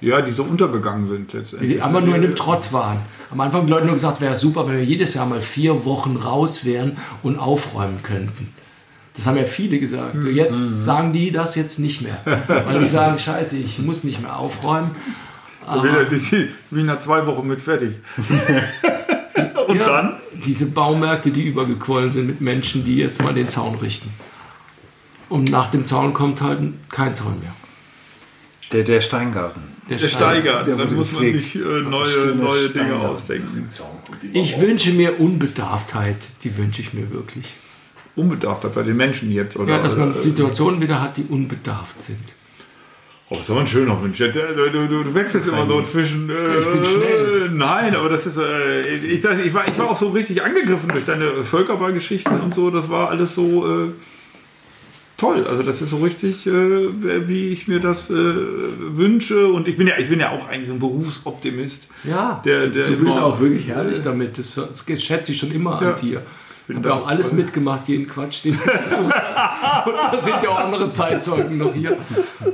Ja, 0.00 0.20
die 0.20 0.32
so 0.32 0.44
untergegangen 0.44 1.08
sind 1.08 1.32
letztendlich. 1.32 1.74
Die 1.74 1.80
aber 1.80 2.00
nur 2.00 2.16
in 2.16 2.22
dem 2.22 2.36
Trott 2.36 2.72
waren. 2.72 2.98
Am 3.30 3.40
Anfang 3.40 3.62
haben 3.62 3.66
die 3.66 3.72
Leute 3.72 3.86
nur 3.86 3.94
gesagt, 3.94 4.20
wäre 4.20 4.36
super, 4.36 4.66
wenn 4.66 4.76
wir 4.76 4.84
jedes 4.84 5.14
Jahr 5.14 5.26
mal 5.26 5.40
vier 5.40 5.84
Wochen 5.84 6.16
raus 6.16 6.64
wären 6.64 6.98
und 7.22 7.38
aufräumen 7.38 8.02
könnten. 8.02 8.52
Das 9.14 9.26
haben 9.26 9.38
ja 9.38 9.44
viele 9.44 9.78
gesagt. 9.78 10.22
So 10.22 10.28
jetzt 10.28 10.58
mhm. 10.58 10.84
sagen 10.84 11.12
die 11.12 11.30
das 11.30 11.54
jetzt 11.54 11.78
nicht 11.78 12.02
mehr. 12.02 12.18
Weil 12.46 12.78
die 12.78 12.86
sagen, 12.86 13.18
scheiße, 13.18 13.56
ich 13.56 13.78
muss 13.78 14.04
nicht 14.04 14.20
mehr 14.20 14.38
aufräumen. 14.38 14.90
Aber 15.66 15.84
wie 16.70 16.82
nach 16.82 16.98
zwei 16.98 17.26
Wochen 17.26 17.48
mit 17.48 17.60
fertig. 17.60 17.96
und 19.66 19.76
ja, 19.76 19.84
dann? 19.84 20.16
Diese 20.44 20.66
Baumärkte, 20.66 21.30
die 21.30 21.42
übergequollen 21.42 22.12
sind 22.12 22.26
mit 22.26 22.40
Menschen, 22.40 22.84
die 22.84 22.96
jetzt 22.96 23.22
mal 23.22 23.34
den 23.34 23.48
Zaun 23.48 23.74
richten. 23.76 24.10
Und 25.28 25.50
nach 25.50 25.70
dem 25.70 25.86
Zaun 25.86 26.14
kommt 26.14 26.40
halt 26.40 26.60
kein 26.90 27.14
Zaun 27.14 27.40
mehr. 27.40 27.54
Der, 28.72 28.84
der 28.84 29.00
Steingarten. 29.00 29.62
Der, 29.88 29.98
der 29.98 30.08
Steingarten. 30.08 30.78
Dann 30.78 30.94
muss 30.94 31.12
man 31.12 31.22
sich 31.22 31.54
äh, 31.54 31.58
neue, 31.58 32.34
neue 32.34 32.68
Dinge 32.70 32.96
ausdenken. 32.96 33.66
Ich 34.32 34.60
wünsche 34.60 34.92
mir 34.92 35.20
Unbedarftheit. 35.20 36.30
Die 36.42 36.56
wünsche 36.56 36.82
ich 36.82 36.92
mir 36.92 37.12
wirklich. 37.12 37.54
Unbedarftheit 38.16 38.74
bei 38.74 38.82
den 38.82 38.96
Menschen 38.96 39.30
jetzt? 39.30 39.56
Oder, 39.56 39.76
ja, 39.76 39.82
dass 39.82 39.96
man 39.96 40.20
Situationen 40.20 40.80
wieder 40.80 41.00
hat, 41.00 41.16
die 41.16 41.24
unbedarft 41.24 42.02
sind. 42.02 42.34
Oh, 43.28 43.34
das 43.34 43.44
ist 43.44 43.50
aber 43.50 43.60
ein 43.60 43.66
schöner 43.66 44.00
Wunsch. 44.00 44.18
Du, 44.18 44.30
du, 44.30 44.86
du 44.86 45.14
wechselst 45.14 45.48
immer 45.48 45.66
so 45.66 45.82
zwischen. 45.82 46.30
Äh, 46.30 46.58
ich 46.60 46.66
bin 46.66 46.84
schnell. 46.84 47.50
Nein, 47.50 47.94
aber 47.96 48.08
das 48.08 48.26
ist. 48.26 48.36
Äh, 48.36 48.82
ich, 48.82 49.04
ich, 49.04 49.24
ich, 49.24 49.54
war, 49.54 49.68
ich 49.68 49.78
war 49.78 49.90
auch 49.90 49.96
so 49.96 50.10
richtig 50.10 50.42
angegriffen 50.42 50.90
durch 50.90 51.04
deine 51.04 51.44
Völkerballgeschichten 51.44 52.40
und 52.40 52.54
so. 52.54 52.70
Das 52.70 52.88
war 52.88 53.10
alles 53.10 53.34
so. 53.34 53.66
Äh, 53.66 53.88
toll. 55.16 55.46
Also 55.46 55.62
das 55.62 55.82
ist 55.82 55.90
so 55.90 55.96
richtig, 55.98 56.46
äh, 56.46 57.28
wie 57.28 57.48
ich 57.48 57.68
mir 57.68 57.80
das 57.80 58.10
äh, 58.10 58.14
wünsche. 58.14 59.48
Und 59.48 59.68
ich 59.68 59.76
bin 59.76 59.86
ja, 59.86 59.94
ich 59.98 60.08
bin 60.08 60.20
ja 60.20 60.30
auch 60.30 60.48
eigentlich 60.48 60.68
so 60.68 60.74
ein 60.74 60.78
Berufsoptimist. 60.80 61.86
Ja, 62.04 62.40
der, 62.44 62.68
der 62.68 62.86
du 62.86 62.96
bist 62.96 63.18
auch 63.18 63.40
wirklich 63.40 63.68
herrlich 63.68 64.02
damit. 64.02 64.38
Das, 64.38 64.54
das 64.54 65.02
schätze 65.02 65.32
ich 65.32 65.38
schon 65.38 65.52
immer 65.52 65.80
ja. 65.80 65.92
an 65.92 66.00
dir. 66.00 66.22
Ich 66.68 66.76
habe 66.76 66.88
ja 66.88 66.94
auch 66.96 67.06
alles 67.06 67.32
mitgemacht, 67.32 67.86
jeden 67.86 68.08
Quatsch, 68.08 68.42
den 68.44 68.54
du 68.54 68.58
versucht 68.58 69.14
hast. 69.14 69.86
Und 69.86 69.94
da 69.94 70.18
sind 70.18 70.42
ja 70.42 70.50
auch 70.50 70.58
andere 70.58 70.90
Zeitzeugen 70.90 71.58
noch 71.58 71.72
hier. 71.72 71.96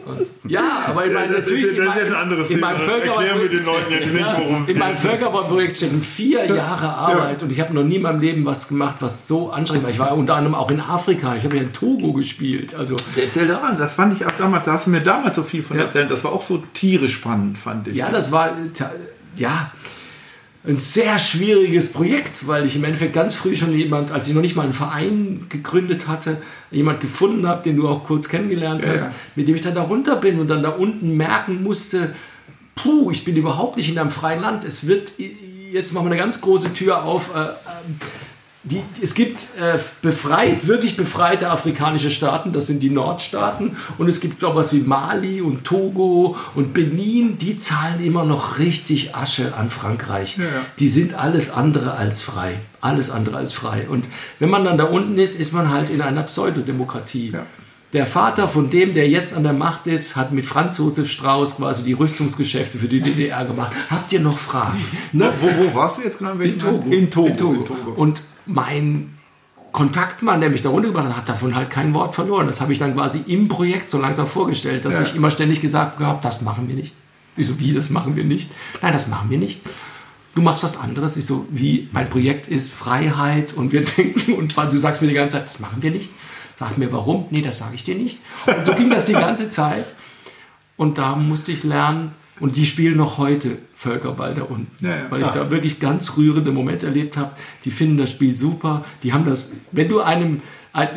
Und, 0.04 0.30
ja, 0.50 0.84
aber 0.88 1.06
ich 1.06 1.14
meine, 1.14 1.32
natürlich. 1.32 1.78
Das 1.78 1.96
ist, 1.96 2.02
ein 2.02 2.14
anderes 2.14 2.50
in 2.50 2.60
meinem 2.60 2.76
es 2.76 4.68
In 4.68 4.78
meinem 4.78 4.96
Völkerbauprojekt 4.96 5.78
stecken 5.78 6.02
vier 6.02 6.44
Jahre 6.44 6.88
Arbeit 6.88 7.40
ja. 7.40 7.46
und 7.46 7.52
ich 7.52 7.60
habe 7.60 7.72
noch 7.72 7.84
nie 7.84 7.96
in 7.96 8.02
meinem 8.02 8.20
Leben 8.20 8.44
was 8.44 8.68
gemacht, 8.68 8.96
was 9.00 9.26
so 9.28 9.50
anstrengend 9.50 9.84
war. 9.84 9.90
Ich 9.90 9.98
war 9.98 10.14
unter 10.14 10.34
anderem 10.34 10.56
auch 10.56 10.70
in 10.70 10.80
Afrika. 10.80 11.34
Ich 11.36 11.44
habe 11.44 11.56
ja 11.56 11.62
in 11.62 11.72
Togo 11.72 12.12
gespielt. 12.12 12.74
Also, 12.74 12.96
Erzähl 13.16 13.48
daran, 13.48 13.78
das 13.78 13.94
fand 13.94 14.12
ich 14.12 14.26
auch 14.26 14.32
damals, 14.36 14.66
da 14.66 14.72
hast 14.72 14.86
du 14.86 14.90
mir 14.90 15.00
damals 15.00 15.36
so 15.36 15.42
viel 15.42 15.62
von 15.62 15.78
ja. 15.78 15.84
erzählt. 15.84 16.10
Das 16.10 16.22
war 16.22 16.32
auch 16.32 16.42
so 16.42 16.62
tierisch 16.74 17.14
spannend, 17.14 17.56
fand 17.56 17.88
ich. 17.88 17.96
Ja, 17.96 18.10
das 18.10 18.30
war, 18.30 18.50
ja 19.36 19.72
ein 20.64 20.76
sehr 20.76 21.18
schwieriges 21.18 21.92
Projekt, 21.92 22.46
weil 22.46 22.64
ich 22.66 22.76
im 22.76 22.84
Endeffekt 22.84 23.14
ganz 23.14 23.34
früh 23.34 23.56
schon 23.56 23.76
jemand, 23.76 24.12
als 24.12 24.28
ich 24.28 24.34
noch 24.34 24.42
nicht 24.42 24.54
mal 24.54 24.62
einen 24.62 24.72
Verein 24.72 25.46
gegründet 25.48 26.06
hatte, 26.06 26.36
jemand 26.70 27.00
gefunden 27.00 27.48
habe, 27.48 27.62
den 27.64 27.76
du 27.76 27.88
auch 27.88 28.04
kurz 28.04 28.28
kennengelernt 28.28 28.86
hast, 28.86 29.06
ja. 29.06 29.14
mit 29.34 29.48
dem 29.48 29.56
ich 29.56 29.62
dann 29.62 29.74
da 29.74 29.82
runter 29.82 30.16
bin 30.16 30.38
und 30.38 30.48
dann 30.48 30.62
da 30.62 30.70
unten 30.70 31.16
merken 31.16 31.64
musste, 31.64 32.14
puh, 32.76 33.10
ich 33.10 33.24
bin 33.24 33.36
überhaupt 33.36 33.76
nicht 33.76 33.88
in 33.88 33.98
einem 33.98 34.12
freien 34.12 34.40
Land. 34.40 34.64
Es 34.64 34.86
wird, 34.86 35.12
jetzt 35.72 35.92
machen 35.92 36.06
wir 36.06 36.12
eine 36.12 36.20
ganz 36.20 36.40
große 36.40 36.72
Tür 36.72 37.04
auf. 37.04 37.34
Äh, 37.34 37.40
äh, 37.40 37.48
die, 38.64 38.80
es 39.02 39.14
gibt 39.14 39.40
äh, 39.60 39.76
befreit, 40.02 40.68
wirklich 40.68 40.96
befreite 40.96 41.50
afrikanische 41.50 42.10
Staaten, 42.10 42.52
das 42.52 42.68
sind 42.68 42.80
die 42.80 42.90
Nordstaaten. 42.90 43.76
Und 43.98 44.08
es 44.08 44.20
gibt 44.20 44.42
auch 44.44 44.54
was 44.54 44.72
wie 44.72 44.80
Mali 44.80 45.40
und 45.40 45.64
Togo 45.64 46.36
und 46.54 46.72
Benin, 46.72 47.38
die 47.38 47.58
zahlen 47.58 48.04
immer 48.04 48.24
noch 48.24 48.60
richtig 48.60 49.16
Asche 49.16 49.54
an 49.56 49.68
Frankreich. 49.68 50.36
Ja. 50.36 50.44
Die 50.78 50.88
sind 50.88 51.14
alles 51.14 51.50
andere 51.50 51.94
als 51.94 52.20
frei. 52.20 52.54
Alles 52.80 53.10
andere 53.10 53.36
als 53.36 53.52
frei. 53.52 53.86
Und 53.88 54.08
wenn 54.38 54.48
man 54.48 54.64
dann 54.64 54.78
da 54.78 54.84
unten 54.84 55.18
ist, 55.18 55.40
ist 55.40 55.52
man 55.52 55.70
halt 55.70 55.90
in 55.90 56.00
einer 56.00 56.22
Pseudodemokratie. 56.22 57.32
Ja. 57.32 57.46
Der 57.92 58.06
Vater 58.06 58.48
von 58.48 58.70
dem, 58.70 58.94
der 58.94 59.08
jetzt 59.08 59.34
an 59.34 59.42
der 59.42 59.52
Macht 59.52 59.86
ist, 59.86 60.16
hat 60.16 60.32
mit 60.32 60.46
Franz 60.46 60.78
Josef 60.78 61.10
Strauß 61.10 61.56
quasi 61.56 61.84
die 61.84 61.92
Rüstungsgeschäfte 61.92 62.78
für 62.78 62.88
die 62.88 63.02
DDR 63.02 63.44
gemacht. 63.44 63.72
Habt 63.90 64.12
ihr 64.12 64.20
noch 64.20 64.38
Fragen? 64.38 64.82
Ne? 65.12 65.30
Wo, 65.40 65.48
wo, 65.48 65.74
warst 65.74 65.98
du 65.98 66.02
jetzt 66.02 66.18
genau? 66.18 66.32
In 66.32 66.58
Togo. 66.58 66.90
In 66.90 67.10
Togo. 67.10 67.28
In 67.28 67.36
Togo. 67.36 67.52
In 67.54 67.66
Togo. 67.66 67.90
Und 67.96 68.22
mein 68.46 69.18
Kontaktmann, 69.72 70.40
der 70.40 70.50
mich 70.50 70.62
da 70.62 70.68
runtergebracht 70.68 71.08
hat, 71.08 71.16
hat 71.16 71.28
davon 71.28 71.54
halt 71.54 71.70
kein 71.70 71.94
Wort 71.94 72.14
verloren. 72.14 72.46
Das 72.46 72.60
habe 72.60 72.72
ich 72.72 72.78
dann 72.78 72.94
quasi 72.94 73.22
im 73.26 73.48
Projekt 73.48 73.90
so 73.90 73.98
langsam 73.98 74.26
vorgestellt, 74.26 74.84
dass 74.84 74.96
ja. 74.96 75.02
ich 75.02 75.16
immer 75.16 75.30
ständig 75.30 75.60
gesagt 75.60 76.00
habe, 76.00 76.18
das 76.22 76.42
machen 76.42 76.68
wir 76.68 76.74
nicht. 76.74 76.94
Ich 77.36 77.46
so, 77.46 77.58
wie, 77.58 77.72
das 77.72 77.88
machen 77.88 78.14
wir 78.14 78.24
nicht? 78.24 78.50
Nein, 78.82 78.92
das 78.92 79.08
machen 79.08 79.30
wir 79.30 79.38
nicht. 79.38 79.62
Du 80.34 80.42
machst 80.42 80.62
was 80.62 80.78
anderes. 80.78 81.16
Ich 81.16 81.24
so, 81.24 81.46
wie, 81.50 81.88
mein 81.92 82.08
Projekt 82.08 82.48
ist 82.48 82.72
Freiheit 82.72 83.54
und 83.54 83.72
wir 83.72 83.84
denken, 83.96 84.34
und 84.34 84.54
du 84.56 84.76
sagst 84.76 85.00
mir 85.00 85.08
die 85.08 85.14
ganze 85.14 85.38
Zeit, 85.38 85.48
das 85.48 85.60
machen 85.60 85.82
wir 85.82 85.90
nicht. 85.90 86.10
Sag 86.54 86.76
mir, 86.76 86.92
warum? 86.92 87.26
Nee, 87.30 87.40
das 87.40 87.58
sage 87.58 87.74
ich 87.74 87.84
dir 87.84 87.94
nicht. 87.94 88.18
Und 88.46 88.66
so 88.66 88.74
ging 88.74 88.90
das 88.90 89.06
die 89.06 89.14
ganze 89.14 89.48
Zeit. 89.48 89.94
Und 90.76 90.98
da 90.98 91.16
musste 91.16 91.50
ich 91.50 91.64
lernen, 91.64 92.12
und 92.42 92.56
die 92.56 92.66
spielen 92.66 92.96
noch 92.96 93.18
heute 93.18 93.56
Völkerball 93.76 94.34
da 94.34 94.42
unten. 94.42 94.84
Ja, 94.84 94.96
ja, 94.96 95.10
weil 95.10 95.22
ich 95.22 95.28
da 95.28 95.48
wirklich 95.52 95.78
ganz 95.78 96.16
rührende 96.16 96.50
Momente 96.50 96.86
erlebt 96.86 97.16
habe. 97.16 97.30
Die 97.64 97.70
finden 97.70 97.98
das 97.98 98.10
Spiel 98.10 98.34
super. 98.34 98.84
Die 99.04 99.12
haben 99.12 99.24
das, 99.24 99.52
wenn 99.70 99.88
du 99.88 100.00
einem, 100.00 100.42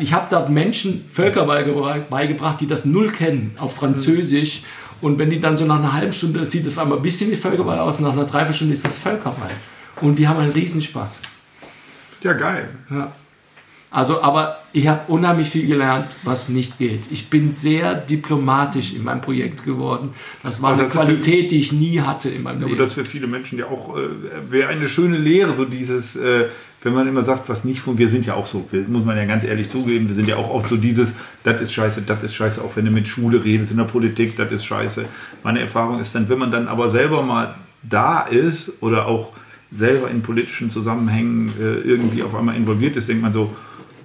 ich 0.00 0.12
habe 0.12 0.26
da 0.28 0.48
Menschen 0.48 1.04
Völkerball 1.12 2.04
beigebracht, 2.10 2.60
die 2.60 2.66
das 2.66 2.84
null 2.84 3.12
kennen, 3.12 3.52
auf 3.58 3.76
Französisch. 3.76 4.62
Und 5.00 5.20
wenn 5.20 5.30
die 5.30 5.38
dann 5.38 5.56
so 5.56 5.66
nach 5.66 5.78
einer 5.78 5.92
halben 5.92 6.12
Stunde, 6.12 6.44
sieht 6.46 6.66
das 6.66 6.78
einmal 6.78 6.98
ein 6.98 7.02
bisschen 7.02 7.30
wie 7.30 7.36
Völkerball 7.36 7.78
aus, 7.78 8.00
nach 8.00 8.12
einer 8.12 8.24
Dreiviertelstunde 8.24 8.74
ist 8.74 8.84
das 8.84 8.96
Völkerball. 8.96 9.50
Und 10.00 10.18
die 10.18 10.26
haben 10.26 10.40
einen 10.40 10.50
Riesenspaß. 10.50 11.20
Ja, 12.22 12.32
geil. 12.32 12.70
Ja. 12.90 13.12
Also, 13.90 14.20
aber 14.20 14.58
ich 14.72 14.88
habe 14.88 15.00
unheimlich 15.08 15.48
viel 15.48 15.66
gelernt, 15.66 16.16
was 16.24 16.48
nicht 16.48 16.78
geht. 16.78 17.10
Ich 17.10 17.30
bin 17.30 17.50
sehr 17.50 17.94
diplomatisch 17.94 18.92
in 18.92 19.04
meinem 19.04 19.20
Projekt 19.20 19.64
geworden. 19.64 20.10
Das 20.42 20.60
war 20.60 20.70
aber 20.70 20.80
eine 20.80 20.88
das 20.88 20.92
Qualität, 20.92 21.44
für, 21.44 21.48
die 21.48 21.58
ich 21.58 21.72
nie 21.72 22.00
hatte 22.00 22.28
in 22.28 22.42
meinem 22.42 22.56
aber 22.56 22.66
Leben. 22.66 22.80
Aber 22.80 22.84
das 22.84 22.94
für 22.94 23.04
viele 23.04 23.26
Menschen 23.26 23.58
ja 23.58 23.66
auch 23.66 23.96
äh, 23.96 24.50
wäre 24.50 24.68
eine 24.68 24.88
schöne 24.88 25.16
Lehre, 25.16 25.54
so 25.54 25.64
dieses, 25.64 26.16
äh, 26.16 26.48
wenn 26.82 26.94
man 26.94 27.06
immer 27.06 27.22
sagt, 27.22 27.48
was 27.48 27.64
nicht 27.64 27.80
funktioniert. 27.80 28.12
Wir 28.12 28.16
sind 28.16 28.26
ja 28.26 28.34
auch 28.34 28.46
so, 28.46 28.68
muss 28.88 29.04
man 29.04 29.16
ja 29.16 29.24
ganz 29.24 29.44
ehrlich 29.44 29.70
zugeben, 29.70 30.08
wir 30.08 30.14
sind 30.14 30.28
ja 30.28 30.36
auch 30.36 30.50
oft 30.50 30.68
so 30.68 30.76
dieses, 30.76 31.14
das 31.42 31.62
ist 31.62 31.72
scheiße, 31.72 32.02
das 32.02 32.22
ist 32.22 32.34
scheiße, 32.34 32.62
auch 32.62 32.76
wenn 32.76 32.84
du 32.84 32.90
mit 32.90 33.08
Schule 33.08 33.44
redest, 33.44 33.70
in 33.70 33.78
der 33.78 33.84
Politik, 33.84 34.36
das 34.36 34.52
ist 34.52 34.64
scheiße. 34.66 35.04
Meine 35.42 35.60
Erfahrung 35.60 36.00
ist 36.00 36.14
dann, 36.14 36.28
wenn 36.28 36.38
man 36.38 36.50
dann 36.50 36.68
aber 36.68 36.90
selber 36.90 37.22
mal 37.22 37.54
da 37.82 38.22
ist 38.22 38.72
oder 38.80 39.06
auch 39.06 39.32
selber 39.72 40.10
in 40.10 40.22
politischen 40.22 40.70
Zusammenhängen 40.70 41.52
äh, 41.60 41.88
irgendwie 41.88 42.22
auf 42.22 42.34
einmal 42.34 42.56
involviert 42.56 42.96
ist, 42.96 43.08
denkt 43.08 43.22
man 43.22 43.32
so, 43.32 43.54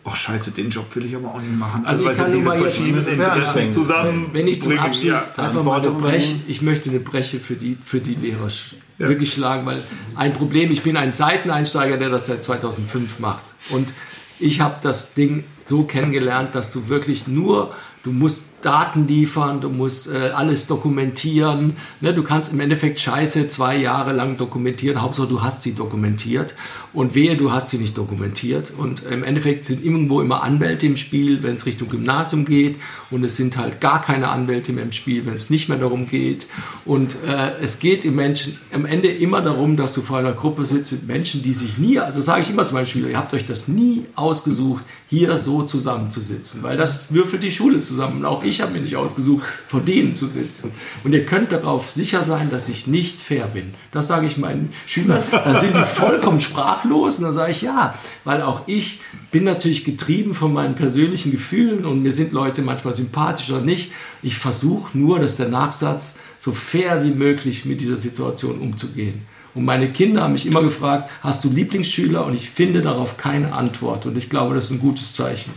ach 0.04 0.16
scheiße, 0.16 0.52
den 0.52 0.70
Job 0.70 0.96
will 0.96 1.06
ich 1.06 1.16
aber 1.16 1.30
auch 1.30 1.42
nicht 1.42 1.58
machen. 1.58 1.86
Also, 1.86 2.06
also 2.06 2.12
ich 2.12 2.18
kann 2.18 2.32
nur 2.32 2.42
mal 2.42 2.62
jetzt 2.62 3.74
zusammen. 3.74 4.30
Wenn 4.34 4.48
ich 4.48 4.62
zum 4.62 4.78
Abschluss 4.78 5.32
ja, 5.38 5.44
einfach 5.44 5.64
mal 5.64 5.80
eine 5.80 5.92
Breche, 5.92 6.36
ich 6.48 6.62
möchte 6.62 6.90
eine 6.90 7.00
Breche 7.00 7.40
für 7.40 7.56
die, 7.56 7.78
für 7.84 8.00
die 8.00 8.16
Lehrer 8.16 8.50
ja. 8.98 9.08
wirklich 9.08 9.32
schlagen, 9.32 9.66
weil 9.66 9.82
ein 10.16 10.34
Problem, 10.34 10.72
ich 10.72 10.82
bin 10.84 10.98
ein 10.98 11.14
Seiteneinsteiger, 11.14 11.98
der 11.98 12.10
das 12.10 12.26
seit 12.28 12.44
2005 12.44 13.20
macht. 13.20 13.44
Und 13.70 13.94
ich 14.40 14.60
habe 14.60 14.78
das 14.82 15.14
Ding 15.14 15.44
so 15.66 15.84
kennengelernt, 15.84 16.56
dass 16.56 16.72
du 16.72 16.88
wirklich 16.88 17.28
nur, 17.28 17.76
du 18.04 18.12
musst 18.12 18.46
Daten 18.62 19.08
liefern, 19.08 19.62
du 19.62 19.70
musst 19.70 20.12
äh, 20.12 20.32
alles 20.34 20.68
dokumentieren. 20.68 21.78
Ne? 22.00 22.14
Du 22.14 22.24
kannst 22.24 22.54
im 22.54 22.60
Endeffekt 22.60 23.00
Scheiße 23.00 23.50
zwei 23.50 23.78
Jahre 23.78 24.14
lang 24.14 24.38
dokumentieren. 24.38 25.02
Hauptsache, 25.02 25.28
du 25.28 25.42
hast 25.42 25.62
sie 25.62 25.74
dokumentiert. 25.74 26.56
Und 26.94 27.16
wehe, 27.16 27.38
du 27.38 27.52
hast 27.52 27.70
sie 27.70 27.78
nicht 27.78 27.98
dokumentiert. 27.98 28.74
Und 28.78 29.04
im 29.04 29.24
Endeffekt 29.24 29.66
sind 29.66 29.84
irgendwo 29.84 30.22
immer 30.22 30.44
Anwälte 30.44 30.86
im 30.86 30.98
Spiel, 30.98 31.42
wenn 31.42 31.56
es 31.56 31.66
Richtung 31.66 31.88
Gymnasium 31.88 32.46
geht. 32.46 32.80
Und 33.10 33.24
es 33.24 33.38
sind 33.38 33.58
halt 33.58 33.80
gar 33.80 34.02
keine 34.02 34.30
Anwälte 34.30 34.74
mehr 34.74 34.84
im 34.84 34.92
Spiel, 34.92 35.26
wenn 35.26 35.36
es 35.36 35.50
nicht 35.50 35.70
mehr 35.70 35.78
darum 35.78 36.08
geht. 36.08 36.48
Und 36.86 37.16
äh, 37.26 37.52
es 37.62 37.80
geht 37.80 38.04
im 38.04 38.16
Menschen 38.16 38.60
am 38.74 38.86
Ende 38.86 39.10
immer 39.10 39.42
darum, 39.42 39.78
dass 39.78 39.94
du 39.94 40.02
vor 40.02 40.18
einer 40.18 40.34
Gruppe 40.34 40.66
sitzt 40.66 40.92
mit 40.92 41.08
Menschen, 41.08 41.44
die 41.44 41.54
sich 41.54 41.78
nie, 41.78 42.00
also 42.00 42.20
sage 42.22 42.42
ich 42.42 42.50
immer 42.50 42.66
zu 42.66 42.74
meinen 42.74 42.88
Schülern, 42.88 43.12
ihr 43.12 43.18
habt 43.18 43.34
euch 43.34 43.46
das 43.46 43.68
nie 43.68 44.06
ausgesucht, 44.16 44.84
hier 45.08 45.40
so 45.40 45.64
zusammenzusitzen. 45.64 46.64
Weil 46.64 46.78
das 46.78 47.14
würfelt 47.14 47.44
die 47.44 47.52
Schule 47.52 47.82
zusammen. 47.82 48.20
Und 48.20 48.26
auch 48.26 48.44
ich 48.44 48.51
ich 48.52 48.62
habe 48.62 48.74
mir 48.74 48.82
nicht 48.82 48.96
ausgesucht, 48.96 49.46
vor 49.68 49.82
denen 49.82 50.14
zu 50.14 50.28
sitzen. 50.28 50.72
Und 51.04 51.14
ihr 51.14 51.26
könnt 51.26 51.52
darauf 51.52 51.90
sicher 51.90 52.22
sein, 52.22 52.52
dass 52.52 52.70
ich 52.70 52.86
nicht 52.86 53.20
fair 53.20 53.48
bin. 53.48 53.74
Das 53.92 54.08
sage 54.08 54.28
ich 54.28 54.38
meinen 54.38 54.72
Schülern. 54.86 55.24
Dann 55.32 55.60
sind 55.60 55.76
die 55.76 55.84
vollkommen 55.84 56.40
sprachlos 56.40 57.18
und 57.18 57.26
dann 57.26 57.34
sage 57.34 57.52
ich 57.52 57.62
ja, 57.62 57.96
weil 58.24 58.42
auch 58.42 58.68
ich 58.68 59.02
bin 59.32 59.44
natürlich 59.44 59.84
getrieben 59.84 60.36
von 60.36 60.54
meinen 60.54 60.76
persönlichen 60.76 61.32
Gefühlen 61.32 61.86
und 61.86 62.04
mir 62.04 62.12
sind 62.12 62.34
Leute 62.34 62.62
manchmal 62.62 62.94
sympathisch 62.94 63.50
oder 63.50 63.62
nicht. 63.62 63.92
Ich 64.22 64.38
versuche 64.38 64.98
nur, 64.98 65.20
dass 65.20 65.38
der 65.38 65.50
Nachsatz 65.50 66.20
so 66.38 66.52
fair 66.52 67.04
wie 67.04 67.12
möglich 67.12 67.66
mit 67.66 67.82
dieser 67.82 67.98
Situation 67.98 68.60
umzugehen. 68.60 69.26
Und 69.54 69.66
meine 69.66 69.92
Kinder 69.92 70.22
haben 70.24 70.34
mich 70.34 70.46
immer 70.46 70.62
gefragt, 70.62 71.10
hast 71.22 71.44
du 71.44 71.50
Lieblingsschüler? 71.50 72.26
Und 72.26 72.36
ich 72.36 72.50
finde 72.50 72.82
darauf 72.82 73.18
keine 73.18 73.54
Antwort. 73.54 74.06
Und 74.06 74.18
ich 74.18 74.30
glaube, 74.30 74.56
das 74.56 74.66
ist 74.66 74.72
ein 74.72 74.80
gutes 74.80 75.14
Zeichen. 75.14 75.52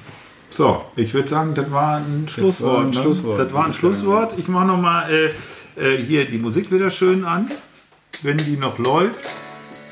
So, 0.54 0.84
ich 0.94 1.12
würde 1.14 1.26
sagen, 1.26 1.52
das 1.54 1.68
war 1.72 1.96
ein 1.96 2.28
Schlusswort. 2.28 2.60
Das 2.60 2.62
war 2.62 2.80
ein, 2.82 2.90
ne? 2.90 2.94
Schlusswort, 2.94 3.38
das 3.40 3.52
war 3.52 3.64
ein 3.64 3.72
Schlusswort. 3.72 4.34
Ich 4.38 4.46
mache 4.46 4.66
nochmal 4.66 5.10
äh, 5.76 5.96
äh, 5.96 6.00
hier 6.00 6.26
die 6.26 6.38
Musik 6.38 6.70
wieder 6.70 6.90
schön 6.90 7.24
an, 7.24 7.50
wenn 8.22 8.36
die 8.36 8.56
noch 8.56 8.78
läuft. 8.78 9.28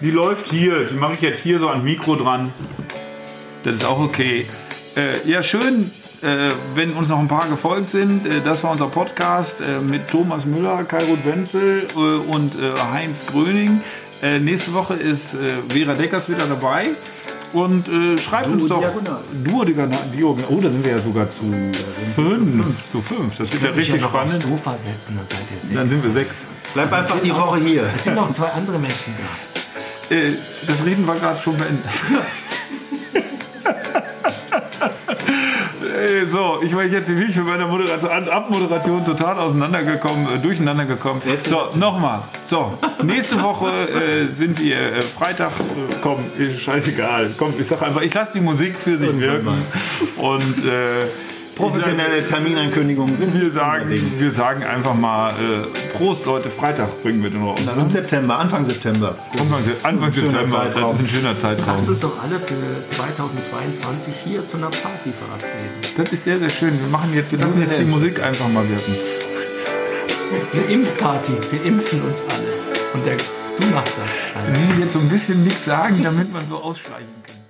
Die 0.03 0.13
läuft 0.13 0.53
hier, 0.53 0.85
die 0.85 0.95
mache 0.95 1.15
ich 1.15 1.21
jetzt 1.21 1.43
hier 1.43 1.59
so 1.59 1.69
an 1.69 1.83
Mikro 1.83 2.15
dran. 2.15 2.53
Das 3.65 3.75
ist 3.75 3.85
auch 3.85 3.99
okay. 3.99 4.47
Äh, 4.95 5.29
ja, 5.29 5.43
schön, 5.43 5.91
äh, 6.23 6.51
wenn 6.77 6.93
uns 6.93 7.09
noch 7.09 7.19
ein 7.19 7.27
paar 7.27 7.49
gefolgt 7.49 7.91
sind. 7.91 8.25
Äh, 8.25 8.41
das 8.45 8.63
war 8.63 8.71
unser 8.71 8.87
Podcast 8.87 9.63
äh, 9.63 9.81
mit 9.81 10.07
Thomas 10.07 10.47
Müller, 10.47 10.85
Kairut 10.85 11.27
Wenzel 11.27 11.89
und 12.29 12.57
Heinz 12.93 13.27
Gröning. 13.27 13.81
nächste 14.41 14.73
Woche 14.75 14.95
ist 14.95 15.35
Vera 15.71 15.95
Deckers 15.95 16.29
wieder 16.29 16.47
dabei. 16.47 16.91
Und 17.53 17.89
äh, 17.89 18.17
schreibt 18.17 18.47
Duo 18.47 18.55
uns 18.55 18.69
doch. 18.69 18.83
Duo 19.45 19.65
Diagonal. 19.65 19.99
Oh, 20.49 20.61
da 20.61 20.71
sind 20.71 20.85
wir 20.85 20.93
ja 20.93 20.99
sogar 20.99 21.29
zu 21.29 21.45
fünf. 22.15 22.65
Zu 22.89 23.03
fünf. 23.03 23.37
Das 23.37 23.53
wird 23.53 23.63
ja 23.63 23.71
richtig 23.71 24.01
ja 24.01 24.09
spannend. 24.09 24.33
Aufs 24.33 24.43
Sofa 24.43 24.77
setzen, 24.77 25.19
dann 25.19 25.27
seid 25.29 25.47
ihr 25.55 25.61
sechs. 25.61 25.75
Dann 25.75 25.89
sind 25.89 26.03
wir 26.03 26.13
sechs. 26.13 26.35
Bleib 26.75 26.93
einfach 26.93 27.21
die 27.21 27.35
Woche 27.35 27.61
hier. 27.61 27.85
Es 27.95 28.05
sind 28.05 28.15
noch 28.15 28.31
zwei 28.31 28.49
andere 28.49 28.79
Menschen 28.79 29.15
da. 29.19 29.25
Äh, 30.11 30.31
das 30.67 30.85
Reden 30.85 31.07
war 31.07 31.15
gerade 31.15 31.41
schon 31.41 31.57
beendet. 31.57 31.85
so, 36.29 36.61
ich 36.63 36.75
war 36.75 36.85
jetzt 36.85 37.09
wirklich 37.09 37.35
für 37.35 37.43
meine 37.43 37.67
Moderation, 37.67 38.29
Abmoderation 38.29 39.05
total 39.05 39.39
auseinandergekommen, 39.39 40.27
äh, 40.35 40.39
durcheinander 40.39 40.85
gekommen. 40.85 41.23
So, 41.37 41.69
nochmal. 41.77 42.23
So, 42.47 42.73
nächste 43.03 43.43
Woche 43.43 43.71
äh, 43.71 44.27
sind 44.33 44.61
wir 44.61 44.77
äh, 44.77 45.01
Freitag. 45.03 45.51
Äh, 45.51 45.95
komm, 46.03 46.19
scheißegal. 46.59 47.31
Komm, 47.37 47.55
ich 47.59 47.67
sag 47.67 47.83
einfach, 47.83 48.03
ich 48.03 48.15
lasse 48.15 48.33
die 48.35 48.41
Musik 48.41 48.77
für 48.79 48.99
sich 48.99 49.19
wirken. 49.19 49.55
Und 50.17 50.65
äh, 50.65 51.07
professionelle 51.57 52.25
Terminankündigungen 52.27 53.15
sind. 53.15 53.35
Wir 53.39 53.51
sagen, 53.51 53.91
wir 54.19 54.31
sagen 54.31 54.65
einfach 54.65 54.95
mal 54.95 55.31
äh, 55.31 55.97
Prost, 55.97 56.25
Leute, 56.25 56.49
Freitag 56.51 57.03
bringen 57.03 57.23
wir 57.23 57.31
den 57.31 57.43
raus. 57.43 57.61
Dann 57.67 57.79
im 57.81 57.91
September, 57.91 58.39
Anfang 58.39 58.65
September. 58.65 59.15
Anfang, 59.33 59.61
Anfang 59.83 60.13
September, 60.13 60.47
Zeitraum. 60.49 60.93
das 60.93 61.01
ist 61.01 61.07
ein 61.07 61.21
schöner 61.21 61.41
Zeitraum. 61.41 61.67
Lasst 61.69 61.89
uns 61.89 62.01
doch 62.01 62.23
alle 62.23 62.39
für 62.39 62.95
2022 62.97 64.15
hier 64.25 64.47
zu 64.47 64.57
einer 64.57 64.71
Party 64.71 65.13
verabreden. 65.13 65.97
Das 65.97 66.13
ist 66.13 66.25
sehr, 66.25 66.39
sehr 66.39 66.51
schön. 66.51 66.79
Wir 66.81 66.89
machen 66.89 67.11
jetzt, 67.15 67.31
wir 67.31 67.39
lassen 67.39 67.61
jetzt 67.61 67.79
die 67.79 67.85
Musik 67.85 68.23
einfach 68.23 68.49
mal 68.49 68.69
wirken. 68.69 68.97
Eine 70.53 70.63
Impfparty. 70.73 71.33
Wir 71.51 71.65
impfen 71.65 72.03
uns 72.03 72.23
alle. 72.23 72.49
Und 72.95 73.07
der, 73.07 73.17
du 73.17 73.75
machst 73.75 73.99
das. 73.99 74.57
Wir 74.57 74.67
müssen 74.67 74.81
jetzt 74.81 74.93
so 74.95 74.99
ein 74.99 75.09
bisschen 75.09 75.45
nichts 75.45 75.65
sagen, 75.65 76.03
damit 76.03 76.33
man 76.33 76.43
so 76.49 76.57
ausschleichen 76.57 77.09
kann. 77.27 77.42